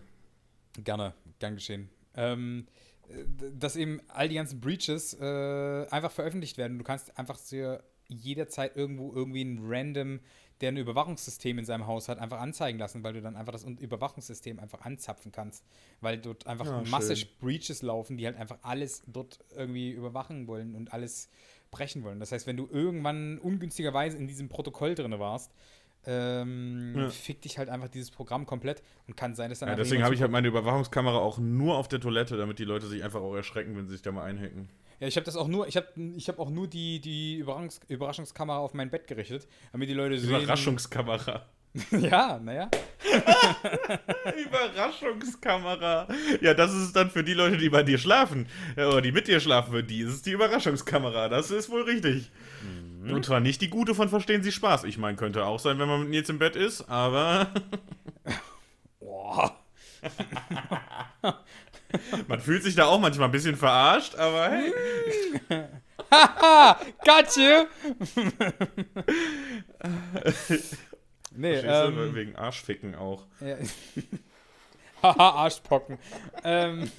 Gerne, 0.84 1.14
gern 1.40 1.56
geschehen. 1.56 1.90
Ähm, 2.16 2.66
äh, 3.10 3.24
dass 3.60 3.76
eben 3.76 4.02
all 4.08 4.28
die 4.30 4.36
ganzen 4.36 4.60
Breaches 4.60 5.14
äh, 5.20 5.86
einfach 5.92 6.12
veröffentlicht 6.12 6.58
werden. 6.58 6.78
Du 6.80 6.84
kannst 6.84 7.16
einfach 7.18 7.38
dir 7.40 7.84
jederzeit 8.08 8.76
irgendwo 8.76 9.14
irgendwie 9.14 9.44
ein 9.44 9.60
random, 9.62 10.20
der 10.62 10.72
ein 10.72 10.78
Überwachungssystem 10.78 11.60
in 11.60 11.66
seinem 11.66 11.86
Haus 11.86 12.10
hat, 12.10 12.18
einfach 12.18 12.40
anzeigen 12.40 12.80
lassen, 12.80 13.04
weil 13.04 13.14
du 13.14 13.22
dann 13.22 13.36
einfach 13.36 13.52
das 13.52 13.64
Un- 13.64 13.78
Überwachungssystem 13.78 14.60
einfach 14.60 14.82
anzapfen 14.82 15.32
kannst. 15.32 15.64
Weil 16.02 16.18
dort 16.18 16.48
einfach 16.48 16.66
Ja, 16.66 16.84
massig 16.90 17.20
schön. 17.20 17.30
Breaches 17.40 17.82
laufen, 17.84 18.18
die 18.18 18.26
halt 18.26 18.38
einfach 18.38 18.58
alles 18.64 19.04
dort 19.06 19.40
irgendwie 19.56 19.92
überwachen 19.92 20.48
wollen 20.48 20.74
und 20.74 20.94
alles 20.94 21.30
brechen 21.70 22.04
wollen. 22.04 22.20
Das 22.20 22.32
heißt, 22.32 22.48
wenn 22.48 22.58
du 22.58 22.68
irgendwann 22.72 23.38
ungünstigerweise 23.40 24.18
in 24.18 24.28
diesem 24.28 24.50
Protokoll 24.50 24.96
drin 24.96 25.20
warst, 25.20 25.52
ähm, 26.08 26.94
Ja. 26.96 27.10
fickt 27.10 27.46
dich 27.46 27.58
halt 27.58 27.70
einfach 27.70 27.90
dieses 27.90 28.10
Programm 28.12 28.46
komplett 28.46 28.82
und 29.08 29.16
kann 29.18 29.36
sein, 29.36 29.50
dass 29.50 29.60
dann 29.60 29.70
Ja, 29.70 29.76
deswegen 29.76 30.04
habe 30.04 30.16
ich 30.16 30.22
halt 30.22 30.32
meine 30.32 30.48
Überwachungskamera 30.48 31.18
auch 31.18 31.38
nur 31.38 31.78
auf 31.78 31.88
der 31.88 32.00
Toilette, 32.00 32.38
damit 32.38 32.60
die 32.60 32.64
Leute 32.66 32.88
sich 32.88 33.04
einfach 33.04 33.22
auch 33.22 33.36
erschrecken, 33.36 33.76
wenn 33.78 33.88
sie 33.88 33.94
sich 33.94 34.02
da 34.02 34.12
mal 34.12 34.24
einhacken. 34.24 34.70
Ja, 35.00 35.08
ich 35.08 35.16
habe 35.16 35.26
das 35.26 35.36
auch 35.36 35.48
nur, 35.48 35.68
ich 35.68 35.78
habe 35.78 35.88
ich 36.16 36.28
hab 36.28 36.40
auch 36.40 36.50
nur 36.50 36.68
die, 36.68 37.00
die 37.00 37.36
Überraschungs 37.36 37.82
Überraschungskamera 37.88 38.58
auf 38.58 38.74
mein 38.74 38.90
Bett 38.90 39.06
gerichtet, 39.08 39.48
damit 39.72 39.90
die 39.90 39.94
Leute 39.94 40.18
sehen. 40.18 40.30
Überraschungskamera. 40.30 41.46
Ja, 41.92 42.40
naja. 42.42 42.72
Überraschungskamera. 44.48 46.08
Ja, 46.42 46.54
das 46.54 46.74
ist 46.74 46.96
dann 46.96 47.10
für 47.12 47.24
die 47.24 47.34
Leute, 47.34 47.58
die 47.58 47.70
bei 47.70 47.84
dir 47.84 47.98
schlafen. 47.98 48.48
Ja, 48.76 48.88
Oder 48.88 49.02
die 49.02 49.12
mit 49.12 49.28
dir 49.28 49.40
schlafen, 49.40 49.86
die 49.86 50.00
ist 50.00 50.10
es 50.10 50.22
die 50.22 50.32
Überraschungskamera. 50.32 51.30
Das 51.30 51.52
ist 51.52 51.70
wohl 51.70 51.84
richtig. 51.84 52.32
Mhm. 52.64 52.77
Und 53.16 53.26
zwar 53.26 53.40
nicht 53.40 53.62
die 53.62 53.70
gute 53.70 53.96
von 53.96 54.10
Verstehen 54.10 54.44
Sie 54.44 54.52
Spaß. 54.52 54.84
Ich 54.86 54.98
meine, 54.98 55.18
könnte 55.18 55.46
auch 55.46 55.60
sein, 55.60 55.80
wenn 55.80 55.88
man 55.88 56.02
mit 56.02 56.10
Nils 56.10 56.30
im 56.30 56.40
Bett 56.40 56.56
ist, 56.56 56.90
aber 56.90 57.48
Boah. 59.00 59.56
man 62.28 62.40
fühlt 62.40 62.64
sich 62.64 62.76
da 62.76 62.86
auch 62.86 63.00
manchmal 63.00 63.28
ein 63.28 63.32
bisschen 63.32 63.56
verarscht, 63.56 64.16
aber 64.16 64.50
hey. 64.50 64.74
Haha, 66.12 66.80
got 67.06 67.36
you! 67.36 67.66
nee, 71.36 71.56
ähm, 71.56 72.16
Wegen 72.16 72.36
Arschficken 72.36 72.96
auch. 72.96 73.26
ja. 73.42 73.58
Haha, 75.04 75.30
Arschpocken. 75.44 76.00
ähm, 76.44 76.90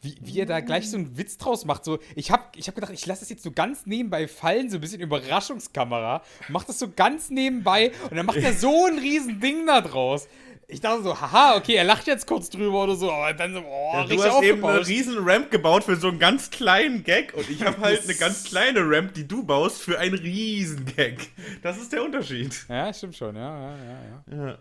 wie, 0.00 0.16
wie 0.20 0.40
er 0.40 0.46
da 0.46 0.60
gleich 0.60 0.90
so 0.90 0.96
einen 0.96 1.18
Witz 1.18 1.38
draus 1.38 1.64
macht. 1.64 1.84
So, 1.84 1.98
ich 2.14 2.30
habe 2.30 2.44
ich 2.56 2.68
hab 2.68 2.74
gedacht, 2.74 2.92
ich 2.92 3.04
lasse 3.06 3.20
das 3.20 3.30
jetzt 3.30 3.42
so 3.42 3.50
ganz 3.50 3.86
nebenbei 3.86 4.28
fallen, 4.28 4.70
so 4.70 4.76
ein 4.76 4.80
bisschen 4.80 5.00
Überraschungskamera. 5.00 6.22
Macht 6.48 6.68
das 6.68 6.78
so 6.78 6.90
ganz 6.90 7.30
nebenbei 7.30 7.92
und 8.10 8.16
dann 8.16 8.26
macht 8.26 8.38
er 8.38 8.52
so 8.52 8.86
ein 8.86 8.98
riesen 8.98 9.40
Ding 9.40 9.66
da 9.66 9.80
draus. 9.80 10.28
Ich 10.70 10.82
dachte 10.82 11.02
so, 11.02 11.18
haha, 11.18 11.56
okay, 11.56 11.76
er 11.76 11.84
lacht 11.84 12.06
jetzt 12.06 12.26
kurz 12.26 12.50
drüber 12.50 12.84
oder 12.84 12.94
so, 12.94 13.10
aber 13.10 13.32
dann 13.32 13.54
so, 13.54 13.60
oh, 13.60 13.90
Ja, 13.94 14.00
richtig 14.02 14.18
du 14.18 14.24
hast 14.24 14.42
eben 14.42 14.64
eine 14.64 14.86
riesen 14.86 15.16
Ramp 15.18 15.50
gebaut 15.50 15.84
für 15.84 15.96
so 15.96 16.08
einen 16.08 16.18
ganz 16.18 16.50
kleinen 16.50 17.02
Gag 17.02 17.32
und 17.32 17.48
ich 17.48 17.64
habe 17.64 17.80
halt 17.80 18.04
eine 18.04 18.14
ganz 18.14 18.44
kleine 18.50 18.80
Ramp, 18.82 19.14
die 19.14 19.26
du 19.26 19.42
baust, 19.42 19.80
für 19.80 19.98
einen 19.98 20.18
riesen 20.18 20.84
Gag. 20.84 21.30
Das 21.62 21.78
ist 21.78 21.90
der 21.90 22.04
Unterschied. 22.04 22.54
Ja, 22.68 22.92
stimmt 22.92 23.16
schon, 23.16 23.34
ja, 23.34 23.60
ja, 23.60 23.76
ja, 23.76 24.00
ja. 24.30 24.46
Ja. 24.46 24.58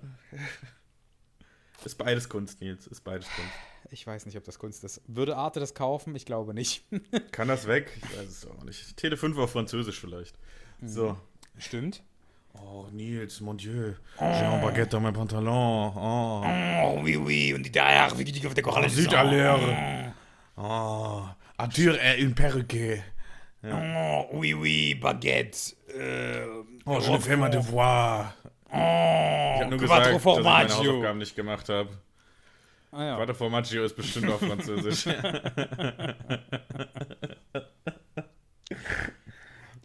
Ist 1.83 1.97
beides 1.97 2.27
Kunst, 2.27 2.61
Nils. 2.61 2.87
Ist 2.87 3.01
beides 3.03 3.27
Kunst. 3.27 3.51
Ich 3.91 4.05
weiß 4.05 4.25
nicht, 4.25 4.37
ob 4.37 4.43
das 4.43 4.59
Kunst 4.59 4.83
ist. 4.83 5.01
Würde 5.07 5.37
Arte 5.37 5.59
das 5.59 5.73
kaufen? 5.73 6.15
Ich 6.15 6.25
glaube 6.25 6.53
nicht. 6.53 6.83
Kann 7.31 7.47
das 7.47 7.67
weg? 7.67 7.91
Ich 7.97 8.17
weiß 8.17 8.27
es 8.27 8.47
auch 8.47 8.63
nicht. 8.63 8.97
Tele 8.97 9.17
5 9.17 9.37
auf 9.37 9.51
Französisch 9.51 9.99
vielleicht. 9.99 10.35
So. 10.81 11.17
Stimmt. 11.57 12.03
Oh, 12.53 12.85
Nils, 12.91 13.39
mon 13.41 13.55
Dieu. 13.57 13.93
J'ai 14.19 14.45
un 14.45 14.61
baguette 14.61 14.89
dans 14.91 14.99
mes 15.01 15.11
pantalons. 15.11 15.93
Oh. 15.95 16.43
Oh, 16.45 16.99
oui, 17.03 17.15
oui, 17.15 17.53
und 17.53 17.63
die 17.63 17.71
da, 17.71 18.07
wie 18.17 18.23
geht 18.23 18.35
die 18.35 18.47
auf 18.47 18.53
der 18.55 18.63
Koralle? 18.63 18.87
Zut 18.89 19.13
à 19.13 19.23
l'heure. 19.23 20.13
Oh. 20.57 21.21
Arthur 21.57 21.99
est 21.99 22.19
une 22.19 22.33
perruque. 22.33 23.01
Oh, 23.63 24.25
oui, 24.33 24.53
oui, 24.53 24.95
Baguette. 24.95 25.75
Äh, 25.89 26.45
Oh, 26.85 26.99
je 27.01 27.11
ne 27.11 27.19
fais 27.19 27.35
ma 27.35 27.49
devoir. 27.49 28.33
oh, 28.71 28.75
Ich 28.75 29.61
habe 29.61 29.69
nur 29.69 29.79
gesagt, 29.79 30.05
dass 30.07 30.15
ich 30.37 30.43
meine 30.43 30.69
Hausaufgaben 30.73 31.17
nicht 31.19 31.35
gemacht 31.35 31.67
habe. 31.69 31.89
Ah, 32.91 33.03
ja. 33.03 33.15
Quattro 33.17 33.33
Formaggio 33.33 33.83
ist 33.83 33.95
bestimmt 33.95 34.29
auf 34.29 34.39
Französisch. 34.39 35.07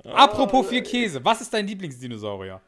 Apropos 0.05 0.69
vier 0.69 0.83
Käse, 0.83 1.25
was 1.25 1.41
ist 1.41 1.53
dein 1.53 1.67
Lieblingsdinosaurier? 1.67 2.61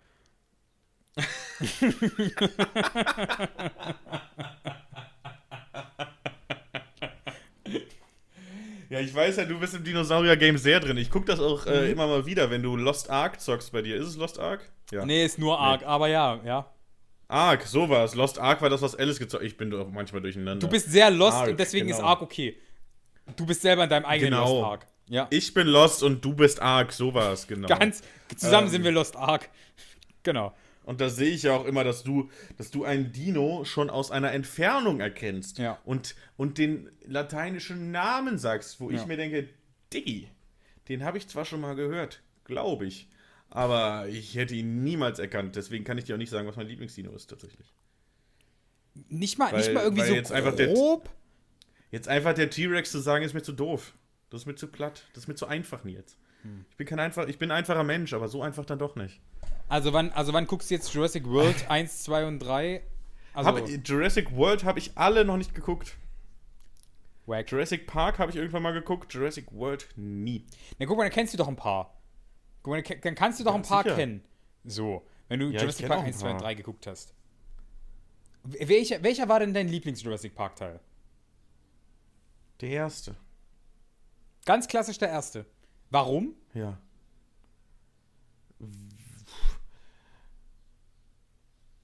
ja, 8.89 9.01
ich 9.01 9.15
weiß 9.15 9.37
ja, 9.37 9.45
du 9.45 9.59
bist 9.61 9.75
im 9.75 9.85
Dinosaurier-Game 9.85 10.59
sehr 10.59 10.81
drin. 10.81 10.97
Ich 10.97 11.11
gucke 11.11 11.27
das 11.27 11.39
auch 11.39 11.67
äh, 11.67 11.93
immer 11.93 12.07
mal 12.07 12.27
wieder, 12.27 12.51
wenn 12.51 12.63
du 12.63 12.77
Lost 12.77 13.11
Ark 13.11 13.41
zockst 13.41 13.73
bei 13.73 13.83
dir. 13.83 13.97
Ist 13.97 14.09
es 14.09 14.17
Lost 14.17 14.41
Ark? 14.41 14.69
Ja. 14.91 15.05
Nee, 15.05 15.25
ist 15.25 15.39
nur 15.39 15.59
arg, 15.59 15.85
aber 15.85 16.09
ja, 16.09 16.41
ja. 16.45 16.74
Ark, 17.35 17.63
so 17.67 17.89
war 17.89 18.05
es. 18.05 18.15
Lost 18.15 18.39
Ark 18.39 18.63
war 18.63 18.71
das, 18.71 18.81
was 18.81 18.95
Alice 18.95 19.19
gezockt 19.19 19.45
Ich 19.45 19.57
bin 19.57 19.71
doch 19.71 19.91
manchmal 19.91 20.23
durcheinander. 20.23 20.57
Du 20.65 20.69
bist 20.69 20.91
sehr 20.91 21.11
lost 21.11 21.37
Ark, 21.37 21.51
und 21.51 21.61
deswegen 21.61 21.89
ist 21.89 21.97
genau. 21.97 22.09
arg 22.09 22.23
okay. 22.23 22.57
Du 23.37 23.45
bist 23.45 23.63
selber 23.63 23.85
in 23.85 23.91
deinem 23.91 24.05
eigenen 24.05 24.31
Genau. 24.33 24.45
Lost 24.61 24.65
Ark. 24.65 24.87
Ja. 25.09 25.27
Ich 25.31 25.53
bin 25.53 25.67
Lost 25.67 26.03
und 26.03 26.25
du 26.25 26.35
bist 26.35 26.63
Ark, 26.63 26.93
so 26.93 27.13
war 27.13 27.33
es, 27.33 27.47
genau. 27.47 27.69
Ganz 27.69 28.03
zusammen 28.37 28.69
Ähm. 28.69 28.73
sind 28.73 28.85
wir 28.85 28.93
Lost 28.93 29.17
Ark. 29.17 29.49
Genau. 30.23 30.55
Und 30.85 31.03
da 31.03 31.11
sehe 31.11 31.31
ich 31.31 31.43
ja 31.43 31.55
auch 31.55 31.67
immer, 31.67 31.85
dass 31.85 32.03
du, 32.03 32.31
dass 32.57 32.71
du 32.71 32.85
einen 32.85 33.13
Dino 33.13 33.65
schon 33.67 33.91
aus 33.91 34.11
einer 34.11 34.33
Entfernung 34.33 35.01
erkennst. 35.01 35.59
Ja. 35.59 35.79
Und, 35.85 36.15
und 36.39 36.57
den 36.57 36.91
lateinischen 37.07 37.91
Namen 37.91 38.39
sagst, 38.39 38.81
wo 38.81 38.91
Ja. 38.91 38.97
ich 39.01 39.07
mir 39.07 39.19
denke, 39.19 39.49
Diggi, 39.93 40.29
den 40.89 41.05
habe 41.05 41.19
ich 41.19 41.29
zwar 41.29 41.45
schon 41.45 41.61
mal 41.61 41.75
gehört, 41.75 42.23
glaube 42.45 42.87
ich. 42.87 43.09
Aber 43.55 44.09
ich 44.09 44.35
hätte 44.35 44.55
ihn 44.55 44.83
niemals 44.83 45.19
erkannt. 45.19 45.55
Deswegen 45.57 45.85
kann 45.85 45.97
ich 45.97 46.05
dir 46.05 46.15
auch 46.15 46.19
nicht 46.19 46.29
sagen, 46.31 46.47
was 46.47 46.57
mein 46.57 46.67
Lieblingsdino 46.67 47.11
ist, 47.13 47.29
tatsächlich. 47.31 47.73
Nicht 49.09 49.39
mal, 49.39 49.53
Weil- 49.53 49.61
nicht 49.61 49.73
mal 49.73 49.85
irgendwie 49.85 50.05
so 50.05 50.13
jetzt 50.15 50.33
einfach 50.33 50.55
der- 50.55 50.73
grob. 50.75 51.09
Jetzt 51.91 52.09
einfach 52.09 52.35
der 52.35 52.51
T-Rex 52.51 52.91
zu 52.91 52.99
sagen, 52.99 53.25
ist 53.25 53.33
mir 53.33 53.43
zu 53.43 53.53
doof. 53.53 53.95
Das 54.31 54.43
ist 54.43 54.47
mir 54.47 54.57
zu 54.57 54.67
platt. 54.67 55.05
Das 55.15 55.25
ist 55.25 55.29
mir 55.29 55.37
zu 55.37 55.47
einfach, 55.47 55.85
Nils. 55.85 56.17
Hm. 56.43 56.65
Ich 56.69 56.77
bin 56.77 56.87
kein 56.89 56.99
einfach, 56.99 57.29
ich 57.29 57.39
bin 57.39 57.51
ein 57.53 57.59
einfacher 57.59 57.85
Mensch, 57.85 58.13
aber 58.13 58.27
so 58.29 58.43
einfach 58.43 58.65
dann 58.65 58.81
doch 58.81 58.97
nicht. 58.97 59.21
Also 59.69 59.93
wann, 59.93 60.11
also 60.11 60.33
wann 60.33 60.47
guckst 60.49 60.71
du 60.71 60.75
jetzt 60.75 60.93
Jurassic 60.93 61.25
World 61.27 61.55
1, 61.71 62.03
2 62.03 62.27
und 62.27 62.41
3? 62.41 62.83
Also, 63.35 63.51
Hab, 63.51 63.69
Jurassic 63.69 64.33
World 64.35 64.65
habe 64.65 64.81
ich 64.81 64.93
alle 64.97 65.25
noch 65.25 65.37
nicht 65.37 65.55
geguckt. 65.55 65.97
wack. 67.27 67.51
Jurassic 67.51 67.87
Park 67.87 68.19
habe 68.19 68.31
ich 68.33 68.37
irgendwann 68.37 68.63
mal 68.63 68.73
geguckt, 68.73 69.13
Jurassic 69.15 69.53
World 69.53 69.89
nie. 69.97 70.45
Na 70.79 70.87
guck 70.87 70.97
mal, 70.97 71.05
dann 71.05 71.13
kennst 71.13 71.33
du 71.35 71.39
doch 71.39 71.49
ein 71.49 71.57
paar. 71.57 71.94
Guck 72.65 72.73
mal, 72.73 72.83
dann 72.83 73.15
kannst 73.15 73.39
du 73.39 73.45
doch 73.45 73.53
Ja, 73.53 73.57
ein 73.59 73.63
paar 73.63 73.83
sicher. 73.85 73.95
kennen. 73.95 74.25
So, 74.65 75.07
wenn 75.29 75.39
du 75.39 75.51
ich 75.51 75.61
Jurassic 75.61 75.87
Park 75.87 75.99
auch 76.01 76.05
ein 76.05 76.09
1, 76.09 76.19
2 76.19 76.27
und 76.31 76.37
paar. 76.39 76.43
3 76.45 76.55
geguckt 76.55 76.87
hast. 76.87 77.15
Welcher, 78.43 79.03
welcher 79.03 79.29
war 79.29 79.39
denn 79.41 79.53
dein 79.53 79.69
Lieblings-Jurassic 79.69 80.35
Park-Teil? 80.35 80.81
Der 82.63 82.71
erste. 82.71 83.17
Ganz 84.47 84.67
klassisch 84.67 84.97
der 84.99 85.11
erste. 85.11 85.45
Warum? 85.91 86.35
Ja. 86.55 86.79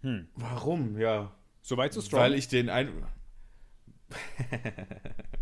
Hm. 0.01 0.29
Warum? 0.35 0.99
Ja. 0.99 1.37
Soweit 1.61 1.93
so 1.93 2.01
strong. 2.01 2.21
Weil 2.23 2.35
ich 2.35 2.49
den 2.49 2.71
ein. 2.71 3.07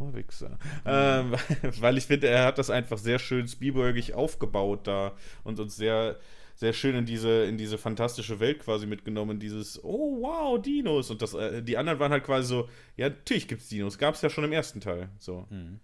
Dummer 0.00 0.14
Wichser. 0.14 0.58
Ähm, 0.84 1.34
weil 1.80 1.98
ich 1.98 2.06
finde, 2.06 2.28
er 2.28 2.46
hat 2.46 2.58
das 2.58 2.70
einfach 2.70 2.98
sehr 2.98 3.18
schön 3.18 3.46
Spielbergig 3.46 4.14
aufgebaut 4.14 4.86
da 4.86 5.14
und 5.44 5.60
uns 5.60 5.76
sehr, 5.76 6.18
sehr 6.54 6.72
schön 6.72 6.94
in 6.94 7.06
diese, 7.06 7.44
in 7.44 7.58
diese 7.58 7.78
fantastische 7.78 8.40
Welt 8.40 8.60
quasi 8.60 8.86
mitgenommen. 8.86 9.38
Dieses, 9.38 9.82
oh 9.84 10.22
wow, 10.22 10.60
Dinos. 10.60 11.10
Und 11.10 11.22
das, 11.22 11.34
äh, 11.34 11.62
die 11.62 11.76
anderen 11.76 11.98
waren 11.98 12.12
halt 12.12 12.24
quasi 12.24 12.48
so, 12.48 12.68
ja, 12.96 13.08
natürlich 13.08 13.48
gibt's 13.48 13.68
Dinos. 13.68 13.98
Gab 13.98 14.14
es 14.14 14.22
ja 14.22 14.30
schon 14.30 14.44
im 14.44 14.52
ersten 14.52 14.80
Teil. 14.80 15.10
So. 15.18 15.46
Und 15.50 15.80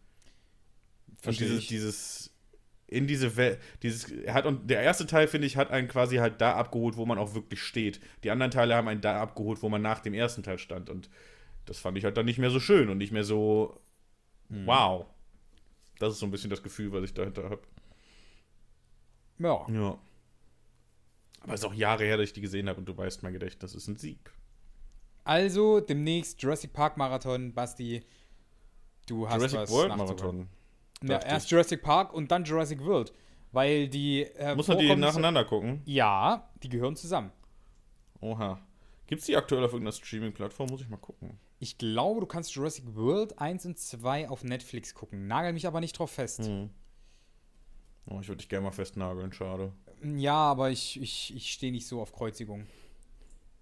Versteh 1.22 1.44
dieses, 1.44 1.66
dieses, 1.68 2.31
in 2.87 3.07
diese 3.07 3.37
Welt, 3.37 3.59
dieses, 3.83 4.11
er 4.11 4.35
hat, 4.35 4.46
und 4.46 4.70
der 4.70 4.81
erste 4.83 5.07
Teil, 5.07 5.29
finde 5.29 5.46
ich, 5.46 5.57
hat 5.57 5.70
einen 5.70 5.88
quasi 5.88 6.16
halt 6.16 6.40
da 6.40 6.55
abgeholt, 6.55 6.96
wo 6.96 7.05
man 7.05 7.18
auch 7.18 7.35
wirklich 7.35 7.62
steht. 7.62 8.00
Die 8.22 8.31
anderen 8.31 8.50
Teile 8.50 8.76
haben 8.76 8.88
einen 8.88 9.00
da 9.00 9.20
abgeholt, 9.20 9.62
wo 9.62 9.68
man 9.68 9.83
nach 9.83 10.00
dem 10.00 10.14
ersten 10.14 10.42
Teil 10.42 10.59
stand. 10.59 10.88
Und 10.88 11.11
das 11.64 11.79
fand 11.79 11.98
ich 11.98 12.05
halt 12.05 12.16
dann 12.16 12.26
nicht 12.26 12.38
mehr 12.38 12.50
so 12.50 12.61
schön 12.61 12.88
und 12.88 12.98
nicht 12.98 13.12
mehr 13.12 13.24
so, 13.24 13.81
wow. 14.48 15.06
Das 15.98 16.12
ist 16.12 16.18
so 16.18 16.26
ein 16.26 16.30
bisschen 16.30 16.50
das 16.50 16.62
Gefühl, 16.62 16.92
was 16.92 17.04
ich 17.04 17.14
dahinter 17.14 17.44
habe. 17.44 17.62
ja. 19.38 19.66
Ja. 19.68 19.98
Aber 21.40 21.54
es 21.54 21.61
ist 21.61 21.66
auch 21.66 21.74
Jahre 21.74 22.04
her, 22.04 22.16
dass 22.16 22.24
ich 22.24 22.32
die 22.32 22.40
gesehen 22.40 22.68
habe 22.68 22.80
und 22.80 22.87
du 22.87 22.96
weißt, 22.96 23.22
mein 23.22 23.32
Gedächtnis 23.32 23.74
ist 23.74 23.87
ein 23.87 23.96
Sieg. 23.96 24.18
Also 25.22 25.80
demnächst 25.80 26.42
Jurassic 26.42 26.72
Park 26.72 26.96
Marathon, 26.96 27.52
Basti. 27.54 28.04
Du 29.06 29.28
hast 29.28 29.37
Jurassic 29.37 29.61
was 29.61 29.70
World. 29.70 29.96
Marathon. 29.96 30.48
Ja, 31.02 31.18
erst 31.18 31.46
ich. 31.46 31.52
Jurassic 31.52 31.82
Park 31.82 32.12
und 32.12 32.30
dann 32.30 32.44
Jurassic 32.44 32.85
World. 32.85 33.12
Weil 33.52 33.88
die. 33.88 34.22
Äh, 34.22 34.54
Muss 34.56 34.66
man 34.68 34.78
die 34.78 34.94
nacheinander 34.96 35.44
gucken? 35.44 35.82
Ja, 35.85 36.50
die 36.62 36.68
gehören 36.68 36.96
zusammen. 36.96 37.30
Oha. 38.20 38.61
Gibt 39.06 39.20
es 39.20 39.26
die 39.26 39.37
aktuell 39.37 39.64
auf 39.64 39.72
irgendeiner 39.72 39.92
Streaming-Plattform? 39.92 40.68
Muss 40.68 40.80
ich 40.80 40.88
mal 40.88 40.96
gucken. 40.96 41.38
Ich 41.59 41.79
glaube, 41.79 42.21
du 42.21 42.27
kannst 42.27 42.55
Jurassic 42.55 42.85
World 42.95 43.38
1 43.38 43.66
und 43.66 43.79
2 43.79 44.29
auf 44.29 44.45
Netflix 44.45 44.95
gucken. 44.95 45.27
Nagel 45.27 45.53
mich 45.53 45.66
aber 45.66 45.81
nicht 45.81 45.99
drauf 45.99 46.11
fest. 46.11 46.47
Hm. 46.47 46.71
Oh, 48.07 48.21
ich 48.21 48.29
würde 48.29 48.38
dich 48.38 48.49
gerne 48.49 48.64
mal 48.64 48.73
festnageln, 48.73 49.33
schade. 49.33 49.73
Ja, 50.03 50.35
aber 50.35 50.71
ich, 50.71 51.01
ich, 51.01 51.35
ich 51.35 51.51
stehe 51.51 51.73
nicht 51.73 51.87
so 51.87 52.01
auf 52.01 52.12
Kreuzigung. 52.12 52.66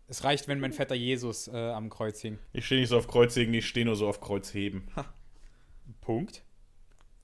Es 0.06 0.24
reicht, 0.24 0.48
wenn 0.48 0.60
mein 0.60 0.72
fetter 0.72 0.94
Jesus 0.94 1.48
äh, 1.48 1.56
am 1.56 1.88
Kreuz 1.88 2.20
hing. 2.20 2.38
Ich 2.52 2.66
stehe 2.66 2.80
nicht 2.80 2.90
so 2.90 2.98
auf 2.98 3.06
Kreuzhegen, 3.06 3.54
ich 3.54 3.66
stehe 3.66 3.86
nur 3.86 3.96
so 3.96 4.06
auf 4.06 4.20
Kreuzheben. 4.20 4.86
Ha. 4.96 5.06
Punkt. 6.00 6.42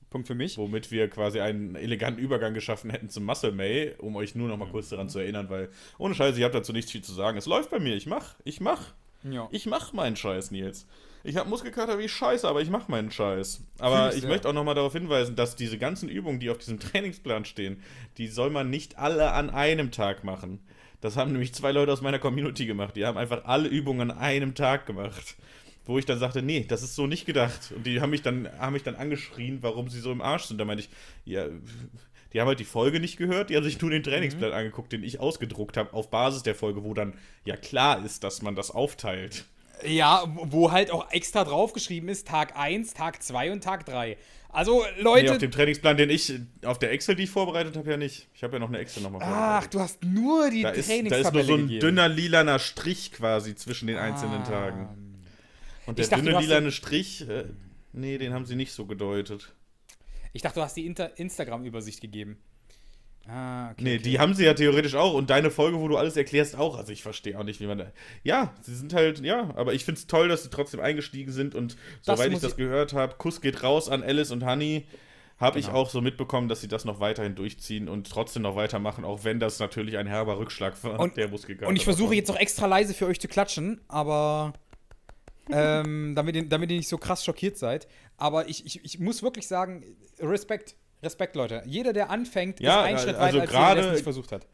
Punkt 0.08 0.26
für 0.26 0.34
mich. 0.34 0.56
Womit 0.56 0.90
wir 0.90 1.08
quasi 1.08 1.40
einen 1.40 1.74
eleganten 1.74 2.20
Übergang 2.20 2.54
geschaffen 2.54 2.90
hätten 2.90 3.10
zum 3.10 3.24
Muscle 3.24 3.52
May, 3.52 3.94
um 3.98 4.16
euch 4.16 4.34
nur 4.34 4.48
noch 4.48 4.56
mal 4.56 4.68
kurz 4.68 4.88
daran 4.88 5.08
zu 5.08 5.18
erinnern, 5.18 5.50
weil 5.50 5.70
ohne 5.98 6.14
Scheiße, 6.14 6.38
ihr 6.38 6.46
habt 6.46 6.54
dazu 6.54 6.72
nichts 6.72 6.90
viel 6.90 7.02
zu 7.02 7.12
sagen. 7.12 7.36
Es 7.36 7.46
läuft 7.46 7.70
bei 7.70 7.78
mir, 7.78 7.94
ich 7.96 8.06
mach, 8.06 8.34
ich 8.44 8.60
mach, 8.60 8.94
Ja. 9.22 9.48
ich 9.50 9.66
mach 9.66 9.92
meinen 9.92 10.16
Scheiß, 10.16 10.50
Nils. 10.50 10.86
Ich 11.22 11.36
habe 11.36 11.50
Muskelkater 11.50 11.98
wie 11.98 12.08
Scheiße, 12.08 12.48
aber 12.48 12.62
ich 12.62 12.70
mach 12.70 12.88
meinen 12.88 13.10
Scheiß. 13.10 13.62
Aber 13.78 14.04
Fühl's, 14.04 14.16
ich 14.16 14.22
ja. 14.22 14.28
möchte 14.30 14.48
auch 14.48 14.54
noch 14.54 14.64
mal 14.64 14.74
darauf 14.74 14.94
hinweisen, 14.94 15.36
dass 15.36 15.54
diese 15.54 15.76
ganzen 15.76 16.08
Übungen, 16.08 16.40
die 16.40 16.48
auf 16.50 16.58
diesem 16.58 16.80
Trainingsplan 16.80 17.44
stehen, 17.44 17.82
die 18.16 18.28
soll 18.28 18.50
man 18.50 18.70
nicht 18.70 18.98
alle 18.98 19.32
an 19.32 19.50
einem 19.50 19.90
Tag 19.90 20.24
machen. 20.24 20.60
Das 21.00 21.16
haben 21.16 21.32
nämlich 21.32 21.54
zwei 21.54 21.72
Leute 21.72 21.92
aus 21.92 22.02
meiner 22.02 22.18
Community 22.18 22.66
gemacht. 22.66 22.96
Die 22.96 23.06
haben 23.06 23.18
einfach 23.18 23.44
alle 23.44 23.68
Übungen 23.68 24.10
an 24.10 24.18
einem 24.18 24.54
Tag 24.54 24.86
gemacht. 24.86 25.36
Wo 25.86 25.98
ich 25.98 26.04
dann 26.04 26.18
sagte, 26.18 26.42
nee, 26.42 26.64
das 26.68 26.82
ist 26.82 26.94
so 26.94 27.06
nicht 27.06 27.26
gedacht. 27.26 27.72
Und 27.74 27.86
die 27.86 28.00
haben 28.00 28.10
mich 28.10 28.22
dann, 28.22 28.48
haben 28.58 28.74
mich 28.74 28.82
dann 28.82 28.96
angeschrien, 28.96 29.62
warum 29.62 29.88
sie 29.88 30.00
so 30.00 30.12
im 30.12 30.20
Arsch 30.20 30.44
sind. 30.44 30.58
Da 30.58 30.64
meinte 30.64 30.84
ich, 30.84 30.90
ja, 31.24 31.46
die 32.32 32.40
haben 32.40 32.48
halt 32.48 32.60
die 32.60 32.64
Folge 32.64 33.00
nicht 33.00 33.16
gehört, 33.16 33.50
die 33.50 33.56
haben 33.56 33.64
sich 33.64 33.80
nur 33.80 33.90
den 33.90 34.02
Trainingsplan 34.02 34.52
angeguckt, 34.52 34.92
den 34.92 35.02
ich 35.02 35.20
ausgedruckt 35.20 35.76
habe, 35.76 35.92
auf 35.92 36.10
Basis 36.10 36.42
der 36.42 36.54
Folge, 36.54 36.84
wo 36.84 36.94
dann 36.94 37.14
ja 37.44 37.56
klar 37.56 38.04
ist, 38.04 38.22
dass 38.24 38.42
man 38.42 38.54
das 38.54 38.70
aufteilt. 38.70 39.44
Ja, 39.86 40.24
wo 40.26 40.70
halt 40.72 40.90
auch 40.90 41.10
extra 41.10 41.42
draufgeschrieben 41.44 42.08
ist, 42.10 42.28
Tag 42.28 42.54
1, 42.56 42.92
Tag 42.94 43.22
2 43.22 43.50
und 43.52 43.64
Tag 43.64 43.86
3. 43.86 44.18
Also, 44.52 44.84
Nee, 44.96 45.02
Leute. 45.02 45.32
auf 45.32 45.38
dem 45.38 45.50
Trainingsplan, 45.50 45.96
den 45.96 46.10
ich, 46.10 46.34
auf 46.64 46.78
der 46.78 46.90
Excel, 46.92 47.14
die 47.14 47.22
ich 47.22 47.30
vorbereitet 47.30 47.76
habe, 47.76 47.88
ja 47.90 47.96
nicht. 47.96 48.28
Ich 48.34 48.42
habe 48.42 48.54
ja 48.54 48.58
noch 48.58 48.68
eine 48.68 48.78
Excel 48.78 49.02
nochmal 49.02 49.22
ach, 49.24 49.28
vorbereitet. 49.28 49.74
du 49.74 49.80
hast 49.80 50.04
nur 50.04 50.50
die 50.50 50.62
Da 50.62 50.70
ist, 50.70 50.88
da 50.90 50.94
ist 50.94 51.00
nur 51.02 51.08
Trainingstabelle 51.10 51.44
so 51.44 51.54
ein 51.54 51.60
gegeben. 51.62 51.80
dünner 51.80 52.08
lilaner 52.08 52.58
Strich 52.58 53.12
quasi 53.12 53.54
zwischen 53.54 53.86
den 53.86 53.96
einzelnen 53.96 54.42
Ah. 54.42 54.46
Tagen. 54.48 54.88
Und 55.86 55.98
der 55.98 56.06
dachte, 56.08 56.24
dünne 56.24 56.40
lilane 56.40 56.72
Strich, 56.72 57.26
äh, 57.28 57.44
Nee, 57.92 58.18
den 58.18 58.32
haben 58.34 58.44
sie 58.44 58.54
nicht 58.54 58.72
so 58.72 58.86
gedeutet. 58.86 59.52
Ich 60.32 60.42
dachte, 60.42 60.60
du 60.60 60.62
hast 60.62 60.76
die 60.76 60.86
Instagram-Übersicht 60.86 62.00
gegeben. 62.00 62.38
Ah, 63.28 63.70
okay. 63.70 63.82
Nee, 63.82 63.94
okay. 63.94 64.02
die 64.02 64.18
haben 64.18 64.34
sie 64.34 64.44
ja 64.44 64.54
theoretisch 64.54 64.94
auch. 64.94 65.14
Und 65.14 65.30
deine 65.30 65.50
Folge, 65.50 65.78
wo 65.78 65.88
du 65.88 65.96
alles 65.96 66.16
erklärst, 66.16 66.56
auch. 66.56 66.76
Also 66.76 66.92
ich 66.92 67.02
verstehe 67.02 67.38
auch 67.38 67.44
nicht, 67.44 67.60
wie 67.60 67.66
man 67.66 67.78
da. 67.78 67.92
Ja, 68.24 68.54
sie 68.62 68.74
sind 68.74 68.94
halt, 68.94 69.20
ja, 69.20 69.52
aber 69.56 69.74
ich 69.74 69.84
finde 69.84 69.98
es 69.98 70.06
toll, 70.06 70.28
dass 70.28 70.42
sie 70.42 70.50
trotzdem 70.50 70.80
eingestiegen 70.80 71.32
sind. 71.32 71.54
Und 71.54 71.76
das 72.04 72.18
soweit 72.18 72.32
ich 72.32 72.40
das 72.40 72.56
gehört 72.56 72.92
habe, 72.92 73.16
Kuss 73.16 73.40
geht 73.40 73.62
raus 73.62 73.88
an 73.88 74.02
Alice 74.02 74.30
und 74.30 74.44
Honey. 74.44 74.86
Habe 75.38 75.58
genau. 75.58 75.70
ich 75.70 75.74
auch 75.74 75.88
so 75.88 76.00
mitbekommen, 76.00 76.48
dass 76.48 76.60
sie 76.60 76.68
das 76.68 76.84
noch 76.84 77.00
weiterhin 77.00 77.34
durchziehen 77.34 77.88
und 77.88 78.10
trotzdem 78.10 78.42
noch 78.42 78.56
weitermachen, 78.56 79.04
auch 79.04 79.24
wenn 79.24 79.40
das 79.40 79.58
natürlich 79.58 79.96
ein 79.96 80.06
herber 80.06 80.38
Rückschlag 80.38 80.82
war, 80.84 81.00
und, 81.00 81.16
der 81.16 81.28
Muskelkater. 81.28 81.66
Und 81.66 81.76
ich 81.76 81.84
versuche 81.84 82.14
jetzt 82.14 82.28
noch 82.28 82.36
extra 82.36 82.66
leise 82.66 82.92
für 82.92 83.06
euch 83.06 83.20
zu 83.20 83.28
klatschen, 83.28 83.80
aber 83.88 84.52
ähm, 85.52 86.14
damit, 86.14 86.36
ihr, 86.36 86.48
damit 86.48 86.70
ihr 86.70 86.76
nicht 86.76 86.88
so 86.88 86.98
krass 86.98 87.24
schockiert 87.24 87.58
seid. 87.58 87.88
Aber 88.16 88.48
ich, 88.48 88.66
ich, 88.66 88.84
ich 88.84 88.98
muss 88.98 89.22
wirklich 89.22 89.46
sagen, 89.46 89.84
Respekt. 90.18 90.76
Respekt, 91.02 91.34
Leute. 91.34 91.62
Jeder, 91.64 91.92
der 91.92 92.10
anfängt, 92.10 92.60
ja, 92.60 92.82
ist 92.82 92.86
ein 92.86 92.98
Schritt 92.98 93.16
also 93.16 93.38
weiter, 93.38 93.40
als 93.40 93.52
jeder, 93.52 93.74
der 93.74 93.84
es 93.86 93.92
nicht 93.92 94.02
versucht 94.02 94.32
hat. 94.32 94.46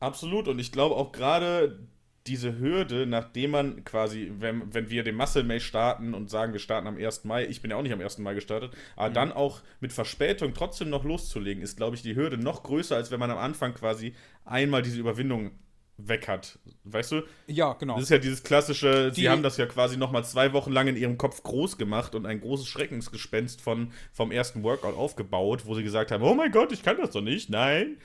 Absolut. 0.00 0.48
Und 0.48 0.58
ich 0.58 0.72
glaube 0.72 0.94
auch 0.94 1.12
gerade 1.12 1.78
diese 2.26 2.58
Hürde, 2.58 3.06
nachdem 3.06 3.52
man 3.52 3.84
quasi, 3.84 4.32
wenn, 4.38 4.74
wenn 4.74 4.90
wir 4.90 5.04
den 5.04 5.14
Muscle 5.14 5.44
May 5.44 5.60
starten 5.60 6.14
und 6.14 6.28
sagen, 6.28 6.52
wir 6.52 6.60
starten 6.60 6.86
am 6.86 6.96
1. 6.96 7.24
Mai, 7.24 7.46
ich 7.46 7.62
bin 7.62 7.70
ja 7.70 7.76
auch 7.76 7.82
nicht 7.82 7.92
am 7.92 8.00
1. 8.00 8.18
Mai 8.18 8.34
gestartet, 8.34 8.72
aber 8.96 9.10
mhm. 9.10 9.14
dann 9.14 9.32
auch 9.32 9.60
mit 9.80 9.92
Verspätung 9.92 10.52
trotzdem 10.54 10.90
noch 10.90 11.04
loszulegen, 11.04 11.62
ist, 11.62 11.76
glaube 11.76 11.96
ich, 11.96 12.02
die 12.02 12.16
Hürde 12.16 12.36
noch 12.36 12.62
größer, 12.62 12.96
als 12.96 13.10
wenn 13.10 13.20
man 13.20 13.30
am 13.30 13.38
Anfang 13.38 13.74
quasi 13.74 14.14
einmal 14.44 14.82
diese 14.82 14.98
Überwindung 14.98 15.52
weg 15.98 16.28
hat. 16.28 16.58
Weißt 16.84 17.12
du? 17.12 17.22
Ja, 17.46 17.72
genau. 17.74 17.94
Das 17.94 18.04
ist 18.04 18.10
ja 18.10 18.18
dieses 18.18 18.42
klassische, 18.42 19.10
die, 19.10 19.22
sie 19.22 19.28
haben 19.28 19.42
das 19.42 19.56
ja 19.56 19.66
quasi 19.66 19.96
nochmal 19.96 20.24
zwei 20.24 20.52
Wochen 20.52 20.72
lang 20.72 20.88
in 20.88 20.96
ihrem 20.96 21.18
Kopf 21.18 21.42
groß 21.42 21.78
gemacht 21.78 22.14
und 22.14 22.26
ein 22.26 22.40
großes 22.40 22.68
Schreckensgespenst 22.68 23.60
von, 23.60 23.92
vom 24.12 24.30
ersten 24.30 24.62
Workout 24.62 24.94
aufgebaut, 24.94 25.66
wo 25.66 25.74
sie 25.74 25.82
gesagt 25.82 26.10
haben, 26.10 26.22
oh 26.22 26.34
mein 26.34 26.52
Gott, 26.52 26.72
ich 26.72 26.82
kann 26.82 26.98
das 26.98 27.10
doch 27.10 27.22
nicht, 27.22 27.50
nein. 27.50 27.96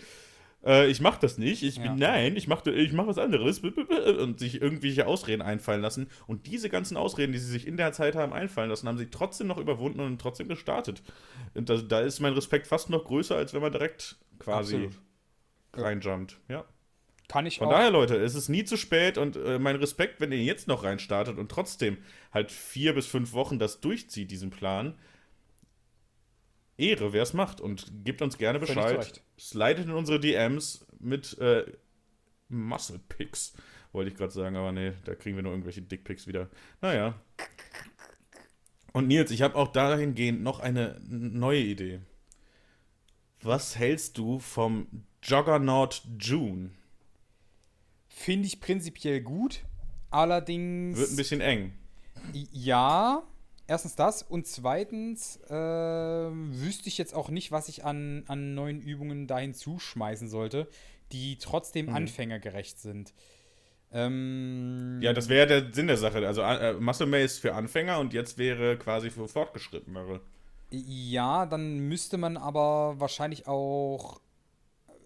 Äh, 0.63 0.87
ich 0.87 1.01
mach 1.01 1.17
das 1.17 1.37
nicht, 1.37 1.63
ich 1.63 1.75
bin, 1.75 1.97
ja. 1.97 2.11
nein, 2.11 2.35
ich 2.35 2.47
mach, 2.47 2.65
ich 2.65 2.93
mach 2.93 3.07
was 3.07 3.17
anderes 3.17 3.59
und 3.59 4.39
sich 4.39 4.61
irgendwelche 4.61 5.07
Ausreden 5.07 5.41
einfallen 5.41 5.81
lassen. 5.81 6.07
Und 6.27 6.45
diese 6.47 6.69
ganzen 6.69 6.97
Ausreden, 6.97 7.33
die 7.33 7.39
sie 7.39 7.51
sich 7.51 7.67
in 7.67 7.77
der 7.77 7.93
Zeit 7.93 8.15
haben 8.15 8.31
einfallen 8.31 8.69
lassen, 8.69 8.87
haben 8.87 8.97
sie 8.97 9.09
trotzdem 9.09 9.47
noch 9.47 9.57
überwunden 9.57 9.99
und 9.99 10.21
trotzdem 10.21 10.47
gestartet. 10.47 11.01
Und 11.55 11.69
da, 11.69 11.77
da 11.77 12.01
ist 12.01 12.19
mein 12.19 12.33
Respekt 12.33 12.67
fast 12.67 12.89
noch 12.89 13.05
größer, 13.05 13.35
als 13.35 13.53
wenn 13.53 13.61
man 13.61 13.71
direkt 13.71 14.17
quasi 14.39 14.75
Absolut. 14.75 14.99
reinjumpt. 15.73 16.39
Ja. 16.47 16.65
Kann 17.31 17.45
ich 17.45 17.59
Von 17.59 17.67
auch. 17.67 17.71
daher, 17.71 17.91
Leute, 17.91 18.17
es 18.17 18.35
ist 18.35 18.49
nie 18.49 18.65
zu 18.65 18.75
spät 18.75 19.17
und 19.17 19.37
äh, 19.37 19.57
mein 19.57 19.77
Respekt, 19.77 20.19
wenn 20.19 20.33
ihr 20.33 20.43
jetzt 20.43 20.67
noch 20.67 20.83
reinstartet 20.83 21.37
und 21.37 21.49
trotzdem 21.49 21.97
halt 22.33 22.51
vier 22.51 22.93
bis 22.93 23.07
fünf 23.07 23.31
Wochen 23.31 23.57
das 23.57 23.79
durchzieht, 23.79 24.31
diesen 24.31 24.49
Plan. 24.49 24.99
Ehre, 26.75 27.13
wer 27.13 27.23
es 27.23 27.33
macht 27.33 27.61
und 27.61 27.89
gebt 28.03 28.21
uns 28.21 28.37
gerne 28.37 28.59
Bescheid. 28.59 29.21
Slidet 29.39 29.85
in 29.85 29.91
unsere 29.91 30.19
DMs 30.19 30.85
mit 30.99 31.37
äh, 31.37 31.71
Muscle 32.49 32.99
Picks, 33.07 33.53
wollte 33.93 34.11
ich 34.11 34.17
gerade 34.17 34.33
sagen, 34.33 34.57
aber 34.57 34.73
nee, 34.73 34.91
da 35.05 35.15
kriegen 35.15 35.37
wir 35.37 35.43
nur 35.43 35.53
irgendwelche 35.53 35.81
Dickpicks 35.81 36.27
wieder. 36.27 36.49
Naja. 36.81 37.17
Und 38.91 39.07
Nils, 39.07 39.31
ich 39.31 39.41
habe 39.41 39.55
auch 39.55 39.69
dahingehend 39.69 40.43
noch 40.43 40.59
eine 40.59 40.99
neue 41.07 41.61
Idee. 41.61 42.01
Was 43.41 43.77
hältst 43.77 44.17
du 44.17 44.39
vom 44.39 45.05
Juggernaut 45.23 46.03
June? 46.19 46.71
Finde 48.23 48.47
ich 48.47 48.59
prinzipiell 48.59 49.21
gut. 49.21 49.63
Allerdings. 50.11 50.97
Wird 50.97 51.11
ein 51.11 51.15
bisschen 51.15 51.41
eng. 51.41 51.73
Ja, 52.33 53.23
erstens 53.67 53.95
das. 53.95 54.21
Und 54.21 54.45
zweitens 54.45 55.37
äh, 55.49 55.53
wüsste 55.53 56.87
ich 56.87 56.97
jetzt 56.97 57.15
auch 57.15 57.29
nicht, 57.29 57.51
was 57.51 57.67
ich 57.67 57.83
an, 57.83 58.23
an 58.27 58.53
neuen 58.53 58.81
Übungen 58.81 59.25
dahin 59.25 59.53
zuschmeißen 59.53 60.29
sollte, 60.29 60.67
die 61.11 61.37
trotzdem 61.37 61.87
mhm. 61.87 61.95
anfängergerecht 61.95 62.79
sind. 62.79 63.13
Ähm, 63.91 64.99
ja, 65.01 65.13
das 65.13 65.27
wäre 65.27 65.47
der 65.47 65.73
Sinn 65.73 65.87
der 65.87 65.97
Sache. 65.97 66.25
Also 66.25 66.41
äh, 66.41 66.73
Muscle 66.73 67.07
May 67.07 67.25
ist 67.25 67.39
für 67.39 67.55
Anfänger 67.55 67.99
und 67.99 68.13
jetzt 68.13 68.37
wäre 68.37 68.77
quasi 68.77 69.09
für 69.09 69.27
Fortgeschrittenere. 69.27 70.21
Ja, 70.69 71.45
dann 71.45 71.79
müsste 71.79 72.17
man 72.17 72.37
aber 72.37 72.99
wahrscheinlich 72.99 73.47
auch 73.47 74.21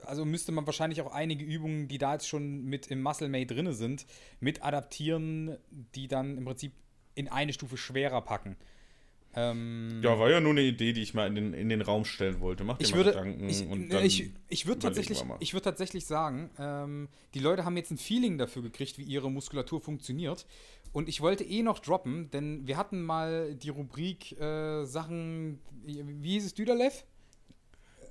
also 0.05 0.25
müsste 0.25 0.51
man 0.51 0.65
wahrscheinlich 0.65 1.01
auch 1.01 1.11
einige 1.11 1.43
Übungen, 1.43 1.87
die 1.87 1.97
da 1.97 2.13
jetzt 2.13 2.27
schon 2.27 2.63
mit 2.65 2.87
im 2.87 3.01
Muscle 3.01 3.29
May 3.29 3.45
drin 3.45 3.71
sind, 3.73 4.05
mit 4.39 4.63
adaptieren, 4.63 5.57
die 5.95 6.07
dann 6.07 6.37
im 6.37 6.45
Prinzip 6.45 6.73
in 7.15 7.27
eine 7.27 7.53
Stufe 7.53 7.77
schwerer 7.77 8.21
packen. 8.21 8.57
Ähm, 9.37 9.99
ja, 10.01 10.17
war 10.17 10.29
ja 10.29 10.39
nur 10.39 10.51
eine 10.51 10.61
Idee, 10.61 10.93
die 10.93 11.01
ich 11.01 11.13
mal 11.13 11.27
in 11.27 11.35
den, 11.35 11.53
in 11.53 11.67
den 11.67 11.81
Raum 11.81 12.05
stellen 12.05 12.39
wollte. 12.39 12.63
Mach 12.63 12.77
dir 12.77 12.85
ich 12.85 12.91
mal 12.91 12.97
würde, 12.97 13.11
Gedanken. 13.11 13.49
Ich, 13.49 13.67
und 13.67 13.89
dann 13.89 14.05
ich, 14.05 14.31
ich 14.47 14.65
würde 14.65 14.79
tatsächlich, 14.79 15.21
würd 15.53 15.63
tatsächlich 15.63 16.05
sagen, 16.05 16.49
ähm, 16.57 17.09
die 17.33 17.39
Leute 17.39 17.65
haben 17.65 17.75
jetzt 17.75 17.91
ein 17.91 17.97
Feeling 17.97 18.37
dafür 18.37 18.61
gekriegt, 18.61 18.97
wie 18.97 19.03
ihre 19.03 19.29
Muskulatur 19.29 19.81
funktioniert. 19.81 20.45
Und 20.93 21.09
ich 21.09 21.19
wollte 21.19 21.43
eh 21.43 21.63
noch 21.63 21.79
droppen, 21.79 22.31
denn 22.31 22.65
wir 22.65 22.77
hatten 22.77 23.03
mal 23.03 23.53
die 23.55 23.67
Rubrik 23.67 24.39
äh, 24.39 24.85
Sachen, 24.85 25.59
wie 25.83 26.31
hieß 26.31 26.45
es, 26.45 26.53
Düderlev? 26.53 27.03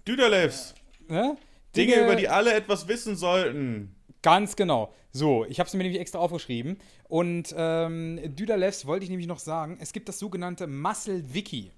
Düderlevs. 0.07 0.75
Äh, 1.09 1.13
ne? 1.13 1.37
Dinge, 1.77 1.93
Dinge, 1.93 2.05
über 2.05 2.17
die 2.17 2.29
alle 2.29 2.55
etwas 2.55 2.89
wissen 2.89 3.17
sollten. 3.17 3.95
Ganz 4.23 4.57
genau. 4.57 4.93
So, 5.13 5.45
ich 5.45 5.61
habe 5.61 5.69
es 5.69 5.75
mir 5.75 5.83
nämlich 5.83 6.01
extra 6.01 6.19
aufgeschrieben. 6.19 6.79
Und 7.09 7.55
ähm, 7.57 8.19
Düderlevs 8.35 8.87
wollte 8.87 9.05
ich 9.05 9.11
nämlich 9.11 9.29
noch 9.29 9.39
sagen, 9.39 9.77
es 9.81 9.93
gibt 9.93 10.09
das 10.09 10.19
sogenannte 10.19 10.67
Muscle 10.67 11.35
Wiki. 11.35 11.71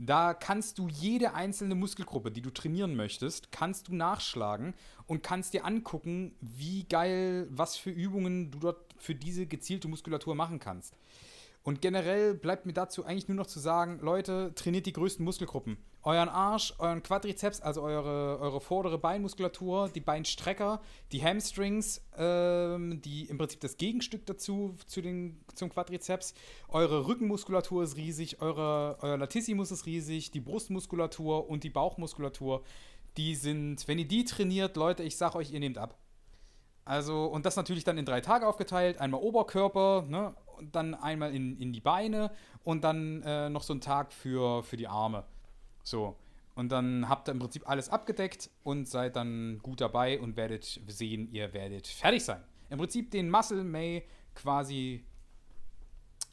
Da 0.00 0.32
kannst 0.32 0.78
du 0.78 0.88
jede 0.88 1.34
einzelne 1.34 1.74
Muskelgruppe, 1.74 2.30
die 2.30 2.40
du 2.40 2.50
trainieren 2.50 2.94
möchtest, 2.94 3.50
kannst 3.50 3.88
du 3.88 3.96
nachschlagen 3.96 4.74
und 5.06 5.24
kannst 5.24 5.54
dir 5.54 5.64
angucken, 5.64 6.36
wie 6.40 6.84
geil, 6.84 7.48
was 7.50 7.76
für 7.76 7.90
Übungen 7.90 8.52
du 8.52 8.58
dort 8.60 8.94
für 8.98 9.16
diese 9.16 9.46
gezielte 9.46 9.88
Muskulatur 9.88 10.36
machen 10.36 10.60
kannst. 10.60 10.94
Und 11.64 11.80
generell 11.80 12.34
bleibt 12.34 12.64
mir 12.64 12.72
dazu 12.72 13.04
eigentlich 13.04 13.28
nur 13.28 13.36
noch 13.36 13.46
zu 13.46 13.58
sagen, 13.58 13.98
Leute, 14.00 14.52
trainiert 14.54 14.86
die 14.86 14.92
größten 14.92 15.24
Muskelgruppen. 15.24 15.76
Euren 16.04 16.28
Arsch, 16.28 16.74
euren 16.78 17.02
Quadrizeps, 17.02 17.60
also 17.60 17.82
eure, 17.82 18.38
eure 18.40 18.60
vordere 18.60 18.98
Beinmuskulatur, 18.98 19.88
die 19.88 20.00
Beinstrecker, 20.00 20.80
die 21.10 21.22
Hamstrings, 21.22 22.00
ähm, 22.16 23.02
die 23.02 23.24
im 23.24 23.36
Prinzip 23.36 23.60
das 23.60 23.76
Gegenstück 23.76 24.24
dazu 24.24 24.76
zu 24.86 25.02
den, 25.02 25.40
zum 25.54 25.70
Quadrizeps. 25.70 26.34
Eure 26.68 27.08
Rückenmuskulatur 27.08 27.82
ist 27.82 27.96
riesig, 27.96 28.40
eure, 28.40 28.98
euer 29.00 29.18
Latissimus 29.18 29.72
ist 29.72 29.86
riesig, 29.86 30.30
die 30.30 30.40
Brustmuskulatur 30.40 31.48
und 31.50 31.64
die 31.64 31.70
Bauchmuskulatur. 31.70 32.62
Die 33.16 33.34
sind, 33.34 33.88
wenn 33.88 33.98
ihr 33.98 34.06
die 34.06 34.24
trainiert, 34.24 34.76
Leute, 34.76 35.02
ich 35.02 35.16
sag 35.16 35.34
euch, 35.34 35.50
ihr 35.50 35.60
nehmt 35.60 35.78
ab. 35.78 35.98
Also, 36.84 37.26
und 37.26 37.44
das 37.44 37.56
natürlich 37.56 37.84
dann 37.84 37.98
in 37.98 38.06
drei 38.06 38.20
Tage 38.20 38.46
aufgeteilt. 38.46 39.00
Einmal 39.00 39.20
Oberkörper, 39.20 40.06
ne, 40.08 40.34
und 40.56 40.74
dann 40.74 40.94
einmal 40.94 41.34
in, 41.34 41.56
in 41.58 41.72
die 41.72 41.80
Beine 41.80 42.30
und 42.64 42.82
dann 42.84 43.22
äh, 43.22 43.50
noch 43.50 43.62
so 43.62 43.72
einen 43.72 43.80
Tag 43.80 44.12
für, 44.12 44.62
für 44.62 44.76
die 44.76 44.88
Arme. 44.88 45.24
So. 45.88 46.16
Und 46.54 46.70
dann 46.70 47.08
habt 47.08 47.28
ihr 47.28 47.32
im 47.32 47.38
Prinzip 47.38 47.68
alles 47.68 47.88
abgedeckt 47.88 48.50
und 48.62 48.88
seid 48.88 49.16
dann 49.16 49.58
gut 49.62 49.80
dabei 49.80 50.20
und 50.20 50.36
werdet 50.36 50.80
sehen, 50.86 51.28
ihr 51.32 51.54
werdet 51.54 51.86
fertig 51.86 52.24
sein. 52.24 52.42
Im 52.68 52.78
Prinzip 52.78 53.10
den 53.10 53.30
Muscle 53.30 53.64
May 53.64 54.04
quasi 54.34 55.04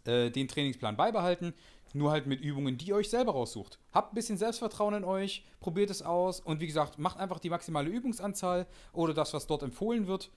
äh, 0.06 0.32
den 0.32 0.48
Trainingsplan 0.48 0.98
beibehalten, 0.98 1.54
nur 1.94 2.12
halt 2.12 2.28
mit 2.28 2.42
Übungen, 2.42 2.78
die 2.78 2.88
ihr 2.88 2.96
euch 2.96 3.10
selber 3.10 3.32
raussucht. 3.32 3.80
Habt 3.94 4.12
ein 4.12 4.16
bisschen 4.16 4.38
Selbstvertrauen 4.38 4.96
in 4.96 5.04
euch, 5.06 5.46
probiert 5.60 5.90
es 5.90 6.02
aus 6.02 6.40
und 6.42 6.60
wie 6.60 6.68
gesagt, 6.68 7.00
macht 7.00 7.18
einfach 7.20 7.40
die 7.40 7.50
maximale 7.50 7.90
Übungsanzahl 7.90 8.68
oder 8.92 9.14
das, 9.14 9.34
was 9.34 9.48
dort 9.48 9.64
empfohlen 9.64 10.08
wird 10.08 10.32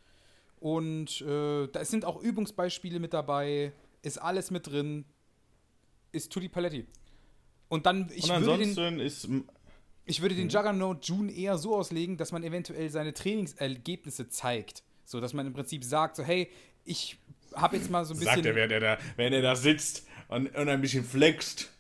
und 0.61 1.23
äh, 1.23 1.67
da 1.67 1.85
sind 1.85 2.05
auch 2.05 2.21
Übungsbeispiele 2.21 3.01
mit 3.01 3.15
dabei, 3.15 3.73
ist 4.03 4.19
alles 4.19 4.51
mit 4.51 4.67
drin, 4.67 5.05
ist 6.13 6.31
Tutti 6.33 6.49
Paletti. 6.49 6.87
Und 7.69 7.87
dann, 7.87 8.11
ich 8.15 8.31
Und 8.31 8.47
würde 8.47 8.65
den, 8.67 9.01
ist, 9.01 9.29
ich 10.07 10.23
würde 10.23 10.35
den 10.35 10.45
hm. 10.45 10.51
Juggernaut 10.51 11.05
June 11.05 11.31
eher 11.31 11.59
so 11.59 11.77
auslegen, 11.77 12.17
dass 12.17 12.33
man 12.33 12.43
eventuell 12.43 12.89
seine 12.91 13.13
Trainingsergebnisse 13.13 14.29
zeigt. 14.29 14.83
So, 15.05 15.21
dass 15.21 15.33
man 15.33 15.47
im 15.47 15.53
Prinzip 15.53 15.85
sagt, 15.85 16.17
so, 16.17 16.23
hey, 16.23 16.49
ich 16.85 17.19
habe 17.55 17.77
jetzt 17.77 17.91
mal 17.91 18.05
so 18.05 18.15
ein 18.15 18.19
bisschen. 18.19 18.35
Sagt 18.35 18.47
er, 18.47 18.55
wenn 18.55 18.71
er 18.71 18.81
da, 18.81 18.99
wenn 19.17 19.33
er 19.33 19.43
da 19.43 19.57
sitzt 19.57 20.07
und, 20.29 20.55
und 20.55 20.69
ein 20.69 20.81
bisschen 20.81 21.05
flext. 21.05 21.71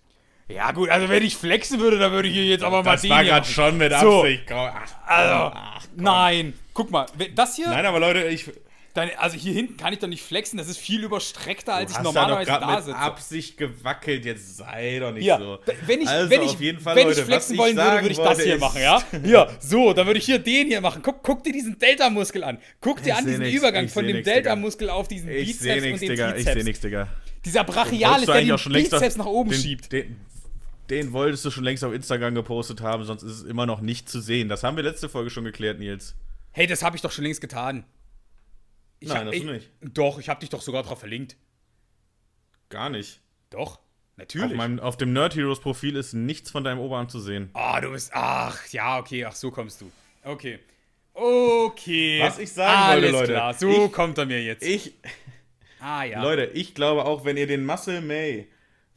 Ja, 0.49 0.73
gut, 0.73 0.89
also 0.89 1.11
wenn 1.11 1.23
ich 1.23 1.37
flexen 1.37 1.79
würde, 1.79 1.99
dann 1.99 2.11
würde 2.11 2.29
ich 2.29 2.35
hier 2.35 2.47
jetzt 2.47 2.65
aber 2.65 2.83
mal 2.83 2.93
Das 2.93 3.09
war 3.09 3.23
gerade 3.23 3.47
schon 3.47 3.77
mit 3.77 3.93
Absicht. 3.93 4.49
So. 4.49 4.55
Ach, 4.55 4.95
also, 5.07 5.35
ach, 5.55 5.87
nein. 5.95 6.55
Guck 6.73 6.91
mal, 6.91 7.07
das 7.35 7.57
hier. 7.57 7.69
Nein, 7.69 7.85
aber 7.85 8.01
Leute, 8.01 8.25
ich, 8.29 8.51
Deine, 8.99 9.17
also 9.21 9.37
hier 9.37 9.53
hinten 9.53 9.77
kann 9.77 9.93
ich 9.93 10.01
doch 10.01 10.09
nicht 10.09 10.25
flexen, 10.25 10.57
das 10.57 10.67
ist 10.67 10.77
viel 10.79 11.05
überstreckter, 11.05 11.73
als 11.73 11.93
ich 11.93 12.01
normalerweise 12.01 12.51
da, 12.51 12.59
da 12.59 12.77
sitze. 12.79 12.89
mit 12.89 12.99
Absicht 12.99 13.57
gewackelt, 13.57 14.25
jetzt 14.25 14.57
sei 14.57 14.99
doch 14.99 15.13
nicht 15.13 15.25
ja, 15.25 15.39
so. 15.39 15.61
Wenn 15.87 16.01
ich, 16.01 16.09
also 16.09 16.29
wenn 16.29 16.43
ich, 16.43 16.83
Fall, 16.83 16.97
wenn 16.97 17.07
Leute, 17.07 17.21
ich 17.21 17.27
flexen 17.27 17.57
wollen 17.59 17.77
würde, 17.77 18.03
würde 18.03 18.09
ich 18.09 18.19
das 18.19 18.43
hier 18.43 18.59
machen, 18.59 18.83
ja? 18.83 19.01
Hier, 19.25 19.57
so, 19.61 19.93
dann 19.93 20.05
würde 20.09 20.19
ich 20.19 20.25
hier 20.25 20.41
den 20.41 20.67
hier 20.67 20.81
machen. 20.81 21.01
Guck, 21.01 21.23
guck 21.23 21.45
dir 21.45 21.53
diesen 21.53 21.79
Delta-Muskel 21.79 22.43
an. 22.43 22.59
Guck 22.81 23.01
dir 23.01 23.11
ich 23.11 23.15
an 23.15 23.25
diesen 23.25 23.43
nix, 23.45 23.57
Übergang 23.57 23.89
von 23.89 24.05
dem 24.05 24.25
Delta-Muskel 24.25 24.91
auf 24.91 25.07
diesen 25.07 25.31
ich 25.31 25.47
Bizeps 25.47 25.85
nix, 25.85 25.93
und 25.93 26.01
dem 26.01 26.09
Digga, 26.09 26.33
Trizeps. 26.33 26.49
Ich 26.49 26.55
sehe 26.55 26.65
nichts, 26.65 26.81
Digga. 26.81 27.09
Dieser 27.45 27.63
Den 27.63 27.73
Brachialis, 27.73 28.27
der 28.27 28.35
den 28.41 28.49
längst 28.49 28.91
Bizeps 28.91 28.95
auf- 28.95 29.17
nach 29.17 29.27
oben 29.27 29.51
den, 29.51 29.61
schiebt. 29.61 29.93
Den, 29.93 30.17
den 30.91 31.13
wolltest 31.13 31.45
du 31.45 31.53
schon 31.53 31.63
längst 31.63 31.85
auf 31.85 31.93
Instagram 31.93 32.35
gepostet 32.35 32.81
haben, 32.81 33.05
sonst 33.05 33.23
ist 33.23 33.33
es 33.33 33.43
immer 33.45 33.67
noch 33.67 33.81
nicht 33.81 34.09
zu 34.09 34.21
sehen. 34.21 34.49
Das 34.49 34.65
haben 34.65 34.77
wir 34.77 34.83
letzte 34.83 35.09
Folge 35.09 35.31
schon 35.31 35.45
geklärt, 35.45 35.79
Nils. 35.79 36.17
Hey, 36.51 36.67
das 36.67 36.83
habe 36.83 36.97
ich 36.97 37.03
doch 37.03 37.13
schon 37.13 37.23
längst 37.23 37.41
getan. 37.41 37.85
Ich 39.01 39.09
Nein, 39.09 39.19
hab- 39.19 39.27
hast 39.29 39.35
ich, 39.35 39.45
nicht. 39.45 39.71
Doch, 39.81 40.19
ich 40.19 40.29
habe 40.29 40.41
dich 40.41 40.51
doch 40.51 40.61
sogar 40.63 40.83
drauf 40.83 40.99
verlinkt. 41.01 41.37
Gar 42.69 42.91
nicht. 42.91 43.21
Doch, 43.51 43.77
Auf, 43.77 43.81
natürlich. 44.17 44.57
meinem, 44.57 44.81
auf 44.81 44.97
dem 44.97 45.13
Nerd 45.13 45.35
Heroes 45.37 45.61
Profil 45.61 45.97
ist 45.97 46.13
nichts 46.13 46.51
von 46.51 46.65
deinem 46.65 46.81
Oberarm 46.81 47.09
zu 47.09 47.21
sehen. 47.21 47.51
Ah, 47.55 47.81
du 47.81 47.91
bist. 47.93 48.11
Ach, 48.13 48.67
ja, 48.71 48.99
okay, 48.99 49.25
ach, 49.25 49.35
so 49.35 49.51
kommst 49.51 49.81
du. 49.81 49.91
Okay. 50.25 50.59
Okay. 51.15 52.21
Was 52.23 52.39
ich 52.39 52.53
sagen 52.53 52.71
wollte, 53.03 53.07
Alles 53.07 53.13
Leute, 53.13 53.33
Klar, 53.33 53.55
so 53.55 53.87
ich- 53.87 53.93
kommt 53.93 54.19
er 54.19 54.27
mir 54.27 54.43
jetzt. 54.43 54.63
Ich, 54.65 54.95
ah, 55.81 56.05
ja. 56.05 56.23
Leute, 56.23 56.45
ich 56.55 56.75
glaube 56.75 57.05
auch, 57.05 57.25
wenn 57.25 57.37
ihr 57.37 57.47
den 57.47 57.65
Muscle 57.65 58.01
May 58.01 58.49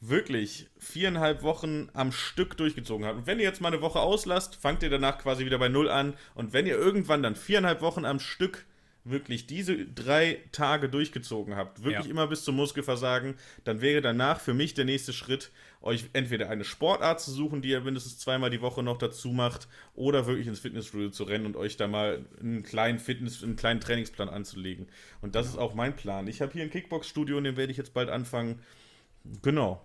wirklich 0.02 0.68
viereinhalb 0.78 1.44
Wochen 1.44 1.90
am 1.94 2.12
Stück 2.12 2.58
durchgezogen 2.58 3.06
habt, 3.06 3.18
und 3.20 3.28
wenn 3.28 3.38
ihr 3.40 3.46
jetzt 3.46 3.62
mal 3.62 3.70
eine 3.72 3.82
Woche 3.82 4.00
auslasst, 4.00 4.56
fangt 4.56 4.84
ihr 4.84 4.90
danach 4.90 5.18
quasi 5.20 5.46
wieder 5.46 5.60
bei 5.60 5.70
Null 5.70 5.90
an. 5.90 6.16
Und 6.36 6.54
wenn 6.54 6.66
ihr 6.68 6.76
irgendwann 6.76 7.24
dann 7.24 7.36
viereinhalb 7.36 7.82
Wochen 7.82 8.04
am 8.06 8.20
Stück 8.20 8.66
wirklich 9.04 9.48
diese 9.48 9.86
drei 9.88 10.40
Tage 10.52 10.88
durchgezogen 10.88 11.56
habt, 11.56 11.84
wirklich 11.84 12.06
Ja. 12.06 12.12
immer 12.12 12.28
bis 12.28 12.44
zum 12.44 12.56
Muskelversagen, 12.56 13.36
dann 13.64 13.82
wäre 13.82 14.02
danach 14.02 14.40
für 14.40 14.54
mich 14.54 14.76
der 14.76 14.86
nächste 14.86 15.12
Schritt, 15.12 15.52
euch 15.82 16.06
entweder 16.14 16.50
eine 16.52 16.64
Sportart 16.64 17.20
zu 17.20 17.32
suchen, 17.32 17.64
die 17.64 17.70
ihr 17.70 17.82
mindestens 17.82 18.20
zweimal 18.20 18.52
die 18.52 18.62
Woche 18.62 18.84
noch 18.84 19.00
dazu 19.00 19.30
macht, 19.30 19.68
oder 19.96 20.28
wirklich 20.28 20.46
ins 20.46 20.60
Fitnessstudio 20.60 21.10
zu 21.10 21.24
rennen 21.24 21.48
und 21.48 21.56
euch 21.56 21.78
da 21.78 21.88
mal 21.88 22.24
einen 22.40 22.62
kleinen 22.62 23.00
Fitness, 23.00 23.44
einen 23.44 23.56
kleinen 23.56 23.80
Trainingsplan 23.82 24.30
anzulegen. 24.30 24.88
Und 25.22 25.34
das 25.34 25.48
ist 25.48 25.58
auch 25.58 25.74
mein 25.74 25.96
Plan. 25.96 26.28
Ich 26.28 26.40
habe 26.42 26.52
hier 26.54 26.62
ein 26.62 26.70
Kickbox-Studio 26.70 27.38
und 27.38 27.44
den 27.46 27.58
werde 27.58 27.72
ich 27.72 27.78
jetzt 27.78 27.96
bald 27.96 28.10
anfangen. 28.10 28.60
Genau. 29.42 29.84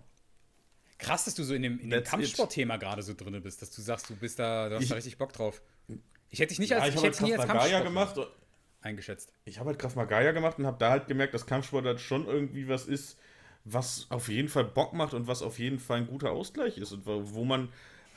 Krass, 0.98 1.24
dass 1.24 1.34
du 1.34 1.42
so 1.44 1.54
in 1.54 1.62
dem, 1.62 1.78
in 1.80 1.88
dem. 1.90 2.04
Kampfsportthema 2.04 2.76
gerade 2.76 3.02
so 3.02 3.14
drin 3.14 3.40
bist, 3.42 3.60
dass 3.62 3.70
du 3.70 3.80
sagst, 3.82 4.08
du 4.10 4.16
bist 4.16 4.38
da, 4.38 4.68
du 4.68 4.74
hast 4.76 4.82
Ich- 4.82 4.88
da 4.90 4.94
richtig 4.94 5.16
Bock 5.18 5.32
drauf. 5.32 5.62
Ich 6.28 6.40
hätte 6.40 6.48
dich 6.50 6.58
nicht 6.58 6.70
Ja, 6.70 6.78
als, 6.78 6.88
ich 6.88 6.94
ich 6.94 6.96
habe 7.04 7.08
hätte 7.14 7.24
nie 7.24 7.32
als 7.34 7.46
Maga 7.46 7.52
Kampfsportler 7.60 7.84
gemacht. 7.84 8.16
Eingeschätzt. 8.86 9.32
Ich 9.44 9.58
habe 9.58 9.70
halt 9.70 9.78
Krav 9.78 9.96
Maga 9.96 10.32
gemacht 10.32 10.58
und 10.58 10.66
habe 10.66 10.78
da 10.78 10.90
halt 10.90 11.06
gemerkt, 11.08 11.34
dass 11.34 11.46
Kampfsport 11.46 11.84
halt 11.84 12.00
schon 12.00 12.26
irgendwie 12.26 12.68
was 12.68 12.86
ist, 12.86 13.18
was 13.64 14.06
auf 14.10 14.28
jeden 14.28 14.48
Fall 14.48 14.64
Bock 14.64 14.92
macht 14.92 15.12
und 15.12 15.26
was 15.26 15.42
auf 15.42 15.58
jeden 15.58 15.78
Fall 15.78 15.98
ein 15.98 16.06
guter 16.06 16.30
Ausgleich 16.30 16.78
ist 16.78 16.92
und 16.92 17.04
wo 17.06 17.44
man 17.44 17.68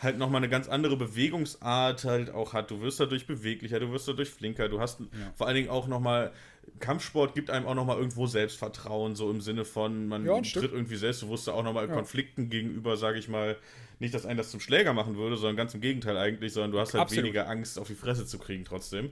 halt 0.02 0.18
nochmal 0.18 0.38
eine 0.40 0.50
ganz 0.50 0.70
andere 0.70 0.96
Bewegungsart 0.96 2.06
halt 2.06 2.30
auch 2.30 2.54
hat. 2.54 2.72
Du 2.72 2.82
wirst 2.82 3.00
dadurch 3.00 3.28
beweglicher, 3.28 3.80
du 3.80 3.92
wirst 3.92 4.08
dadurch 4.08 4.30
flinker, 4.30 4.70
du 4.70 4.80
hast 4.80 5.02
vor 5.36 5.48
allen 5.48 5.58
Dingen 5.58 5.70
auch 5.70 5.88
nochmal, 5.88 6.32
Kampfsport 6.80 7.36
gibt 7.36 7.50
einem 7.50 7.66
auch 7.66 7.76
nochmal 7.76 7.98
irgendwo 7.98 8.26
Selbstvertrauen, 8.26 9.16
so 9.16 9.30
im 9.30 9.42
Sinne 9.42 9.66
von, 9.66 10.08
man 10.08 10.26
Ja, 10.26 10.36
ein 10.36 10.46
Stück. 10.46 10.64
tritt 10.64 10.72
irgendwie 10.72 10.96
selbstbewusster 10.96 11.54
auch 11.54 11.64
nochmal 11.64 11.90
Konflikten 11.90 12.50
gegenüber, 12.50 12.96
sage 12.96 13.20
ich 13.20 13.28
mal, 13.28 13.58
nicht, 14.00 14.14
dass 14.14 14.26
einen 14.26 14.38
das 14.38 14.52
zum 14.52 14.62
Schläger 14.62 14.94
machen 14.94 15.18
würde, 15.18 15.36
sondern 15.36 15.58
ganz 15.58 15.74
im 15.74 15.82
Gegenteil 15.82 16.16
eigentlich, 16.16 16.54
sondern 16.54 16.72
du 16.72 16.80
hast 16.80 16.94
halt 16.94 17.02
Absolut. 17.02 17.26
weniger 17.26 17.50
Angst, 17.50 17.78
auf 17.78 17.88
die 17.88 17.96
Fresse 17.96 18.26
zu 18.26 18.40
kriegen 18.40 18.64
trotzdem. 18.64 19.10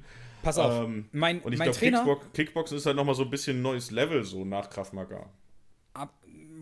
Pass 0.47 0.57
auf, 0.59 0.85
Ähm, 0.85 1.09
mein, 1.11 1.41
Und 1.41 1.51
ich 1.51 1.59
glaube. 1.59 1.77
Kickbox, 1.77 2.25
Kickboxen 2.33 2.77
ist 2.77 2.85
halt 2.85 2.95
nochmal 2.95 3.15
so 3.15 3.23
ein 3.23 3.29
bisschen 3.29 3.61
neues 3.61 3.91
Level 3.91 4.23
so 4.23 4.45
nach 4.45 4.69
Krav 4.69 4.93
Maga. 4.93 5.25
Ab, 5.93 6.13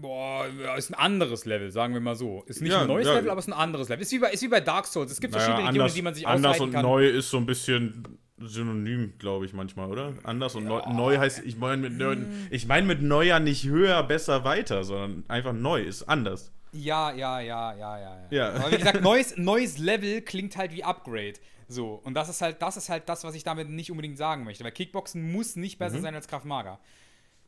boah, 0.02 0.48
ja, 0.64 0.76
ist 0.76 0.90
ein 0.90 0.96
anderes 0.96 1.46
Level, 1.46 1.70
sagen 1.72 1.94
wir 1.94 2.02
mal 2.02 2.16
so. 2.16 2.44
Ist 2.48 2.62
nicht 2.62 2.72
Ja, 2.72 2.82
ein 2.82 2.88
neues 2.88 3.06
ja. 3.06 3.14
Level, 3.14 3.30
aber 3.30 3.38
ist 3.40 3.48
ein 3.48 3.54
anderes 3.54 3.88
Level. 3.90 4.02
Ist 4.02 4.12
wie 4.12 4.18
bei, 4.18 4.32
ist 4.32 4.42
wie 4.42 4.48
bei 4.48 4.60
Dark 4.60 4.88
Souls. 4.88 5.12
Es 5.12 5.22
gibt 5.22 5.34
Naja, 5.34 5.46
verschiedene 5.46 5.68
Regionen, 5.70 5.82
anders, 5.82 5.94
die 5.94 6.02
man 6.02 6.14
sich 6.16 6.28
anders 6.28 6.52
ausweiten 6.56 6.66
und 6.66 6.72
kann. 6.74 6.82
neu 6.84 7.08
ist 7.08 7.30
so 7.30 7.38
ein 7.38 7.46
bisschen 7.46 8.04
synonym, 8.40 9.14
glaube 9.20 9.46
ich, 9.46 9.54
manchmal, 9.54 9.90
oder? 9.92 10.14
Anders 10.24 10.56
und 10.56 10.66
neu, 10.66 10.82
neu 10.92 11.18
heißt, 11.20 11.44
ich 11.46 11.58
meine 11.58 11.84
mit, 11.90 11.98
neu, 11.98 12.18
ich 12.50 12.66
mein 12.68 12.88
mit 12.88 13.02
neuer 13.04 13.40
nicht 13.40 13.66
höher, 13.68 14.02
besser, 14.04 14.44
weiter, 14.44 14.84
sondern 14.84 15.24
einfach 15.28 15.54
neu 15.54 15.82
ist 15.84 16.04
anders. 16.10 16.52
Ja, 16.74 17.14
ja, 17.14 17.40
ja, 17.40 17.74
ja, 17.78 18.00
ja. 18.00 18.18
Ja. 18.32 18.50
Aber 18.56 18.72
wie 18.72 18.78
gesagt, 18.78 19.02
neues, 19.02 19.38
neues 19.38 19.78
Level 19.78 20.22
klingt 20.22 20.58
halt 20.58 20.74
wie 20.74 20.84
Upgrade. 20.84 21.36
So, 21.68 22.00
und 22.04 22.14
das 22.14 22.30
ist 22.30 22.42
halt, 22.42 22.62
das 22.62 22.78
ist 22.78 22.90
halt 22.90 23.10
das, 23.10 23.24
was 23.24 23.34
ich 23.36 23.44
damit 23.44 23.70
nicht 23.70 23.90
unbedingt 23.92 24.18
sagen 24.18 24.44
möchte. 24.44 24.64
Weil 24.64 24.72
Kickboxen 24.72 25.32
muss 25.32 25.56
nicht 25.56 25.76
Mhm. 25.80 25.86
besser 25.86 26.02
sein 26.02 26.14
als 26.16 26.28
Krav 26.28 26.44
Maga. 26.44 26.80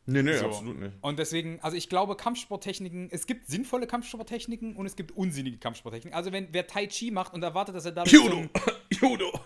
Nee, 0.10 0.24
nee, 0.24 0.38
So. 0.38 0.46
absolut 0.46 0.80
nicht. 0.80 0.94
Und 1.02 1.20
deswegen, 1.20 1.60
also 1.62 1.76
ich 1.76 1.90
glaube, 1.90 2.16
Kampfsporttechniken, 2.16 3.10
es 3.12 3.28
gibt 3.28 3.48
sinnvolle 3.48 3.88
Kampfsporttechniken 3.88 4.76
und 4.78 4.86
es 4.86 4.96
gibt 4.96 5.12
unsinnige 5.12 5.58
Kampfsporttechniken. 5.58 6.16
Also 6.18 6.32
wenn 6.32 6.48
wer 6.54 6.66
Tai 6.66 6.88
Chi 6.88 7.12
macht 7.12 7.34
und 7.34 7.44
erwartet, 7.44 7.76
dass 7.76 7.86
er 7.86 7.92
dadurch 7.92 8.14
Judo! 8.14 8.46
Judo! 9.02 9.40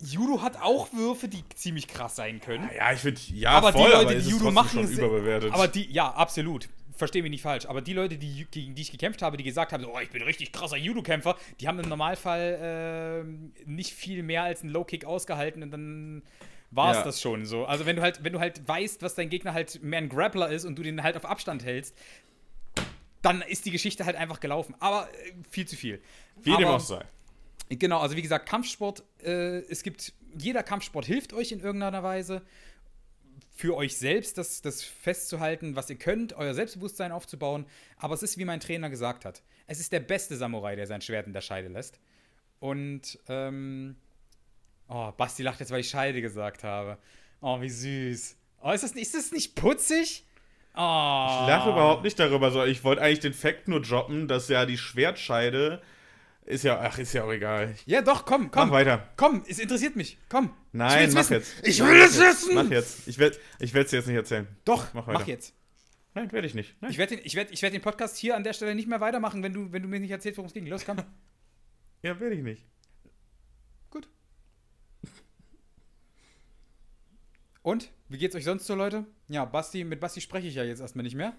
Judo 0.00 0.42
hat 0.42 0.60
auch 0.62 0.92
Würfe, 0.92 1.26
die 1.28 1.42
ziemlich 1.56 1.88
krass 1.88 2.14
sein 2.16 2.40
können. 2.40 2.68
Ja, 2.76 2.92
ich 2.92 3.00
finde, 3.00 3.20
ja, 3.34 3.50
aber 3.50 3.72
voll, 3.72 3.86
die 3.86 3.92
Leute, 3.92 4.06
aber 4.10 4.14
die 4.14 4.28
Judo 4.30 4.50
machen, 4.52 4.86
sind- 4.86 4.98
überbewertet. 4.98 5.52
Aber 5.52 5.66
die, 5.66 5.90
ja, 5.90 6.10
absolut. 6.12 6.68
Versteh 6.98 7.22
mich 7.22 7.30
nicht 7.30 7.42
falsch. 7.42 7.66
Aber 7.66 7.80
die 7.80 7.92
Leute, 7.92 8.18
die, 8.18 8.44
gegen 8.50 8.74
die 8.74 8.82
ich 8.82 8.90
gekämpft 8.90 9.22
habe, 9.22 9.36
die 9.36 9.44
gesagt 9.44 9.72
haben, 9.72 9.84
so, 9.84 9.94
oh, 9.94 10.00
ich 10.00 10.10
bin 10.10 10.20
richtig 10.22 10.52
krasser 10.52 10.76
Judo-Kämpfer, 10.76 11.36
die 11.60 11.68
haben 11.68 11.78
im 11.78 11.88
Normalfall 11.88 12.58
ähm, 12.60 13.52
nicht 13.64 13.94
viel 13.94 14.24
mehr 14.24 14.42
als 14.42 14.62
einen 14.62 14.70
Low-Kick 14.70 15.04
ausgehalten 15.04 15.62
und 15.62 15.70
dann 15.70 16.22
war 16.72 16.90
es 16.90 16.98
Ja. 16.98 17.04
das 17.04 17.20
schon 17.20 17.46
so. 17.46 17.64
Also 17.66 17.86
wenn 17.86 17.96
du 17.96 18.02
halt, 18.02 18.24
wenn 18.24 18.32
du 18.32 18.40
halt 18.40 18.66
weißt, 18.66 19.00
was 19.02 19.14
dein 19.14 19.30
Gegner 19.30 19.54
halt 19.54 19.80
mehr 19.82 19.98
ein 20.00 20.08
Grappler 20.08 20.48
ist 20.50 20.64
und 20.64 20.76
du 20.76 20.82
den 20.82 21.02
halt 21.04 21.16
auf 21.16 21.24
Abstand 21.24 21.64
hältst, 21.64 21.96
dann 23.22 23.42
ist 23.42 23.64
die 23.64 23.70
Geschichte 23.70 24.04
halt 24.04 24.16
einfach 24.16 24.40
gelaufen. 24.40 24.74
Aber 24.80 25.08
äh, 25.12 25.32
viel 25.48 25.66
zu 25.68 25.76
viel. 25.76 26.02
Wie 26.42 26.56
dem 26.56 26.66
auch 26.66 26.80
sei. 26.80 27.04
Genau, 27.70 27.98
also 28.00 28.16
wie 28.16 28.22
gesagt, 28.22 28.48
Kampfsport, 28.48 29.02
äh, 29.22 29.58
es 29.70 29.82
gibt, 29.82 30.12
jeder 30.36 30.62
Kampfsport 30.62 31.04
hilft 31.04 31.32
euch 31.32 31.52
in 31.52 31.60
irgendeiner 31.60 32.02
Weise. 32.02 32.42
Für 33.58 33.76
euch 33.76 33.98
selbst 33.98 34.38
das, 34.38 34.62
das 34.62 34.84
festzuhalten, 34.84 35.74
was 35.74 35.90
ihr 35.90 35.98
könnt, 35.98 36.32
euer 36.34 36.54
Selbstbewusstsein 36.54 37.10
aufzubauen. 37.10 37.66
Aber 37.96 38.14
es 38.14 38.22
ist, 38.22 38.38
wie 38.38 38.44
mein 38.44 38.60
Trainer 38.60 38.88
gesagt 38.88 39.24
hat, 39.24 39.42
es 39.66 39.80
ist 39.80 39.90
der 39.92 39.98
beste 39.98 40.36
Samurai, 40.36 40.76
der 40.76 40.86
sein 40.86 41.00
Schwert 41.00 41.26
in 41.26 41.32
der 41.32 41.40
Scheide 41.40 41.66
lässt. 41.66 41.98
Und, 42.60 43.18
ähm, 43.28 43.96
oh, 44.86 45.10
Basti 45.10 45.42
lacht 45.42 45.58
jetzt, 45.58 45.72
weil 45.72 45.80
ich 45.80 45.90
Scheide 45.90 46.22
gesagt 46.22 46.62
habe. 46.62 46.98
Oh, 47.40 47.60
wie 47.60 47.68
süß. 47.68 48.36
Oh, 48.62 48.70
ist 48.70 48.84
das, 48.84 48.92
ist 48.92 49.16
das 49.16 49.32
nicht 49.32 49.56
putzig? 49.56 50.24
Oh. 50.76 51.40
Ich 51.40 51.48
lache 51.48 51.70
überhaupt 51.70 52.04
nicht 52.04 52.20
darüber, 52.20 52.52
sondern 52.52 52.70
ich 52.70 52.84
wollte 52.84 53.02
eigentlich 53.02 53.18
den 53.18 53.34
Fakt 53.34 53.66
nur 53.66 53.82
droppen, 53.82 54.28
dass 54.28 54.48
ja 54.48 54.66
die 54.66 54.78
Schwertscheide 54.78 55.82
ist 56.48 56.64
ja, 56.64 56.80
ach, 56.80 56.98
ist 56.98 57.12
ja 57.12 57.24
auch 57.24 57.32
egal. 57.32 57.74
Ja, 57.84 58.00
doch, 58.00 58.24
komm, 58.24 58.50
komm. 58.50 58.68
Mach 58.68 58.74
weiter. 58.74 59.06
Komm, 59.16 59.44
es 59.46 59.58
interessiert 59.58 59.96
mich. 59.96 60.18
Komm. 60.30 60.50
Nein, 60.72 61.10
mach 61.12 61.20
wissen. 61.20 61.34
jetzt. 61.34 61.54
Ich 61.62 61.78
will 61.80 62.00
es 62.00 62.16
Mach 62.16 62.24
jetzt. 62.24 62.42
wissen. 62.42 62.54
Mach 62.54 62.70
jetzt. 62.70 63.08
Ich 63.08 63.18
werde 63.18 63.36
ich 63.58 63.74
es 63.74 63.90
dir 63.90 63.96
jetzt 63.98 64.06
nicht 64.06 64.16
erzählen. 64.16 64.48
Doch, 64.64 64.94
Mach 64.94 65.06
mach, 65.06 65.14
weiter. 65.20 65.28
jetzt. 65.28 65.54
Nein, 66.14 66.32
werde 66.32 66.46
ich 66.46 66.54
nicht. 66.54 66.74
Nein. 66.80 66.90
Ich 66.90 66.96
werde 66.96 67.16
den, 67.16 67.26
ich 67.26 67.34
werd, 67.34 67.50
ich 67.50 67.60
werd 67.60 67.74
den 67.74 67.82
Podcast 67.82 68.16
hier 68.16 68.34
an 68.34 68.44
der 68.44 68.54
Stelle 68.54 68.74
nicht 68.74 68.88
mehr 68.88 69.00
weitermachen, 69.00 69.42
wenn 69.42 69.52
du, 69.52 69.72
wenn 69.72 69.82
du 69.82 69.88
mir 69.88 70.00
nicht 70.00 70.10
erzählst, 70.10 70.38
worum 70.38 70.46
es 70.46 70.54
ging. 70.54 70.66
Los, 70.66 70.86
komm. 70.86 70.96
ja, 72.02 72.18
werde 72.18 72.34
ich 72.34 72.42
nicht. 72.42 72.64
Gut. 73.90 74.08
Und? 77.60 77.90
Wie 78.08 78.16
geht's 78.16 78.34
euch 78.34 78.44
sonst 78.44 78.66
so, 78.66 78.74
Leute? 78.74 79.04
Ja, 79.28 79.44
Basti, 79.44 79.84
mit 79.84 80.00
Basti 80.00 80.22
spreche 80.22 80.48
ich 80.48 80.54
ja 80.54 80.64
jetzt 80.64 80.80
erstmal 80.80 81.02
nicht 81.02 81.14
mehr. 81.14 81.34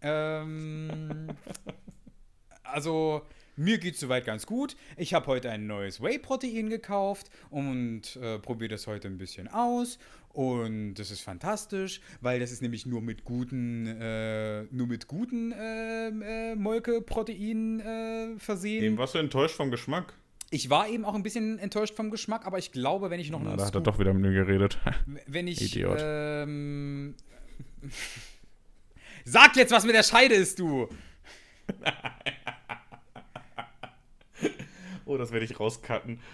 Ähm, 0.00 1.28
also, 2.62 3.26
mir 3.56 3.78
geht's 3.78 4.00
soweit 4.00 4.24
ganz 4.24 4.46
gut. 4.46 4.76
Ich 4.96 5.14
habe 5.14 5.26
heute 5.26 5.50
ein 5.50 5.66
neues 5.66 6.00
Whey-Protein 6.00 6.70
gekauft 6.70 7.30
und 7.50 8.16
äh, 8.16 8.38
probiere 8.38 8.70
das 8.70 8.86
heute 8.86 9.08
ein 9.08 9.18
bisschen 9.18 9.48
aus. 9.48 9.98
Und 10.32 10.94
das 10.94 11.12
ist 11.12 11.20
fantastisch, 11.20 12.00
weil 12.20 12.40
das 12.40 12.50
ist 12.50 12.60
nämlich 12.60 12.86
nur 12.86 13.00
mit 13.00 13.24
guten, 13.24 13.86
äh, 13.86 14.64
nur 14.64 14.88
mit 14.88 15.06
guten 15.06 15.54
ähm, 15.56 16.22
äh, 16.22 16.56
Molkeproteinen 16.56 17.80
äh, 17.80 18.38
versehen. 18.38 18.82
Eben 18.82 18.98
warst 18.98 19.14
du 19.14 19.18
enttäuscht 19.18 19.54
vom 19.54 19.70
Geschmack. 19.70 20.14
Ich 20.50 20.70
war 20.70 20.88
eben 20.88 21.04
auch 21.04 21.14
ein 21.14 21.22
bisschen 21.22 21.58
enttäuscht 21.58 21.94
vom 21.94 22.10
Geschmack, 22.10 22.46
aber 22.46 22.58
ich 22.58 22.72
glaube, 22.72 23.10
wenn 23.10 23.20
ich 23.20 23.30
noch 23.30 23.40
einen 23.40 23.56
da 23.56 23.66
hat 23.66 23.74
er 23.74 23.80
doch 23.80 23.98
wieder 23.98 24.12
mit 24.12 24.22
mir 24.30 24.44
geredet. 24.44 24.78
wenn 25.26 25.46
ich 25.46 25.60
Idiot. 25.60 25.98
ähm, 26.00 27.14
Sag 29.24 29.56
jetzt, 29.56 29.72
was 29.72 29.84
mit 29.84 29.94
der 29.94 30.02
Scheide 30.02 30.34
ist, 30.34 30.58
du. 30.58 30.88
Oh, 35.06 35.16
das 35.18 35.32
werde 35.32 35.44
ich 35.44 35.58
rauscutten. 35.60 36.20